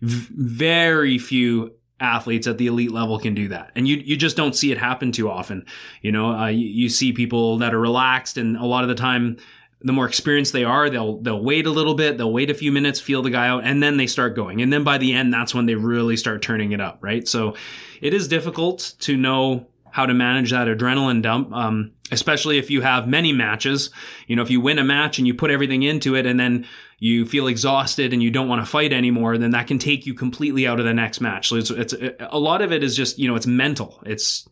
v- 0.01 0.28
very 0.34 1.18
few 1.18 1.72
athletes 2.01 2.47
at 2.47 2.59
the 2.59 2.66
elite 2.66 2.92
level 2.92 3.18
can 3.18 3.34
do 3.34 3.49
that. 3.49 3.72
And 3.74 3.88
you, 3.88 3.97
you 3.97 4.16
just 4.16 4.36
don't 4.36 4.55
see 4.55 4.70
it 4.70 4.78
happen 4.78 5.12
too 5.12 5.30
often. 5.30 5.64
You 6.03 6.12
know, 6.12 6.34
uh, 6.34 6.49
you, 6.49 6.66
you 6.66 6.88
see 6.88 7.12
people 7.12 7.59
that 7.59 7.74
are 7.74 7.80
relaxed 7.80 8.36
and 8.36 8.57
a 8.57 8.64
lot 8.64 8.84
of 8.84 8.88
the 8.88 8.94
time, 8.94 9.38
the 9.80 9.92
more 9.92 10.07
experienced 10.07 10.53
they 10.53 10.64
are, 10.64 10.90
they'll, 10.90 11.18
they'll 11.18 11.42
wait 11.42 11.66
a 11.66 11.70
little 11.70 11.94
bit, 11.94 12.18
they'll 12.18 12.32
wait 12.32 12.51
a 12.51 12.55
few 12.55 12.72
minutes, 12.72 13.01
feel 13.01 13.22
the 13.22 13.30
guy 13.30 13.49
out, 13.49 13.64
and 13.64 13.82
then 13.82 13.97
they 13.97 14.07
start 14.07 14.34
going. 14.34 14.61
And 14.61 14.72
then 14.72 14.84
by 14.84 14.99
the 14.99 15.12
end, 15.12 15.32
that's 15.32 15.55
when 15.55 15.66
they 15.66 15.74
really 15.74 16.16
start 16.16 16.42
turning 16.42 16.72
it 16.72 16.80
up, 16.80 16.99
right? 17.01 17.26
So 17.26 17.55
it 18.01 18.12
is 18.12 18.28
difficult 18.28 18.94
to 19.01 19.16
know 19.16 19.66
how 19.97 20.05
to 20.05 20.12
manage 20.12 20.51
that 20.51 20.68
adrenaline 20.68 21.22
dump, 21.22 21.51
um, 21.55 21.90
especially 22.12 22.59
if 22.59 22.70
you 22.70 22.82
have 22.82 23.09
many 23.09 23.32
matches. 23.32 23.88
You 24.26 24.36
know, 24.36 24.42
if 24.42 24.51
you 24.51 24.61
win 24.61 24.78
a 24.78 24.84
match 24.84 25.16
and 25.16 25.26
you 25.26 25.32
put 25.32 25.51
everything 25.51 25.84
into 25.84 26.14
it 26.14 26.26
and 26.26 26.38
then 26.38 26.66
you 26.99 27.24
feel 27.24 27.47
exhausted 27.47 28.12
and 28.12 28.22
you 28.22 28.30
don't 28.30 28.47
want 28.47 28.61
to 28.61 28.70
fight 28.70 28.92
anymore, 28.92 29.38
then 29.38 29.53
that 29.53 29.68
can 29.68 29.78
take 29.78 30.05
you 30.05 30.12
completely 30.12 30.66
out 30.66 30.80
of 30.80 30.84
the 30.84 30.92
next 30.92 31.22
match. 31.22 31.49
So 31.49 31.57
it's, 31.57 31.70
it's 31.70 31.94
a 32.20 32.38
lot 32.38 32.61
of 32.61 32.72
it 32.72 32.84
is 32.84 32.94
just, 32.94 33.18
you 33.18 33.26
know, 33.26 33.36
it's 33.36 33.47
mental. 33.47 34.03
It's, 34.05 34.47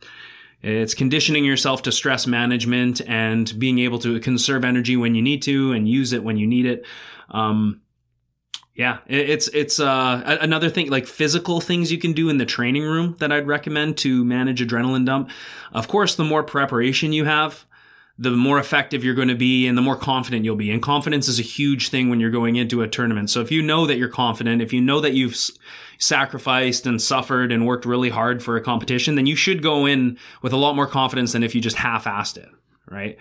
it's 0.63 0.95
conditioning 0.95 1.45
yourself 1.45 1.83
to 1.83 1.93
stress 1.93 2.27
management 2.27 3.03
and 3.07 3.53
being 3.59 3.81
able 3.81 3.99
to 3.99 4.21
conserve 4.21 4.65
energy 4.65 4.97
when 4.97 5.15
you 5.15 5.21
need 5.21 5.43
to 5.43 5.73
and 5.73 5.87
use 5.87 6.15
it 6.15 6.25
when 6.25 6.39
you 6.39 6.47
need 6.47 6.65
it. 6.65 6.87
Um, 7.29 7.83
yeah, 8.75 8.99
it's 9.07 9.47
it's 9.49 9.79
uh, 9.79 10.39
another 10.41 10.69
thing 10.69 10.91
like 10.91 11.07
physical 11.07 11.61
things 11.61 11.93
you 11.93 11.99
can 11.99 12.13
do 12.13 12.29
in 12.29 12.39
the 12.39 12.47
training 12.47 12.83
room 12.83 13.15
that 13.21 13.31
I'd 13.31 13.47
recommend 13.47 13.99
to 13.99 14.25
manage 14.25 14.61
adrenaline 14.61 15.07
dump. 15.07 15.31
Of 15.73 15.87
course, 15.87 16.17
the 16.17 16.25
more 16.25 16.43
preparation 16.43 17.13
you 17.13 17.25
have, 17.25 17.67
the 18.19 18.33
more 18.33 18.59
effective 18.59 19.05
you're 19.05 19.15
going 19.15 19.29
to 19.29 19.37
be 19.37 19.69
and 19.69 19.79
the 19.79 19.83
more 19.83 19.97
confident 19.97 20.45
you'll 20.45 20.57
be. 20.57 20.73
And 20.73 20.83
confidence 20.83 21.29
is 21.29 21.39
a 21.39 21.43
huge 21.43 21.89
thing 21.89 22.11
when 22.11 22.19
you're 22.19 22.31
going 22.31 22.57
into 22.57 22.83
a 22.83 22.89
tournament. 22.89 23.31
So 23.31 23.41
if 23.41 23.53
you 23.53 23.63
know 23.63 23.87
that 23.87 23.97
you're 23.97 24.09
confident, 24.09 24.61
if 24.61 24.73
you 24.73 24.81
know 24.81 25.01
that 25.01 25.15
you've 25.15 25.37
sacrificed 25.99 26.85
and 26.85 27.01
suffered 27.01 27.53
and 27.53 27.67
worked 27.67 27.85
really 27.85 28.11
hard 28.11 28.43
for 28.43 28.57
a 28.57 28.61
competition, 28.61 29.15
then 29.15 29.27
you 29.27 29.37
should 29.37 29.63
go 29.63 29.87
in 29.87 30.19
with 30.43 30.53
a 30.53 30.57
lot 30.57 30.75
more 30.75 30.89
confidence 30.89 31.33
than 31.33 31.45
if 31.45 31.55
you 31.55 31.61
just 31.61 31.77
half-assed 31.77 32.39
it, 32.39 32.49
right? 32.91 33.19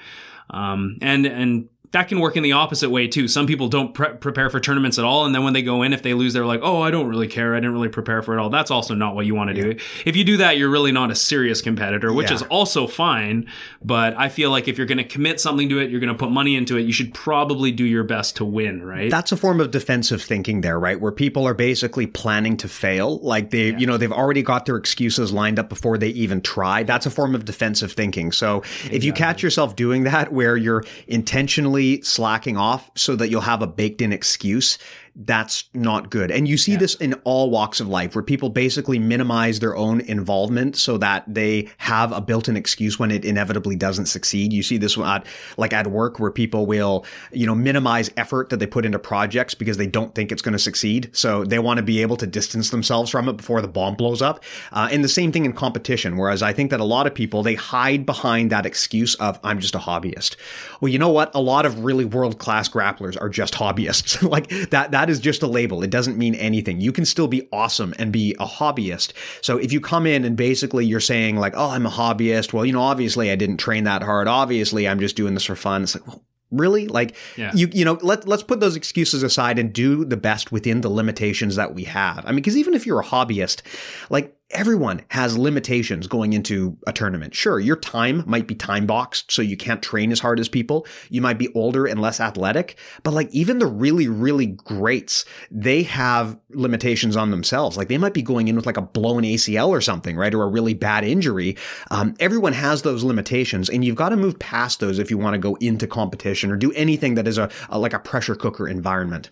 Um, 0.50 0.98
and 1.02 1.26
and 1.26 1.70
that 1.94 2.10
can 2.10 2.20
work 2.20 2.36
in 2.36 2.44
the 2.44 2.52
opposite 2.52 2.90
way 2.90 3.08
too. 3.08 3.28
Some 3.28 3.48
people 3.48 3.70
don't 3.70 3.94
pre- 3.94 4.10
prepare 4.16 4.50
for 4.50 4.60
tournaments 4.60 5.00
at 5.00 5.06
all, 5.06 5.26
and 5.26 5.34
then 5.34 5.44
when 5.44 5.54
they 5.54 5.62
go 5.62 5.82
in, 5.84 5.94
if 5.94 6.02
they 6.04 6.14
lose, 6.14 6.34
they're 6.34 6.46
like, 6.46 6.60
"Oh, 6.62 6.82
I 6.82 6.92
don't 6.92 7.08
really 7.08 7.28
care. 7.28 7.54
I 7.56 7.58
didn't 7.60 7.74
really 7.74 7.88
prepare 7.90 8.22
for 8.22 8.38
it 8.38 8.42
all." 8.42 8.50
That's 8.50 8.70
also 8.72 8.94
not 8.96 9.16
what 9.16 9.26
you 9.26 9.36
want 9.36 9.56
to 9.56 9.62
do. 9.62 9.80
If 10.06 10.16
you 10.16 10.24
do 10.24 10.38
that, 10.38 10.58
you're 10.58 10.70
really 10.70 10.92
not 10.92 11.10
a 11.12 11.16
serious 11.16 11.62
competitor, 11.62 12.12
which 12.12 12.30
Yeah. 12.30 12.36
is 12.36 12.42
also 12.44 12.86
fine. 12.88 13.46
But 13.84 14.16
I 14.18 14.30
feel 14.30 14.50
like 14.50 14.68
if 14.68 14.78
you're 14.78 14.88
going 14.88 14.98
to 14.98 15.04
commit 15.04 15.40
something 15.40 15.70
to 15.70 15.80
it, 15.80 15.90
you're 15.92 16.00
going 16.00 16.12
to 16.12 16.18
put 16.18 16.32
money 16.32 16.56
into 16.56 16.78
it. 16.78 16.82
You 16.82 16.94
should 16.94 17.14
probably 17.14 17.72
do 17.72 17.86
your 17.86 18.04
best 18.04 18.36
to 18.38 18.46
win, 18.46 18.82
right? 18.84 19.12
That's 19.12 19.32
a 19.32 19.38
form 19.38 19.62
of 19.62 19.70
defensive 19.72 20.22
thinking 20.22 20.62
there, 20.62 20.80
right? 20.80 21.00
Where 21.00 21.12
people 21.12 21.48
are 21.48 21.54
basically 21.54 22.08
planning 22.08 22.58
to 22.58 22.68
fail. 22.68 23.20
Like 23.20 23.52
they, 23.52 23.76
you 23.78 23.86
know, 23.86 23.98
they've 23.98 24.12
already 24.12 24.42
got 24.42 24.66
their 24.66 24.78
excuses 24.78 25.32
lined 25.32 25.60
up 25.60 25.70
before 25.70 26.00
they 26.00 26.10
even 26.10 26.42
try. 26.42 26.82
That's 26.82 27.06
a 27.06 27.12
form 27.12 27.36
of 27.36 27.46
defensive 27.46 27.92
thinking. 27.92 28.32
So 28.32 28.64
if 28.92 29.04
you 29.04 29.14
catch 29.14 29.44
yourself 29.44 29.76
doing 29.76 30.04
that 30.06 30.34
where 30.34 30.58
you're 30.58 30.84
intentionally 31.08 31.83
slacking 32.02 32.58
off 32.58 32.90
so 32.96 33.16
that 33.16 33.30
you'll 33.30 33.42
have 33.42 33.62
a 33.62 33.68
baked 33.68 34.02
in 34.02 34.14
excuse, 34.14 34.78
that's 35.16 35.66
not 35.74 36.10
good. 36.10 36.32
And 36.32 36.48
you 36.48 36.58
see 36.58 36.76
this 36.76 36.96
in 36.96 37.14
all 37.24 37.52
walks 37.52 37.80
of 37.80 37.88
life 37.88 38.16
where 38.16 38.24
people 38.24 38.50
basically 38.50 38.98
minimize 38.98 39.60
their 39.60 39.76
own 39.76 40.02
involvement 40.02 40.76
so 40.76 40.98
that 40.98 41.24
they 41.28 41.70
have 41.78 42.12
a 42.12 42.20
built-in 42.20 42.58
excuse 42.58 42.98
when 42.98 43.12
it 43.12 43.24
inevitably 43.24 43.76
doesn't 43.76 44.08
succeed. 44.08 44.52
You 44.52 44.64
see 44.64 44.78
this 44.78 44.98
at 44.98 45.26
like 45.58 45.72
at 45.72 45.88
work 45.88 46.20
where 46.20 46.32
people 46.32 46.66
will, 46.66 47.06
you 47.32 47.46
know, 47.46 47.54
minimize 47.54 48.10
effort 48.18 48.50
that 48.50 48.58
they 48.58 48.66
put 48.66 48.86
into 48.86 48.98
projects 48.98 49.54
because 49.54 49.78
they 49.78 49.86
don't 49.86 50.16
think 50.16 50.32
it's 50.32 50.42
going 50.42 50.54
to 50.54 50.60
succeed. 50.60 51.12
So 51.14 51.44
they 51.44 51.60
want 51.60 51.78
to 51.78 51.84
be 51.84 52.02
able 52.02 52.18
to 52.18 52.26
distance 52.28 52.72
themselves 52.72 53.12
from 53.12 53.30
it 53.30 53.38
before 53.38 53.62
the 53.62 53.68
bomb 53.68 53.96
blows 53.96 54.22
up. 54.22 54.44
Uh, 54.72 54.90
and 54.92 55.04
the 55.04 55.10
same 55.10 55.32
thing 55.32 55.46
in 55.46 55.54
competition. 55.54 56.18
Whereas 56.18 56.42
I 56.42 56.54
think 56.54 56.72
that 56.72 56.80
a 56.80 56.86
lot 56.86 57.06
of 57.06 57.14
people, 57.14 57.44
they 57.44 57.56
hide 57.56 58.06
behind 58.06 58.52
that 58.52 58.66
excuse 58.66 59.14
of, 59.16 59.40
I'm 59.44 59.60
just 59.60 59.76
a 59.76 59.80
hobbyist. 59.80 60.38
Well, 60.82 60.90
you 60.90 60.98
know 60.98 61.10
what? 61.10 61.34
A 61.36 61.42
lot 61.42 61.68
of 61.68 61.84
really 61.84 62.06
world-class 62.06 62.70
grapplers 62.70 63.20
are 63.22 63.30
just 63.30 63.54
hobbyists. 63.54 64.24
like 64.34 64.50
that, 64.72 64.92
that 64.92 65.03
is 65.10 65.20
just 65.20 65.44
a 65.44 65.48
label. 65.48 65.84
It 65.84 65.90
doesn't 65.90 66.18
mean 66.18 66.36
anything. 66.36 66.82
You 66.82 66.92
can 66.92 67.06
still 67.06 67.28
be 67.28 67.48
awesome 67.52 67.94
and 68.00 68.12
be 68.12 68.36
a 68.40 68.46
hobbyist. 68.46 69.14
So 69.42 69.58
if 69.58 69.72
you 69.72 69.80
come 69.82 70.06
in 70.06 70.26
and 70.26 70.36
basically 70.36 70.86
you're 70.86 71.00
saying 71.00 71.38
like, 71.38 71.54
oh, 71.56 71.70
I'm 71.70 71.86
a 71.86 71.90
hobbyist. 71.92 72.54
Well, 72.54 72.66
you 72.66 72.74
know, 72.74 72.82
obviously 72.82 73.32
I 73.32 73.36
didn't 73.36 73.58
train 73.58 73.84
that 73.86 74.04
hard. 74.04 74.28
Obviously 74.28 74.88
I'm 74.88 75.00
just 75.00 75.16
doing 75.16 75.34
this 75.34 75.46
for 75.46 75.56
fun. 75.56 75.84
It's 75.84 75.96
like, 75.96 76.08
well, 76.08 76.24
really 76.52 76.88
like 76.88 77.16
Yeah. 77.36 77.52
you 77.56 77.68
you 77.74 77.84
know 77.84 77.98
let 78.04 78.28
let's 78.28 78.44
put 78.44 78.60
those 78.60 78.76
excuses 78.76 79.24
aside 79.24 79.58
and 79.58 79.74
do 79.74 80.06
the 80.06 80.18
best 80.18 80.52
within 80.52 80.82
the 80.82 80.90
limitations 80.90 81.56
that 81.56 81.74
we 81.74 81.84
have 81.86 82.24
i 82.26 82.28
mean 82.28 82.36
because 82.36 82.56
even 82.56 82.76
if 82.76 82.86
you're 82.86 83.00
a 83.00 83.04
hobbyist 83.04 83.64
like 84.12 84.38
everyone 84.54 85.02
has 85.10 85.38
limitations 85.38 86.08
going 86.08 86.34
into 86.34 86.78
a 86.88 86.94
tournament. 86.94 87.34
Sure 87.36 87.60
your 87.60 87.76
time 87.76 88.24
might 88.26 88.48
be 88.48 88.56
time 88.56 88.86
boxed 88.86 89.32
so 89.32 89.42
you 89.42 89.58
can't 89.58 89.82
train 89.82 90.12
as 90.12 90.20
hard 90.20 90.40
as 90.40 90.48
people. 90.48 90.86
You 91.10 91.22
might 91.22 91.38
be 91.38 91.54
older 91.54 91.86
and 91.86 92.02
less 92.02 92.20
athletic 92.20 92.78
but 93.04 93.14
like 93.14 93.30
even 93.32 93.60
the 93.60 93.68
really 93.68 94.08
really 94.08 94.48
greats 94.48 95.26
they 95.52 95.84
have 95.84 96.38
limitations 96.52 97.16
on 97.16 97.32
themselves. 97.32 97.78
Like 97.78 97.88
they 97.88 97.98
might 97.98 98.14
be 98.14 98.22
going 98.22 98.48
in 98.48 98.56
with 98.56 98.66
like 98.66 98.78
a 98.78 98.82
blown 98.82 99.24
acl 99.24 99.70
or 99.70 99.82
something 99.82 100.16
right 100.16 100.34
or 100.34 100.44
a 100.44 100.48
really 100.48 100.74
bad 100.74 101.04
injury. 101.04 101.58
Um, 101.92 102.16
everyone 102.20 102.54
has 102.54 102.84
those 102.84 103.04
limitations 103.04 103.70
and 103.70 103.84
you've 103.84 103.96
got 103.96 104.10
to 104.10 104.16
move 104.16 104.38
past 104.40 104.80
those 104.80 105.00
if 105.00 105.10
you 105.10 105.18
want 105.18 105.34
to 105.34 105.40
go 105.40 105.56
into 105.56 105.88
competition 105.88 106.52
or 106.52 106.58
do 106.58 106.72
anything 106.74 107.16
that 107.16 107.28
is 107.28 107.38
a, 107.38 107.50
a 107.70 107.80
like 107.80 107.94
a 107.94 108.00
pressure 108.00 108.36
cooker 108.36 108.68
environment. 108.68 109.30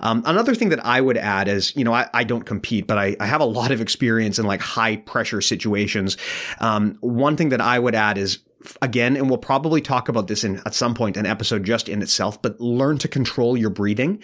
Um, 0.00 0.22
another 0.26 0.54
thing 0.54 0.70
that 0.70 0.84
I 0.84 1.00
would 1.00 1.16
add 1.16 1.48
is, 1.48 1.74
you 1.76 1.84
know, 1.84 1.94
I, 1.94 2.08
I 2.12 2.24
don't 2.24 2.44
compete, 2.44 2.86
but 2.86 2.98
I, 2.98 3.16
I 3.20 3.26
have 3.26 3.40
a 3.40 3.46
lot 3.46 3.70
of 3.70 3.80
experience 3.80 4.38
in 4.38 4.46
like 4.46 4.60
high 4.64 4.96
pressure 4.96 5.40
situations. 5.40 6.16
Um, 6.58 6.96
one 7.00 7.36
thing 7.36 7.50
that 7.50 7.60
I 7.60 7.78
would 7.78 7.94
add 7.94 8.18
is 8.18 8.38
again, 8.80 9.14
and 9.14 9.28
we'll 9.28 9.36
probably 9.36 9.82
talk 9.82 10.08
about 10.08 10.26
this 10.26 10.42
in 10.42 10.56
at 10.64 10.74
some 10.74 10.94
point 10.94 11.18
an 11.18 11.26
episode 11.26 11.64
just 11.64 11.86
in 11.86 12.00
itself, 12.00 12.40
but 12.40 12.58
learn 12.60 12.96
to 12.96 13.08
control 13.08 13.58
your 13.58 13.68
breathing. 13.68 14.22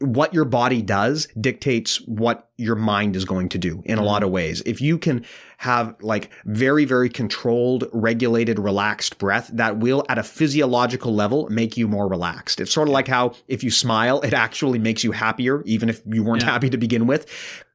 What 0.00 0.34
your 0.34 0.44
body 0.44 0.82
does 0.82 1.28
dictates 1.40 1.96
what 2.02 2.50
your 2.58 2.76
mind 2.76 3.16
is 3.16 3.24
going 3.24 3.48
to 3.48 3.58
do 3.58 3.82
in 3.86 3.96
a 3.96 4.02
lot 4.04 4.22
of 4.22 4.30
ways. 4.30 4.60
If 4.66 4.82
you 4.82 4.98
can 4.98 5.24
have 5.56 5.94
like 6.02 6.30
very, 6.44 6.84
very 6.84 7.08
controlled, 7.08 7.88
regulated, 7.92 8.58
relaxed 8.58 9.16
breath, 9.16 9.48
that 9.54 9.78
will 9.78 10.04
at 10.10 10.18
a 10.18 10.22
physiological 10.22 11.14
level 11.14 11.48
make 11.48 11.78
you 11.78 11.88
more 11.88 12.06
relaxed. 12.06 12.60
It's 12.60 12.72
sort 12.72 12.88
of 12.88 12.92
like 12.92 13.08
how 13.08 13.32
if 13.48 13.64
you 13.64 13.70
smile, 13.70 14.20
it 14.20 14.34
actually 14.34 14.78
makes 14.78 15.02
you 15.04 15.12
happier, 15.12 15.62
even 15.64 15.88
if 15.88 16.02
you 16.04 16.22
weren't 16.22 16.42
Yeah. 16.42 16.50
happy 16.50 16.68
to 16.68 16.76
begin 16.76 17.06
with 17.06 17.24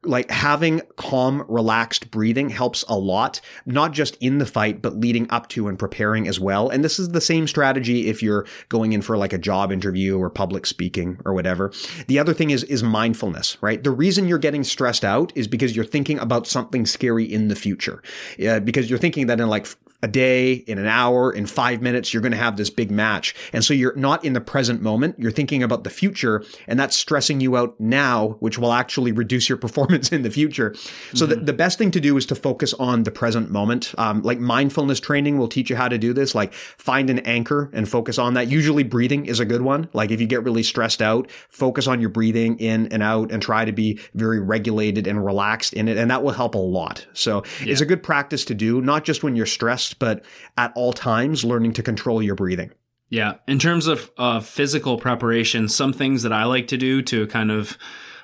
like 0.07 0.29
having 0.29 0.81
calm, 0.95 1.45
relaxed 1.47 2.11
breathing 2.11 2.49
helps 2.49 2.83
a 2.87 2.97
lot, 2.97 3.41
not 3.65 3.91
just 3.91 4.15
in 4.21 4.37
the 4.37 4.45
fight, 4.45 4.81
but 4.81 4.95
leading 4.95 5.29
up 5.29 5.49
to 5.49 5.67
and 5.67 5.77
preparing 5.77 6.27
as 6.27 6.39
well. 6.39 6.69
And 6.69 6.83
this 6.83 6.99
is 6.99 7.09
the 7.09 7.21
same 7.21 7.47
strategy 7.47 8.07
if 8.07 8.21
you're 8.21 8.45
going 8.69 8.93
in 8.93 9.01
for 9.01 9.17
like 9.17 9.33
a 9.33 9.37
job 9.37 9.71
interview 9.71 10.17
or 10.17 10.29
public 10.29 10.65
speaking 10.65 11.19
or 11.25 11.33
whatever. 11.33 11.71
The 12.07 12.19
other 12.19 12.33
thing 12.33 12.49
is, 12.49 12.63
is 12.63 12.83
mindfulness, 12.83 13.57
right? 13.61 13.83
The 13.83 13.91
reason 13.91 14.27
you're 14.27 14.37
getting 14.37 14.63
stressed 14.63 15.05
out 15.05 15.31
is 15.35 15.47
because 15.47 15.75
you're 15.75 15.85
thinking 15.85 16.19
about 16.19 16.47
something 16.47 16.85
scary 16.85 17.25
in 17.25 17.47
the 17.47 17.55
future. 17.55 18.01
Uh, 18.45 18.59
because 18.59 18.89
you're 18.89 18.99
thinking 18.99 19.27
that 19.27 19.39
in 19.39 19.47
like 19.47 19.67
a 20.01 20.07
day, 20.07 20.53
in 20.53 20.77
an 20.77 20.87
hour, 20.87 21.31
in 21.31 21.45
five 21.45 21.81
minutes, 21.81 22.13
you're 22.13 22.21
going 22.21 22.31
to 22.31 22.37
have 22.37 22.57
this 22.57 22.69
big 22.69 22.91
match. 22.91 23.33
And 23.53 23.63
so 23.63 23.73
you're 23.73 23.95
not 23.95 24.23
in 24.23 24.33
the 24.33 24.41
present 24.41 24.81
moment. 24.81 25.15
You're 25.17 25.31
thinking 25.31 25.63
about 25.63 25.83
the 25.83 25.89
future 25.89 26.43
and 26.67 26.79
that's 26.79 26.95
stressing 26.95 27.39
you 27.39 27.57
out 27.57 27.79
now, 27.79 28.37
which 28.39 28.57
will 28.57 28.73
actually 28.73 29.11
reduce 29.11 29.49
your 29.49 29.57
performance 29.65 30.11
in 30.11 30.21
the 30.21 30.29
future. 30.29 30.75
So 31.13 31.25
the, 31.25 31.35
the 31.35 31.53
best 31.53 31.77
thing 31.77 31.91
to 31.91 31.99
do 31.99 32.17
is 32.17 32.25
to 32.27 32.35
focus 32.35 32.73
on 32.75 33.03
the 33.03 33.11
present 33.11 33.51
moment. 33.51 33.93
Um, 33.97 34.21
like 34.21 34.39
mindfulness 34.39 34.99
training 34.99 35.37
will 35.37 35.47
teach 35.47 35.69
you 35.69 35.75
how 35.75 35.87
to 35.87 35.97
do 35.97 36.13
this. 36.13 36.35
Like 36.35 36.53
find 36.53 37.09
an 37.09 37.19
anchor 37.19 37.69
and 37.73 37.87
focus 37.87 38.17
on 38.17 38.33
that. 38.35 38.47
Usually 38.47 38.83
breathing 38.83 39.25
is 39.25 39.39
a 39.39 39.45
good 39.45 39.61
one. 39.61 39.89
Like 39.93 40.11
if 40.11 40.21
you 40.21 40.27
get 40.27 40.43
really 40.43 40.63
stressed 40.63 41.01
out, 41.01 41.29
focus 41.49 41.87
on 41.87 42.01
your 42.01 42.09
breathing 42.09 42.57
in 42.59 42.87
and 42.91 43.01
out 43.01 43.31
and 43.31 43.41
try 43.41 43.65
to 43.65 43.71
be 43.71 43.99
very 44.13 44.39
regulated 44.39 45.07
and 45.07 45.23
relaxed 45.25 45.73
in 45.73 45.87
it. 45.87 45.97
And 45.97 46.11
that 46.11 46.23
will 46.23 46.31
help 46.31 46.55
a 46.55 46.59
lot. 46.59 47.05
So 47.13 47.43
it's 47.61 47.81
a 47.81 47.85
good 47.85 48.03
practice 48.03 48.45
to 48.45 48.53
do, 48.53 48.81
not 48.81 49.03
just 49.03 49.23
when 49.23 49.35
you're 49.35 49.45
stressed, 49.45 49.84
but 49.93 50.25
at 50.57 50.71
all 50.75 50.93
times, 50.93 51.43
learning 51.43 51.73
to 51.73 51.83
control 51.83 52.21
your 52.21 52.35
breathing. 52.35 52.71
Yeah. 53.09 53.35
In 53.47 53.59
terms 53.59 53.87
of 53.87 54.11
uh, 54.17 54.39
physical 54.39 54.97
preparation, 54.97 55.69
some 55.69 55.93
things 55.93 56.23
that 56.23 56.33
I 56.33 56.45
like 56.45 56.67
to 56.69 56.77
do 56.77 57.01
to 57.03 57.27
kind 57.27 57.51
of, 57.51 57.77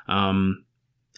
um, 0.07 0.65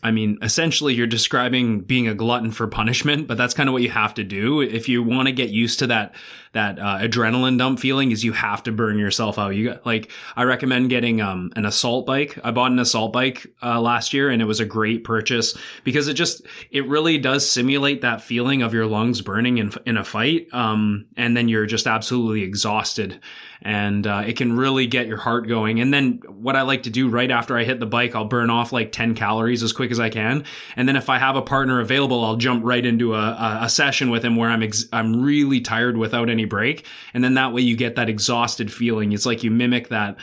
I 0.03 0.11
mean, 0.11 0.37
essentially, 0.41 0.93
you're 0.93 1.07
describing 1.07 1.81
being 1.81 2.07
a 2.07 2.13
glutton 2.13 2.51
for 2.51 2.67
punishment, 2.67 3.27
but 3.27 3.37
that's 3.37 3.53
kind 3.53 3.69
of 3.69 3.73
what 3.73 3.81
you 3.81 3.89
have 3.89 4.13
to 4.15 4.23
do 4.23 4.61
if 4.61 4.89
you 4.89 5.01
want 5.01 5.27
to 5.27 5.31
get 5.31 5.49
used 5.49 5.79
to 5.79 5.87
that 5.87 6.13
that 6.53 6.79
uh, 6.79 6.99
adrenaline 6.99 7.57
dump 7.57 7.79
feeling. 7.79 8.11
Is 8.11 8.23
you 8.23 8.31
have 8.31 8.63
to 8.63 8.71
burn 8.71 8.97
yourself 8.97 9.37
out. 9.37 9.49
You 9.49 9.79
like, 9.85 10.11
I 10.35 10.43
recommend 10.43 10.89
getting 10.89 11.21
um, 11.21 11.51
an 11.55 11.65
assault 11.65 12.05
bike. 12.05 12.37
I 12.43 12.51
bought 12.51 12.71
an 12.71 12.79
assault 12.79 13.13
bike 13.13 13.45
uh, 13.61 13.79
last 13.81 14.13
year, 14.13 14.29
and 14.29 14.41
it 14.41 14.45
was 14.45 14.59
a 14.59 14.65
great 14.65 15.03
purchase 15.03 15.57
because 15.83 16.07
it 16.07 16.13
just 16.13 16.41
it 16.71 16.87
really 16.87 17.17
does 17.17 17.49
simulate 17.49 18.01
that 18.01 18.21
feeling 18.21 18.61
of 18.61 18.73
your 18.73 18.85
lungs 18.85 19.21
burning 19.21 19.57
in 19.57 19.71
in 19.85 19.97
a 19.97 20.03
fight, 20.03 20.47
um, 20.53 21.05
and 21.17 21.35
then 21.35 21.49
you're 21.49 21.65
just 21.65 21.87
absolutely 21.87 22.43
exhausted 22.43 23.19
and 23.63 24.05
uh, 24.05 24.23
it 24.25 24.35
can 24.35 24.55
really 24.55 24.85
get 24.87 25.07
your 25.07 25.17
heart 25.17 25.47
going. 25.47 25.79
And 25.79 25.93
then 25.93 26.21
what 26.27 26.55
I 26.55 26.63
like 26.63 26.83
to 26.83 26.89
do 26.89 27.07
right 27.07 27.31
after 27.31 27.57
I 27.57 27.63
hit 27.63 27.79
the 27.79 27.85
bike, 27.85 28.13
I'll 28.13 28.25
burn 28.25 28.49
off 28.49 28.73
like 28.73 28.91
10 28.91 29.15
calories 29.15 29.63
as 29.63 29.71
quick 29.71 29.89
as 29.89 29.99
I 29.99 30.09
can. 30.09 30.43
And 30.75 30.87
then 30.87 30.97
if 30.97 31.09
I 31.09 31.17
have 31.17 31.37
a 31.37 31.41
partner 31.41 31.79
available, 31.79 32.23
I'll 32.23 32.35
jump 32.35 32.63
right 32.65 32.85
into 32.85 33.15
a, 33.15 33.19
a, 33.19 33.59
a 33.63 33.69
session 33.69 34.09
with 34.09 34.23
him 34.23 34.35
where 34.35 34.49
I'm 34.49 34.63
ex- 34.63 34.85
I'm 34.91 35.23
really 35.23 35.61
tired 35.61 35.97
without 35.97 36.29
any 36.29 36.42
break. 36.45 36.85
And 37.13 37.23
then 37.23 37.33
that 37.35 37.53
way 37.53 37.61
you 37.61 37.75
get 37.75 37.95
that 37.95 38.09
exhausted 38.09 38.71
feeling. 38.71 39.11
It's 39.11 39.25
like 39.25 39.43
you 39.43 39.51
mimic 39.51 39.89
that 39.89 40.17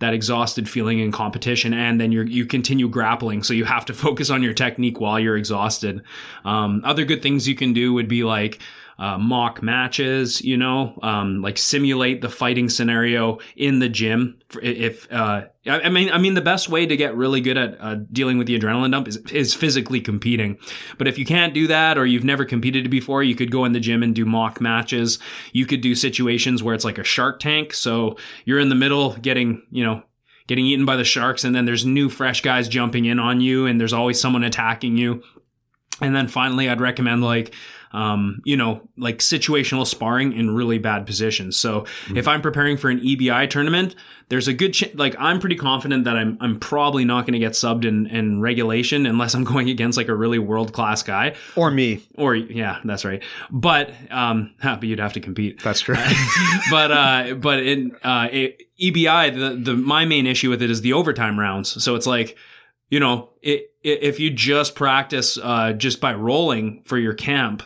that 0.00 0.12
exhausted 0.12 0.68
feeling 0.68 0.98
in 0.98 1.12
competition 1.12 1.72
and 1.72 2.00
then 2.00 2.10
you 2.10 2.22
you 2.22 2.44
continue 2.44 2.88
grappling 2.88 3.42
so 3.42 3.54
you 3.54 3.64
have 3.64 3.84
to 3.84 3.94
focus 4.04 4.28
on 4.28 4.42
your 4.42 4.52
technique 4.52 5.00
while 5.00 5.20
you're 5.20 5.36
exhausted 5.36 6.02
um, 6.44 6.82
other 6.84 7.04
good 7.04 7.22
things 7.22 7.48
you 7.48 7.54
can 7.54 7.72
do 7.72 7.92
would 7.92 8.08
be 8.08 8.24
like 8.24 8.58
uh, 8.98 9.18
mock 9.18 9.62
matches, 9.62 10.40
you 10.40 10.56
know, 10.56 10.98
um, 11.02 11.42
like 11.42 11.58
simulate 11.58 12.20
the 12.20 12.28
fighting 12.28 12.68
scenario 12.68 13.38
in 13.56 13.78
the 13.78 13.88
gym. 13.88 14.38
If 14.62 15.10
uh, 15.12 15.42
I 15.66 15.88
mean, 15.88 16.10
I 16.10 16.18
mean, 16.18 16.34
the 16.34 16.40
best 16.40 16.68
way 16.68 16.86
to 16.86 16.96
get 16.96 17.16
really 17.16 17.40
good 17.40 17.56
at 17.56 17.80
uh, 17.80 17.96
dealing 18.12 18.38
with 18.38 18.46
the 18.46 18.58
adrenaline 18.58 18.92
dump 18.92 19.08
is 19.08 19.16
is 19.32 19.54
physically 19.54 20.00
competing. 20.00 20.58
But 20.98 21.08
if 21.08 21.18
you 21.18 21.24
can't 21.24 21.54
do 21.54 21.66
that, 21.66 21.98
or 21.98 22.06
you've 22.06 22.24
never 22.24 22.44
competed 22.44 22.90
before, 22.90 23.22
you 23.22 23.34
could 23.34 23.50
go 23.50 23.64
in 23.64 23.72
the 23.72 23.80
gym 23.80 24.02
and 24.02 24.14
do 24.14 24.24
mock 24.24 24.60
matches. 24.60 25.18
You 25.52 25.66
could 25.66 25.80
do 25.80 25.94
situations 25.94 26.62
where 26.62 26.74
it's 26.74 26.84
like 26.84 26.98
a 26.98 27.04
Shark 27.04 27.40
Tank. 27.40 27.72
So 27.72 28.16
you're 28.44 28.60
in 28.60 28.68
the 28.68 28.74
middle, 28.74 29.14
getting 29.14 29.62
you 29.70 29.84
know 29.84 30.02
getting 30.46 30.66
eaten 30.66 30.84
by 30.84 30.96
the 30.96 31.04
sharks, 31.04 31.44
and 31.44 31.54
then 31.54 31.64
there's 31.64 31.86
new 31.86 32.08
fresh 32.08 32.42
guys 32.42 32.68
jumping 32.68 33.06
in 33.06 33.18
on 33.18 33.40
you, 33.40 33.66
and 33.66 33.80
there's 33.80 33.92
always 33.92 34.20
someone 34.20 34.44
attacking 34.44 34.96
you 34.98 35.22
And 36.00 36.14
then 36.14 36.28
finally, 36.28 36.68
I'd 36.68 36.80
recommend 36.80 37.22
like, 37.22 37.54
um, 37.92 38.42
you 38.44 38.56
know, 38.56 38.88
like 38.96 39.18
situational 39.18 39.86
sparring 39.86 40.32
in 40.32 40.54
really 40.54 40.78
bad 40.78 41.06
positions. 41.06 41.56
So 41.56 41.82
mm-hmm. 41.82 42.16
if 42.16 42.26
I'm 42.26 42.42
preparing 42.42 42.76
for 42.76 42.90
an 42.90 42.98
EBI 42.98 43.48
tournament, 43.48 43.94
there's 44.28 44.48
a 44.48 44.52
good 44.52 44.72
ch- 44.72 44.92
like 44.94 45.14
I'm 45.18 45.38
pretty 45.38 45.54
confident 45.54 46.04
that 46.04 46.16
I'm 46.16 46.36
I'm 46.40 46.58
probably 46.58 47.04
not 47.04 47.22
going 47.22 47.34
to 47.34 47.38
get 47.38 47.52
subbed 47.52 47.84
in, 47.84 48.06
in 48.08 48.40
regulation 48.40 49.06
unless 49.06 49.34
I'm 49.34 49.44
going 49.52 49.70
against 49.70 49.96
like 49.96 50.08
a 50.08 50.14
really 50.14 50.40
world 50.40 50.72
class 50.72 51.04
guy. 51.04 51.36
Or 51.54 51.70
me. 51.70 52.02
Or 52.16 52.34
yeah 52.34 52.80
that's 52.84 53.04
right. 53.04 53.22
But 53.50 53.92
um 54.10 54.54
but 54.62 54.82
you'd 54.82 54.98
have 54.98 55.12
to 55.12 55.20
compete. 55.20 55.62
That's 55.62 55.80
true. 55.80 55.96
But 56.70 56.90
uh 56.90 57.34
but 57.34 57.60
in 57.60 57.94
uh 58.02 58.28
it, 58.32 58.62
EBI 58.80 59.38
the 59.38 59.72
the 59.72 59.76
my 59.76 60.04
main 60.04 60.26
issue 60.26 60.50
with 60.50 60.62
it 60.62 60.70
is 60.70 60.80
the 60.80 60.94
overtime 60.94 61.38
rounds. 61.38 61.82
So 61.82 61.94
it's 61.94 62.06
like 62.06 62.36
you 62.94 63.00
know, 63.00 63.30
it, 63.42 63.72
it, 63.82 64.04
if 64.04 64.20
you 64.20 64.30
just 64.30 64.76
practice 64.76 65.36
uh, 65.36 65.72
just 65.72 66.00
by 66.00 66.14
rolling 66.14 66.80
for 66.84 66.96
your 66.96 67.12
camp, 67.12 67.64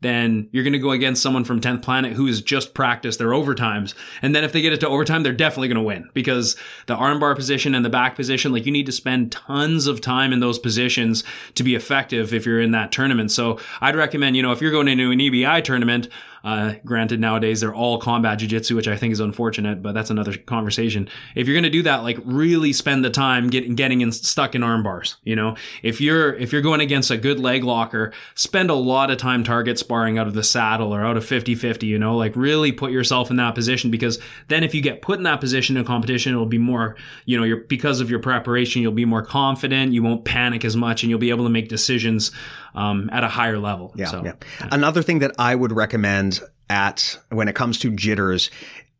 then 0.00 0.48
you're 0.52 0.64
going 0.64 0.72
to 0.72 0.78
go 0.78 0.92
against 0.92 1.22
someone 1.22 1.44
from 1.44 1.60
10th 1.60 1.82
Planet 1.82 2.14
who 2.14 2.24
has 2.24 2.40
just 2.40 2.72
practiced 2.72 3.18
their 3.18 3.28
overtimes. 3.28 3.92
And 4.22 4.34
then 4.34 4.42
if 4.42 4.54
they 4.54 4.62
get 4.62 4.72
it 4.72 4.80
to 4.80 4.88
overtime, 4.88 5.22
they're 5.22 5.34
definitely 5.34 5.68
going 5.68 5.76
to 5.76 5.82
win 5.82 6.08
because 6.14 6.56
the 6.86 6.96
armbar 6.96 7.36
position 7.36 7.74
and 7.74 7.84
the 7.84 7.90
back 7.90 8.16
position, 8.16 8.52
like 8.52 8.64
you 8.64 8.72
need 8.72 8.86
to 8.86 8.92
spend 8.92 9.32
tons 9.32 9.86
of 9.86 10.00
time 10.00 10.32
in 10.32 10.40
those 10.40 10.58
positions 10.58 11.24
to 11.56 11.62
be 11.62 11.74
effective 11.74 12.32
if 12.32 12.46
you're 12.46 12.62
in 12.62 12.70
that 12.70 12.90
tournament. 12.90 13.30
So 13.30 13.58
I'd 13.82 13.96
recommend, 13.96 14.34
you 14.34 14.42
know, 14.42 14.52
if 14.52 14.62
you're 14.62 14.70
going 14.70 14.88
into 14.88 15.10
an 15.10 15.18
EBI 15.18 15.62
tournament, 15.62 16.08
uh, 16.42 16.74
granted, 16.84 17.20
nowadays 17.20 17.60
they're 17.60 17.74
all 17.74 17.98
combat 17.98 18.38
jujitsu, 18.38 18.74
which 18.74 18.88
I 18.88 18.96
think 18.96 19.12
is 19.12 19.20
unfortunate, 19.20 19.82
but 19.82 19.92
that's 19.92 20.10
another 20.10 20.36
conversation. 20.36 21.08
If 21.34 21.46
you're 21.46 21.60
to 21.60 21.70
do 21.70 21.82
that, 21.82 22.02
like 22.02 22.18
really 22.24 22.72
spend 22.72 23.04
the 23.04 23.10
time 23.10 23.50
getting 23.50 23.74
getting 23.74 24.00
in, 24.00 24.12
stuck 24.12 24.54
in 24.54 24.62
arm 24.62 24.82
bars. 24.82 25.16
You 25.22 25.36
know, 25.36 25.56
if 25.82 26.00
you're 26.00 26.34
if 26.34 26.52
you're 26.52 26.62
going 26.62 26.80
against 26.80 27.10
a 27.10 27.18
good 27.18 27.38
leg 27.38 27.64
locker, 27.64 28.12
spend 28.34 28.70
a 28.70 28.74
lot 28.74 29.10
of 29.10 29.18
time 29.18 29.44
target 29.44 29.78
sparring 29.78 30.18
out 30.18 30.26
of 30.26 30.34
the 30.34 30.42
saddle 30.42 30.94
or 30.94 31.04
out 31.04 31.16
of 31.16 31.24
50-50, 31.24 31.82
You 31.82 31.98
know, 31.98 32.16
like 32.16 32.34
really 32.36 32.72
put 32.72 32.90
yourself 32.90 33.30
in 33.30 33.36
that 33.36 33.54
position 33.54 33.90
because 33.90 34.18
then 34.48 34.64
if 34.64 34.74
you 34.74 34.80
get 34.80 35.02
put 35.02 35.18
in 35.18 35.24
that 35.24 35.40
position 35.40 35.76
in 35.76 35.84
competition, 35.84 36.32
it'll 36.32 36.46
be 36.46 36.58
more. 36.58 36.96
You 37.24 37.38
know, 37.38 37.44
you're 37.44 37.64
because 37.64 38.00
of 38.00 38.10
your 38.10 38.20
preparation, 38.20 38.82
you'll 38.82 38.92
be 38.92 39.04
more 39.04 39.22
confident. 39.22 39.92
You 39.92 40.02
won't 40.02 40.24
panic 40.24 40.64
as 40.64 40.76
much, 40.76 41.02
and 41.02 41.10
you'll 41.10 41.18
be 41.18 41.30
able 41.30 41.44
to 41.44 41.50
make 41.50 41.68
decisions 41.68 42.32
um, 42.74 43.10
at 43.12 43.24
a 43.24 43.28
higher 43.28 43.58
level. 43.58 43.92
Yeah, 43.96 44.06
so, 44.06 44.24
yeah. 44.24 44.32
yeah. 44.60 44.68
Another 44.72 45.02
thing 45.02 45.20
that 45.20 45.32
I 45.38 45.54
would 45.54 45.72
recommend 45.72 46.40
at 46.68 47.18
when 47.30 47.48
it 47.48 47.54
comes 47.54 47.78
to 47.80 47.90
jitters 47.90 48.50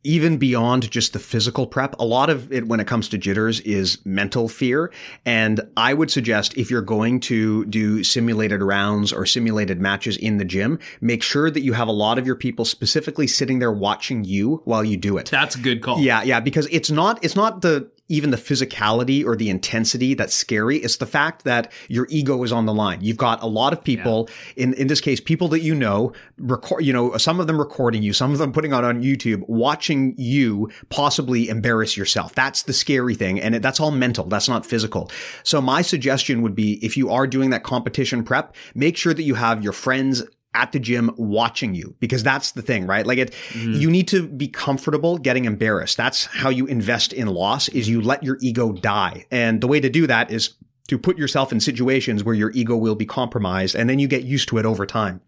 even 0.03 0.39
beyond 0.39 0.91
just 0.91 1.13
the 1.13 1.19
physical 1.19 1.67
prep, 1.67 1.95
a 1.99 2.05
lot 2.05 2.31
of 2.31 2.51
it 2.53 2.67
when 2.67 2.81
it 2.81 2.87
comes 2.87 3.09
to 3.11 3.19
jitters 3.19 3.61
is 3.61 3.99
mental 4.05 4.49
fear. 4.49 4.91
And 5.27 5.61
I 5.77 5.93
would 5.95 6.11
suggest 6.11 6.57
if 6.57 6.71
you're 6.71 6.81
going 6.81 7.21
to 7.21 7.67
do 7.67 8.03
simulated 8.03 8.63
rounds 8.63 9.13
or 9.13 9.27
simulated 9.27 9.81
matches 9.81 10.17
in 10.17 10.39
the 10.39 10.45
gym, 10.45 10.79
make 11.01 11.23
sure 11.23 11.51
that 11.51 11.61
you 11.61 11.75
have 11.75 11.89
a 11.89 11.93
lot 11.93 12.19
of 12.19 12.27
your 12.27 12.37
people 12.37 12.65
specifically 12.65 13.27
sitting 13.27 13.59
there 13.59 13.73
watching 13.73 14.25
you 14.25 14.63
while 14.65 14.85
you 14.85 14.97
do 14.97 15.19
it. 15.19 15.31
That's 15.31 15.55
a 15.55 15.61
good 15.61 15.83
call. 15.83 16.01
Yeah, 16.01 16.23
yeah, 16.23 16.41
because 16.41 16.67
it's 16.71 16.91
not 16.91 17.23
it's 17.23 17.37
not 17.37 17.61
the 17.61 17.91
even 18.11 18.31
the 18.31 18.37
physicality 18.37 19.25
or 19.25 19.37
the 19.37 19.49
intensity 19.49 20.15
that's 20.15 20.35
scary. 20.35 20.79
It's 20.79 20.97
the 20.97 21.07
fact 21.07 21.45
that 21.45 21.73
your 21.89 22.07
ego 22.11 22.43
is 22.43 22.53
on 22.53 22.67
the 22.67 22.75
line. 22.75 22.99
You've 23.01 23.17
got 23.17 23.43
a 23.43 23.47
lot 23.47 23.73
of 23.73 23.83
people 23.83 24.29
yeah. 24.57 24.65
in, 24.65 24.75
in 24.75 24.87
this 24.89 25.01
case, 25.01 25.21
people 25.21 25.49
that 25.49 25.61
you 25.61 25.75
know, 25.75 26.13
record, 26.39 26.85
you 26.85 26.93
know, 26.93 27.17
some 27.17 27.41
of 27.41 27.47
them 27.47 27.59
recording 27.59 28.03
you, 28.03 28.13
some 28.13 28.33
of 28.33 28.39
them 28.39 28.53
putting 28.53 28.73
out 28.73 28.85
on 28.85 29.03
YouTube, 29.03 29.49
watching 29.49 30.15
you 30.19 30.71
possibly 30.89 31.49
embarrass 31.49 31.97
yourself. 31.97 32.35
That's 32.35 32.65
the 32.65 32.73
scary 32.73 33.15
thing. 33.15 33.41
And 33.41 33.55
it, 33.55 33.63
that's 33.63 33.81
all 33.81 33.93
mental. 33.93 34.25
That's 34.27 34.49
not 34.49 34.67
physical. 34.67 35.11
So 35.45 35.61
my 35.61 35.83
suggestion 35.83 36.43
would 36.43 36.55
be 36.55 36.85
if 36.85 36.97
you 36.97 37.11
are 37.11 37.27
doing 37.27 37.51
that 37.51 37.63
competition 37.63 38.25
prep, 38.25 38.55
make 38.75 38.97
sure 38.97 39.15
that 39.15 39.23
you 39.23 39.37
have 39.37 39.63
your 39.63 39.73
friends 39.73 40.23
at 40.55 40.73
the 40.73 40.81
gym 40.81 41.11
watching 41.17 41.75
you 41.75 41.95
because 42.01 42.23
that's 42.23 42.53
the 42.53 42.63
thing, 42.63 42.87
right? 42.87 43.07
Like 43.07 43.19
it, 43.19 43.33
mm-hmm. 43.51 43.75
you 43.75 43.91
need 43.91 44.09
to 44.09 44.27
be 44.27 44.49
comfortable 44.49 45.19
getting 45.19 45.45
embarrassed. 45.45 45.97
That's 45.97 46.27
how 46.27 46.51
you 46.51 46.67
invest 46.67 47.13
in 47.13 47.29
loss 47.29 47.69
is 47.69 47.89
you 47.89 48.01
let 48.01 48.23
your 48.23 48.37
ego 48.41 48.73
die. 48.73 49.27
And 49.31 49.61
the 49.61 49.69
way 49.69 49.81
to 49.81 49.89
do 49.89 50.07
that 50.07 50.31
is 50.31 50.55
to 50.89 50.99
put 50.99 51.17
yourself 51.17 51.53
in 51.53 51.61
situations 51.61 52.25
where 52.25 52.35
your 52.35 52.51
ego 52.51 52.77
will 52.77 52.97
be 52.97 53.07
compromised 53.07 53.77
and 53.77 53.89
then 53.89 54.01
you 54.01 54.09
get 54.09 54.25
used 54.25 54.49
to 54.49 54.59
it 54.59 54.67
over 54.67 54.87
time. 54.87 55.21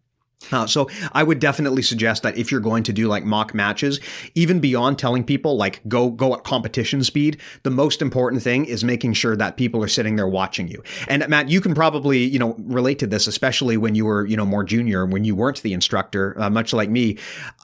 Uh, 0.51 0.67
so 0.67 0.89
I 1.13 1.23
would 1.23 1.39
definitely 1.39 1.83
suggest 1.83 2.23
that 2.23 2.37
if 2.37 2.51
you're 2.51 2.61
going 2.61 2.83
to 2.85 2.93
do 2.93 3.09
like 3.09 3.25
mock 3.25 3.55
matches, 3.55 4.01
even 4.35 4.61
beyond 4.61 4.99
telling 4.99 5.25
people 5.25 5.57
like 5.57 5.81
go 5.89 6.11
go 6.11 6.35
at 6.35 6.45
competition 6.45 7.03
speed, 7.05 7.41
the 7.63 7.71
most 7.71 8.03
important 8.03 8.43
thing 8.43 8.65
is 8.65 8.85
making 8.85 9.13
sure 9.15 9.37
that 9.37 9.57
people 9.57 9.83
are 9.83 9.89
sitting 9.89 10.17
there 10.17 10.29
watching 10.29 10.69
you. 10.69 10.83
And 11.09 11.27
Matt, 11.29 11.49
you 11.49 11.61
can 11.61 11.75
probably 11.75 12.25
you 12.25 12.39
know 12.39 12.55
relate 12.59 12.99
to 13.01 13.07
this, 13.07 13.27
especially 13.27 13.77
when 13.77 13.95
you 13.95 14.05
were 14.05 14.27
you 14.27 14.37
know 14.37 14.47
more 14.47 14.65
junior, 14.65 15.07
when 15.07 15.25
you 15.25 15.35
weren't 15.35 15.63
the 15.63 15.73
instructor, 15.73 16.39
uh, 16.41 16.51
much 16.51 16.73
like 16.73 16.91
me. 16.91 17.19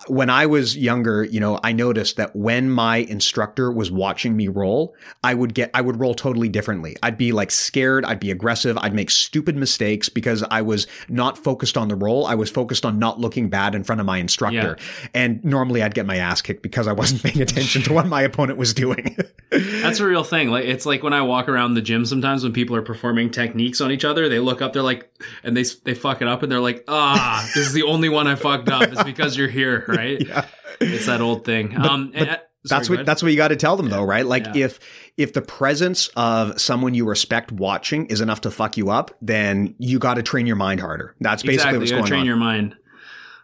When 0.07 0.31
I 0.31 0.47
was 0.47 0.77
younger, 0.77 1.25
you 1.25 1.41
know, 1.41 1.59
I 1.63 1.73
noticed 1.73 2.17
that 2.17 2.35
when 2.37 2.71
my 2.71 2.99
instructor 2.99 3.73
was 3.73 3.91
watching 3.91 4.37
me 4.37 4.49
roll, 4.49 4.95
I 5.23 5.35
would 5.35 5.55
get 5.55 5.71
I 5.75 5.81
would 5.81 5.99
roll 5.99 6.15
totally 6.15 6.49
differently. 6.49 6.97
I'd 7.03 7.19
be 7.19 7.33
like 7.33 7.51
scared, 7.51 8.05
I'd 8.05 8.21
be 8.21 8.31
aggressive, 8.31 8.79
I'd 8.79 8.95
make 8.95 9.11
stupid 9.11 9.57
mistakes 9.57 10.09
because 10.09 10.43
I 10.51 10.63
was 10.63 10.87
not 11.09 11.37
focused 11.37 11.77
on 11.77 11.89
the 11.89 11.97
roll. 11.97 12.27
I 12.27 12.35
was 12.35 12.51
focused 12.51 12.68
focused 12.69 12.85
on 12.85 12.99
not 12.99 13.19
looking 13.19 13.49
bad 13.49 13.75
in 13.75 13.83
front 13.83 13.99
of 13.99 14.07
my 14.07 14.19
instructor. 14.19 14.77
Yeah. 14.79 15.09
And 15.15 15.43
normally 15.43 15.83
I'd 15.83 15.95
get 15.95 16.05
my 16.05 16.17
ass 16.17 16.43
kicked 16.43 16.63
because 16.63 16.87
I 16.87 16.93
wasn't 16.93 17.23
paying 17.23 17.41
attention 17.41 17.81
to 17.85 17.95
what 17.95 18.07
my 18.07 18.21
opponent 18.21 18.59
was 18.59 18.75
doing. 18.75 19.17
That's 19.51 20.01
a 20.01 20.07
real 20.07 20.23
thing. 20.23 20.51
Like 20.51 20.67
it's 20.67 20.85
like 20.85 21.03
when 21.03 21.15
I 21.15 21.23
walk 21.23 21.49
around 21.49 21.75
the 21.75 21.81
gym 21.81 22.05
sometimes 22.05 22.43
when 22.43 22.53
people 22.53 22.77
are 22.77 22.83
performing 22.83 23.31
techniques 23.31 23.81
on 23.81 23.91
each 23.91 24.05
other, 24.05 24.29
they 24.29 24.39
look 24.39 24.61
up, 24.61 24.75
they're 24.75 24.83
like, 24.83 25.11
and 25.43 25.57
they 25.57 25.65
they 25.85 25.95
fuck 25.95 26.21
it 26.21 26.29
up, 26.29 26.43
and 26.43 26.53
they're 26.53 26.61
like, 26.61 26.85
ah, 26.89 27.49
this 27.55 27.67
is 27.67 27.73
the 27.73 27.85
only 27.85 28.11
one 28.11 28.27
I 28.27 28.35
fucked 28.35 28.69
up. 28.69 28.83
It's 28.83 29.03
because 29.03 29.35
you're 29.37 29.49
here, 29.49 29.85
right? 29.89 30.21
Yeah. 30.21 30.45
It's 30.81 31.07
that 31.07 31.23
old 31.23 31.47
thing. 31.47 31.73
But, 31.75 31.87
um, 31.87 32.11
but, 32.13 32.29
and, 32.29 32.41
Sorry, 32.69 32.79
that's 32.79 32.91
what 32.91 33.07
that's 33.07 33.23
what 33.23 33.31
you 33.31 33.37
got 33.37 33.49
to 33.49 33.57
tell 33.57 33.77
them 33.77 33.87
yeah. 33.87 33.97
though, 33.97 34.05
right? 34.05 34.27
Like 34.27 34.47
yeah. 34.55 34.67
if 34.67 34.81
if 35.17 35.33
the 35.33 35.43
presence 35.43 36.09
of 36.17 36.61
someone 36.61 36.95
you 36.95 37.07
respect 37.07 37.51
watching 37.53 38.07
is 38.07 38.21
enough 38.21 38.43
to 38.43 38.51
fuck 38.51 38.77
you 38.77 38.91
up, 38.91 39.17
then 39.21 39.75
you 39.79 39.99
got 39.99 40.15
to 40.15 40.23
train 40.23 40.47
your 40.47 40.57
mind 40.57 40.81
harder. 40.81 41.15
That's 41.21 41.43
basically 41.43 41.55
exactly. 41.55 41.79
what's 41.79 41.91
you 41.91 41.97
going 41.97 42.09
train 42.09 42.21
on. 42.21 42.27
your 42.27 42.37
mind. 42.37 42.77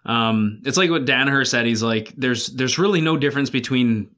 Um, 0.06 0.60
it's 0.64 0.76
like 0.76 0.90
what 0.90 1.06
Danaher 1.06 1.46
said. 1.46 1.66
He's 1.66 1.82
like, 1.82 2.12
there's 2.16 2.48
there's 2.48 2.78
really 2.78 3.00
no 3.00 3.16
difference 3.16 3.50
between 3.50 4.10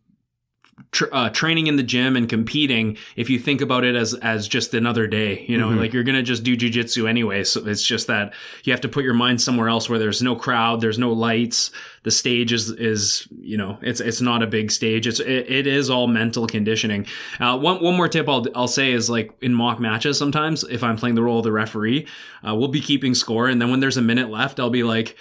Tra- 0.93 1.09
uh, 1.11 1.31
training 1.31 1.69
in 1.69 1.77
the 1.77 1.83
gym 1.83 2.17
and 2.17 2.29
competing 2.29 2.99
if 3.17 3.31
you 3.31 3.39
think 3.39 3.63
about 3.63 3.83
it 3.83 3.97
as 3.97 4.13
as 4.13 4.47
just 4.47 4.75
another 4.75 5.07
day 5.07 5.45
you 5.49 5.57
know 5.57 5.71
mm-hmm. 5.71 5.79
like 5.79 5.93
you're 5.95 6.05
gonna 6.05 6.23
just 6.23 6.43
do 6.43 6.55
jujitsu 6.55 7.09
anyway. 7.09 7.45
So 7.45 7.67
it's 7.67 7.83
just 7.83 8.09
that 8.09 8.35
you 8.65 8.75
have 8.75 8.83
to 8.83 8.89
put 8.89 9.03
your 9.03 9.15
mind 9.15 9.41
somewhere 9.41 9.69
else 9.69 9.89
where 9.89 9.99
there's 9.99 10.21
no 10.21 10.37
crowd 10.37 10.83
there's 10.83 10.99
no 10.99 11.13
lights. 11.13 11.71
The 12.03 12.11
stage 12.11 12.53
is 12.53 12.71
is 12.71 13.27
you 13.41 13.57
know 13.57 13.79
it's 13.81 14.01
it's 14.01 14.21
not 14.21 14.43
a 14.43 14.47
big 14.47 14.71
stage. 14.71 15.07
It's 15.07 15.19
it, 15.19 15.51
it 15.51 15.67
is 15.67 15.89
all 15.89 16.09
mental 16.09 16.47
conditioning. 16.47 17.07
Uh, 17.41 17.59
one 17.59 17.83
one 17.83 17.97
more 17.97 18.09
tip 18.09 18.29
I'll 18.29 18.47
I'll 18.55 18.69
say 18.69 18.93
is 18.93 19.09
like 19.09 19.33
in 19.41 19.55
mock 19.55 19.81
matches 19.81 20.19
sometimes 20.19 20.63
if 20.65 20.85
I'm 20.85 20.97
playing 20.97 21.15
the 21.15 21.23
role 21.23 21.39
of 21.39 21.45
the 21.45 21.53
referee 21.53 22.07
uh, 22.47 22.55
we'll 22.55 22.69
be 22.69 22.81
keeping 22.81 23.15
score. 23.15 23.49
And 23.49 23.61
then 23.61 23.71
when 23.71 23.81
there's 23.81 23.97
a 23.97 24.03
minute 24.03 24.31
left 24.31 24.61
I'll 24.61 24.71
be 24.71 24.83
like 24.83 25.17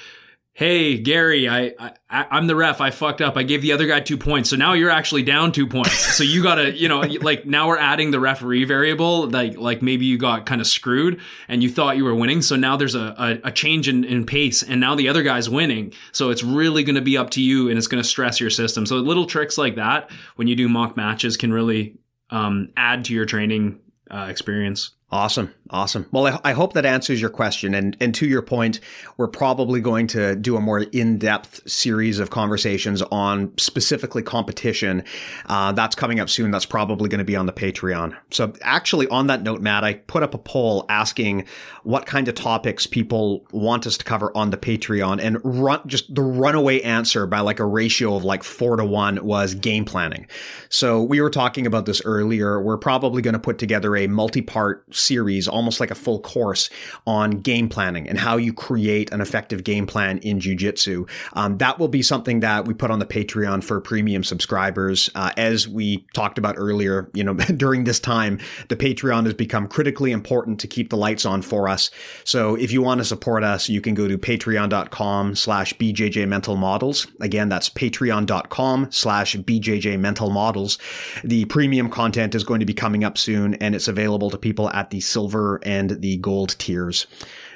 hey 0.55 0.97
gary 0.97 1.49
I, 1.49 1.73
I 2.09 2.27
i'm 2.31 2.47
the 2.47 2.55
ref. 2.55 2.79
I 2.79 2.89
fucked 2.89 3.19
up. 3.19 3.35
I 3.35 3.43
gave 3.43 3.61
the 3.61 3.73
other 3.73 3.85
guy 3.87 3.99
two 3.99 4.17
points. 4.17 4.49
So 4.49 4.55
now 4.55 4.71
you're 4.71 4.89
actually 4.89 5.21
down 5.21 5.51
two 5.51 5.67
points. 5.67 6.15
So 6.15 6.23
you 6.23 6.41
gotta 6.41 6.71
you 6.71 6.87
know 6.87 7.01
like 7.01 7.45
now 7.45 7.67
we're 7.67 7.77
adding 7.77 8.11
the 8.11 8.21
referee 8.21 8.63
variable 8.63 9.29
like 9.29 9.57
like 9.57 9.81
maybe 9.81 10.05
you 10.05 10.17
got 10.17 10.45
kind 10.45 10.61
of 10.61 10.67
screwed 10.67 11.19
and 11.49 11.61
you 11.61 11.69
thought 11.69 11.97
you 11.97 12.05
were 12.05 12.15
winning. 12.15 12.41
So 12.41 12.55
now 12.55 12.77
there's 12.77 12.95
a, 12.95 13.39
a, 13.43 13.49
a 13.49 13.51
change 13.51 13.89
in, 13.89 14.05
in 14.05 14.25
pace 14.25 14.63
and 14.63 14.79
now 14.79 14.95
the 14.95 15.09
other 15.09 15.23
guy's 15.23 15.49
winning. 15.49 15.91
So 16.13 16.29
it's 16.29 16.41
really 16.41 16.85
to 16.95 17.01
be 17.01 17.17
up 17.17 17.31
to 17.31 17.41
you 17.41 17.67
and 17.67 17.77
it's 17.77 17.87
to 18.01 18.07
stress 18.07 18.39
your 18.39 18.49
system. 18.49 18.85
So 18.85 18.95
little 18.95 19.25
tricks 19.25 19.57
like 19.57 19.75
that 19.75 20.09
when 20.37 20.47
you 20.47 20.55
do 20.55 20.69
mock 20.69 20.95
matches 20.95 21.35
can 21.35 21.51
really 21.51 21.97
um, 22.29 22.69
add 22.77 23.03
to 23.05 23.13
your 23.13 23.25
training 23.25 23.81
uh, 24.09 24.27
experience 24.29 24.94
Awesome. 25.11 25.53
Awesome. 25.69 26.07
Well, 26.11 26.27
I, 26.27 26.51
I, 26.51 26.53
hope 26.53 26.73
that 26.73 26.85
answers 26.85 27.21
your 27.21 27.29
question. 27.29 27.73
And, 27.73 27.97
and 27.99 28.13
to 28.15 28.27
your 28.27 28.41
point, 28.41 28.79
we're 29.17 29.27
probably 29.27 29.79
going 29.81 30.07
to 30.07 30.35
do 30.35 30.57
a 30.57 30.61
more 30.61 30.81
in-depth 30.81 31.69
series 31.69 32.19
of 32.19 32.29
conversations 32.29 33.01
on 33.03 33.51
specifically 33.57 34.21
competition. 34.21 35.03
Uh, 35.47 35.71
that's 35.71 35.95
coming 35.95 36.19
up 36.19 36.29
soon. 36.29 36.51
That's 36.51 36.65
probably 36.65 37.09
going 37.09 37.19
to 37.19 37.25
be 37.25 37.35
on 37.35 37.45
the 37.45 37.53
Patreon. 37.53 38.15
So 38.31 38.53
actually 38.61 39.07
on 39.07 39.27
that 39.27 39.41
note, 39.41 39.61
Matt, 39.61 39.83
I 39.83 39.93
put 39.93 40.21
up 40.21 40.33
a 40.33 40.37
poll 40.37 40.85
asking 40.89 41.45
what 41.83 42.05
kind 42.05 42.27
of 42.27 42.35
topics 42.35 42.85
people 42.87 43.45
want 43.51 43.87
us 43.87 43.97
to 43.97 44.05
cover 44.05 44.35
on 44.35 44.49
the 44.49 44.57
Patreon 44.57 45.19
and 45.21 45.39
run, 45.43 45.81
just 45.87 46.13
the 46.13 46.23
runaway 46.23 46.81
answer 46.81 47.25
by 47.25 47.39
like 47.39 47.59
a 47.59 47.65
ratio 47.65 48.15
of 48.15 48.23
like 48.23 48.43
four 48.43 48.75
to 48.75 48.85
one 48.85 49.23
was 49.23 49.55
game 49.55 49.85
planning. 49.85 50.27
So 50.69 51.01
we 51.01 51.21
were 51.21 51.29
talking 51.29 51.65
about 51.65 51.85
this 51.85 52.03
earlier. 52.05 52.61
We're 52.61 52.77
probably 52.77 53.21
going 53.21 53.33
to 53.33 53.39
put 53.39 53.57
together 53.57 53.95
a 53.95 54.07
multi-part 54.07 54.94
series, 54.97 55.47
almost 55.47 55.79
like 55.79 55.91
a 55.91 55.95
full 55.95 56.19
course 56.19 56.69
on 57.05 57.41
game 57.41 57.69
planning 57.69 58.07
and 58.07 58.19
how 58.19 58.37
you 58.37 58.53
create 58.53 59.11
an 59.11 59.21
effective 59.21 59.63
game 59.63 59.87
plan 59.87 60.17
in 60.19 60.39
jujitsu. 60.39 61.07
Um, 61.33 61.57
that 61.57 61.79
will 61.79 61.87
be 61.87 62.01
something 62.01 62.39
that 62.41 62.65
we 62.65 62.73
put 62.73 62.91
on 62.91 62.99
the 62.99 63.05
Patreon 63.05 63.63
for 63.63 63.79
premium 63.81 64.23
subscribers. 64.23 65.09
Uh, 65.15 65.31
as 65.37 65.67
we 65.67 66.05
talked 66.13 66.37
about 66.37 66.55
earlier, 66.57 67.09
you 67.13 67.23
know, 67.23 67.33
during 67.57 67.83
this 67.83 67.99
time, 67.99 68.39
the 68.69 68.75
Patreon 68.75 69.25
has 69.25 69.33
become 69.33 69.67
critically 69.67 70.11
important 70.11 70.59
to 70.59 70.67
keep 70.67 70.89
the 70.89 70.97
lights 70.97 71.25
on 71.25 71.41
for 71.41 71.67
us. 71.67 71.91
So 72.23 72.55
if 72.55 72.71
you 72.71 72.81
want 72.81 72.99
to 72.99 73.05
support 73.05 73.43
us, 73.43 73.69
you 73.69 73.81
can 73.81 73.93
go 73.93 74.07
to 74.07 74.17
patreon.com 74.17 75.35
slash 75.35 75.73
BJJ 75.75 76.27
mental 76.27 76.55
models. 76.55 77.07
Again, 77.19 77.49
that's 77.49 77.69
patreon.com 77.69 78.91
slash 78.91 79.35
BJJ 79.35 79.99
mental 79.99 80.29
models. 80.29 80.77
The 81.23 81.45
premium 81.45 81.89
content 81.89 82.35
is 82.35 82.43
going 82.43 82.59
to 82.59 82.65
be 82.65 82.73
coming 82.73 83.03
up 83.03 83.17
soon 83.17 83.55
and 83.55 83.75
it's 83.75 83.87
available 83.87 84.29
to 84.29 84.37
people 84.37 84.69
at 84.71 84.84
the 84.89 85.01
silver 85.01 85.59
and 85.63 86.01
the 86.01 86.17
gold 86.17 86.57
tiers. 86.59 87.07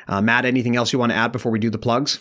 Uh, 0.08 0.22
Matt, 0.22 0.46
anything 0.46 0.76
else 0.76 0.92
you 0.92 1.00
want 1.00 1.12
to 1.12 1.16
add 1.18 1.32
before 1.32 1.52
we 1.52 1.60
do 1.60 1.70
the 1.70 1.78
plugs? 1.78 2.20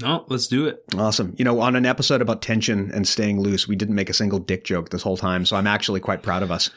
No, 0.00 0.24
let's 0.28 0.46
do 0.46 0.66
it. 0.66 0.84
Awesome. 0.96 1.34
You 1.36 1.44
know, 1.44 1.60
on 1.60 1.74
an 1.74 1.84
episode 1.84 2.22
about 2.22 2.40
tension 2.40 2.90
and 2.92 3.06
staying 3.06 3.40
loose, 3.40 3.66
we 3.66 3.76
didn't 3.76 3.96
make 3.96 4.08
a 4.08 4.14
single 4.14 4.38
dick 4.38 4.64
joke 4.64 4.90
this 4.90 5.02
whole 5.02 5.16
time, 5.16 5.44
so 5.44 5.56
I'm 5.56 5.66
actually 5.66 6.00
quite 6.00 6.22
proud 6.22 6.42
of 6.42 6.52
us. 6.52 6.70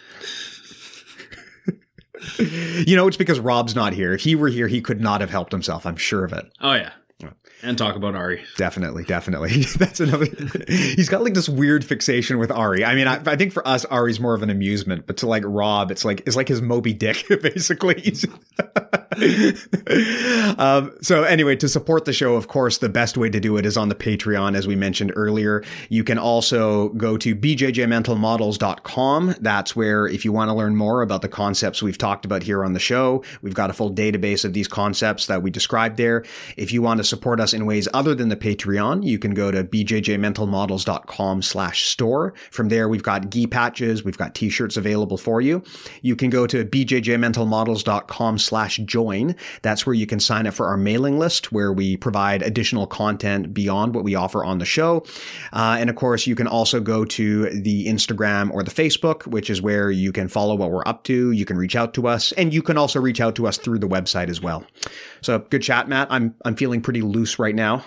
you 2.40 2.96
know, 2.96 3.08
it's 3.08 3.18
because 3.18 3.40
Rob's 3.40 3.76
not 3.76 3.94
here. 3.94 4.14
If 4.14 4.22
he 4.22 4.34
were 4.36 4.48
here, 4.48 4.68
he 4.68 4.82
could 4.82 5.02
not 5.02 5.22
have 5.22 5.30
helped 5.30 5.52
himself. 5.52 5.86
I'm 5.86 5.98
sure 5.98 6.26
of 6.26 6.34
it. 6.34 6.46
Oh 6.62 6.74
yeah. 6.74 6.92
And 7.64 7.78
talk 7.78 7.96
about 7.96 8.16
Ari. 8.16 8.44
Definitely, 8.58 9.04
definitely. 9.04 9.64
That's 9.78 10.00
another. 10.00 10.26
he's 10.68 11.10
got 11.10 11.24
like 11.24 11.34
this 11.34 11.48
weird 11.48 11.86
fixation 11.86 12.40
with 12.40 12.52
Ari. 12.52 12.84
I 12.84 12.96
mean, 12.96 13.08
I, 13.08 13.22
I, 13.26 13.36
think 13.36 13.54
for 13.54 13.68
us, 13.68 13.86
Ari's 13.86 14.20
more 14.20 14.34
of 14.34 14.42
an 14.42 14.50
amusement, 14.50 15.06
but 15.06 15.18
to 15.18 15.28
like 15.28 15.44
Rob, 15.46 15.92
it's 15.92 16.04
like 16.04 16.24
it's 16.26 16.36
like 16.36 16.48
his 16.48 16.62
Moby 16.62 16.94
Dick, 16.94 17.26
basically. 17.42 18.16
um, 20.58 20.96
so 21.02 21.24
anyway, 21.24 21.58
to 21.58 21.68
support 21.68 22.06
the 22.06 22.14
show, 22.14 22.36
of 22.36 22.48
course, 22.48 22.78
the 22.78 22.88
best 22.88 23.18
way 23.18 23.30
to 23.30 23.42
do 23.42 23.58
it 23.58 23.66
is 23.66 23.76
on 23.76 23.90
the 23.90 23.96
Patreon, 23.96 24.56
as 24.56 24.68
we 24.68 24.76
mentioned 24.76 25.12
earlier. 25.16 25.64
You 25.90 26.06
can 26.06 26.18
also 26.18 26.90
go 26.90 27.18
to 27.18 27.36
bjjmentalmodels.com. 27.36 29.36
That's 29.42 29.76
where, 29.76 30.08
if 30.08 30.24
you 30.24 30.32
want 30.32 30.50
to 30.50 30.54
learn 30.54 30.78
more 30.78 31.02
about 31.02 31.22
the 31.22 31.28
concepts 31.28 31.84
we've 31.84 31.98
talked 31.98 32.24
about 32.24 32.44
here 32.44 32.64
on 32.64 32.72
the 32.72 32.80
show, 32.80 33.22
we've 33.42 33.54
got 33.54 33.70
a 33.70 33.74
full 33.74 33.92
database 33.92 34.46
of 34.46 34.54
these 34.54 34.70
concepts 34.70 35.26
that 35.26 35.44
we 35.44 35.52
described 35.52 35.98
there. 35.98 36.24
If 36.56 36.72
you 36.72 36.82
want 36.82 37.00
to 37.00 37.04
support 37.04 37.42
us 37.42 37.54
in 37.54 37.66
ways 37.66 37.90
other 37.94 38.16
than 38.16 38.30
the 38.30 38.38
Patreon, 38.38 39.06
you 39.06 39.20
can 39.20 39.34
go 39.34 39.52
to 39.52 39.64
bjjmentalmodels.com 39.64 41.42
slash 41.42 41.88
store. 41.88 42.34
From 42.50 42.70
there, 42.70 42.88
we've 42.88 43.04
got 43.04 43.30
gi 43.30 43.48
patches, 43.48 44.06
we've 44.06 44.18
got 44.18 44.36
t-shirts 44.36 44.78
available 44.78 45.18
for 45.18 45.42
you. 45.42 45.64
You 46.02 46.16
can 46.16 46.30
go 46.30 46.48
to 46.48 46.64
bjjmentalmodels.com 46.64 48.40
slash 48.40 48.78
join. 48.78 49.01
That's 49.62 49.86
where 49.86 49.94
you 49.94 50.08
can 50.08 50.20
sign 50.20 50.48
up 50.48 50.54
for 50.54 50.68
our 50.68 50.78
mailing 50.78 51.20
list 51.20 51.52
where 51.52 51.74
we 51.74 51.98
provide 51.98 52.42
additional 52.42 52.88
content 52.88 53.54
beyond 53.54 53.96
what 53.96 54.04
we 54.04 54.16
offer 54.16 54.44
on 54.44 54.60
the 54.60 54.66
show. 54.66 55.04
Uh, 55.54 55.78
and 55.80 55.90
of 55.90 55.96
course, 55.96 56.28
you 56.28 56.36
can 56.36 56.48
also 56.48 56.80
go 56.80 57.06
to 57.06 57.50
the 57.50 57.88
Instagram 57.88 58.52
or 58.52 58.64
the 58.64 58.72
Facebook, 58.72 59.28
which 59.28 59.50
is 59.50 59.62
where 59.62 59.92
you 59.92 60.12
can 60.12 60.28
follow 60.28 60.56
what 60.56 60.72
we're 60.72 60.84
up 60.86 61.04
to. 61.06 61.32
You 61.32 61.46
can 61.46 61.58
reach 61.58 61.76
out 61.76 61.94
to 61.96 62.08
us 62.08 62.32
and 62.34 62.54
you 62.54 62.62
can 62.62 62.78
also 62.78 63.00
reach 63.00 63.22
out 63.22 63.36
to 63.36 63.48
us 63.48 63.58
through 63.58 63.80
the 63.80 63.88
website 63.88 64.30
as 64.30 64.42
well. 64.42 64.66
So 65.22 65.40
good 65.40 65.62
chat, 65.62 65.88
Matt. 65.88 66.08
I'm, 66.12 66.36
I'm 66.46 66.56
feeling 66.56 66.82
pretty 66.82 67.02
loose 67.02 67.40
right 67.40 67.56
now. 67.56 67.84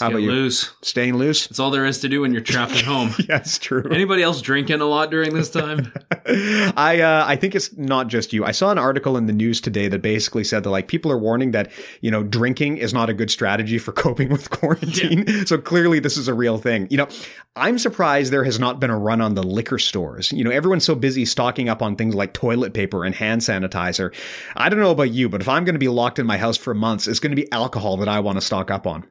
How 0.00 0.08
about 0.08 0.22
you? 0.22 0.30
Loose. 0.30 0.72
Staying 0.82 1.16
loose. 1.16 1.46
That's 1.46 1.58
all 1.58 1.70
there 1.70 1.84
is 1.84 1.98
to 2.00 2.08
do 2.08 2.22
when 2.22 2.32
you're 2.32 2.40
trapped 2.40 2.72
at 2.72 2.84
home. 2.84 3.14
That's 3.28 3.58
true. 3.58 3.84
Anybody 3.90 4.22
else 4.22 4.40
drinking 4.40 4.80
a 4.80 4.86
lot 4.86 5.10
during 5.10 5.34
this 5.34 5.50
time? 5.50 5.92
I 6.26 7.00
uh, 7.00 7.24
I 7.26 7.36
think 7.36 7.54
it's 7.54 7.76
not 7.76 8.08
just 8.08 8.32
you. 8.32 8.44
I 8.44 8.52
saw 8.52 8.70
an 8.70 8.78
article 8.78 9.16
in 9.16 9.26
the 9.26 9.32
news 9.32 9.60
today 9.60 9.88
that 9.88 10.00
basically 10.00 10.44
said 10.44 10.64
that 10.64 10.70
like 10.70 10.88
people 10.88 11.12
are 11.12 11.18
warning 11.18 11.50
that 11.50 11.70
you 12.00 12.10
know 12.10 12.22
drinking 12.22 12.78
is 12.78 12.94
not 12.94 13.10
a 13.10 13.14
good 13.14 13.30
strategy 13.30 13.78
for 13.78 13.92
coping 14.00 14.30
with 14.30 14.50
quarantine. 14.50 15.24
Yeah. 15.26 15.44
So 15.44 15.58
clearly 15.58 16.00
this 16.00 16.16
is 16.16 16.28
a 16.28 16.34
real 16.34 16.58
thing. 16.58 16.86
You 16.90 16.96
know, 16.96 17.08
I'm 17.56 17.78
surprised 17.78 18.32
there 18.32 18.44
has 18.44 18.58
not 18.58 18.80
been 18.80 18.90
a 18.90 18.98
run 18.98 19.20
on 19.20 19.34
the 19.34 19.42
liquor 19.42 19.78
stores. 19.78 20.32
You 20.32 20.44
know, 20.44 20.50
everyone's 20.50 20.84
so 20.84 20.94
busy 20.94 21.24
stocking 21.24 21.68
up 21.68 21.82
on 21.82 21.96
things 21.96 22.14
like 22.14 22.32
toilet 22.32 22.74
paper 22.74 23.04
and 23.04 23.14
hand 23.14 23.42
sanitizer. 23.42 24.14
I 24.56 24.68
don't 24.68 24.80
know 24.80 24.90
about 24.90 25.10
you, 25.10 25.28
but 25.28 25.40
if 25.40 25.48
I'm 25.48 25.64
going 25.64 25.74
to 25.74 25.80
be 25.80 25.88
locked 25.88 26.18
in 26.18 26.26
my 26.26 26.38
house 26.38 26.56
for 26.56 26.74
months, 26.74 27.06
it's 27.06 27.20
going 27.20 27.34
to 27.34 27.42
be 27.42 27.50
alcohol 27.52 27.96
that 27.98 28.08
I 28.08 28.20
want 28.20 28.36
to 28.36 28.40
stock 28.40 28.70
up 28.70 28.86
on. 28.86 29.06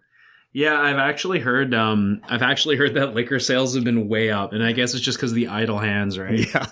Yeah, 0.52 0.80
I've 0.80 0.98
actually 0.98 1.40
heard. 1.40 1.76
Um, 1.76 2.22
I've 2.28 2.42
actually 2.42 2.76
heard 2.76 2.96
that 2.96 3.14
liquor 3.14 3.40
sales 3.40 3.76
have 3.76 3.84
been 3.84 4.08
way 4.08 4.32
up, 4.32 4.52
and 4.52 4.64
I 4.64 4.72
guess 4.72 4.96
it's 4.96 5.04
just 5.04 5.20
because 5.20 5.32
of 5.32 5.36
the 5.36 5.48
idle 5.48 5.78
hands, 5.78 6.18
right? 6.18 6.40
Yeah. 6.40 6.66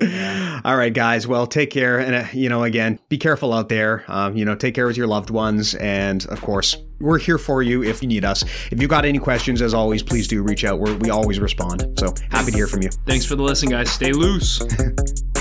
yeah. 0.00 0.60
All 0.64 0.76
right, 0.76 0.92
guys. 0.92 1.26
Well, 1.26 1.46
take 1.46 1.70
care, 1.70 1.98
and 1.98 2.14
uh, 2.14 2.24
you 2.32 2.48
know, 2.48 2.64
again, 2.64 2.98
be 3.10 3.18
careful 3.18 3.52
out 3.52 3.68
there. 3.68 4.04
Um, 4.08 4.34
you 4.34 4.46
know, 4.46 4.54
take 4.54 4.74
care 4.74 4.86
with 4.86 4.96
your 4.96 5.06
loved 5.06 5.28
ones, 5.28 5.74
and 5.74 6.24
of 6.26 6.40
course, 6.40 6.76
we're 7.00 7.18
here 7.18 7.36
for 7.36 7.62
you 7.62 7.82
if 7.82 8.00
you 8.00 8.08
need 8.08 8.24
us. 8.24 8.42
If 8.70 8.80
you've 8.80 8.90
got 8.90 9.04
any 9.04 9.18
questions, 9.18 9.60
as 9.60 9.74
always, 9.74 10.02
please 10.02 10.26
do 10.26 10.42
reach 10.42 10.64
out. 10.64 10.80
We're, 10.80 10.96
we 10.96 11.10
always 11.10 11.38
respond. 11.38 11.98
So 11.98 12.14
happy 12.30 12.50
to 12.52 12.56
hear 12.56 12.66
from 12.66 12.82
you. 12.82 12.88
Thanks 13.06 13.26
for 13.26 13.36
the 13.36 13.42
listen, 13.42 13.68
guys. 13.68 13.90
Stay 13.90 14.12
loose. 14.12 14.62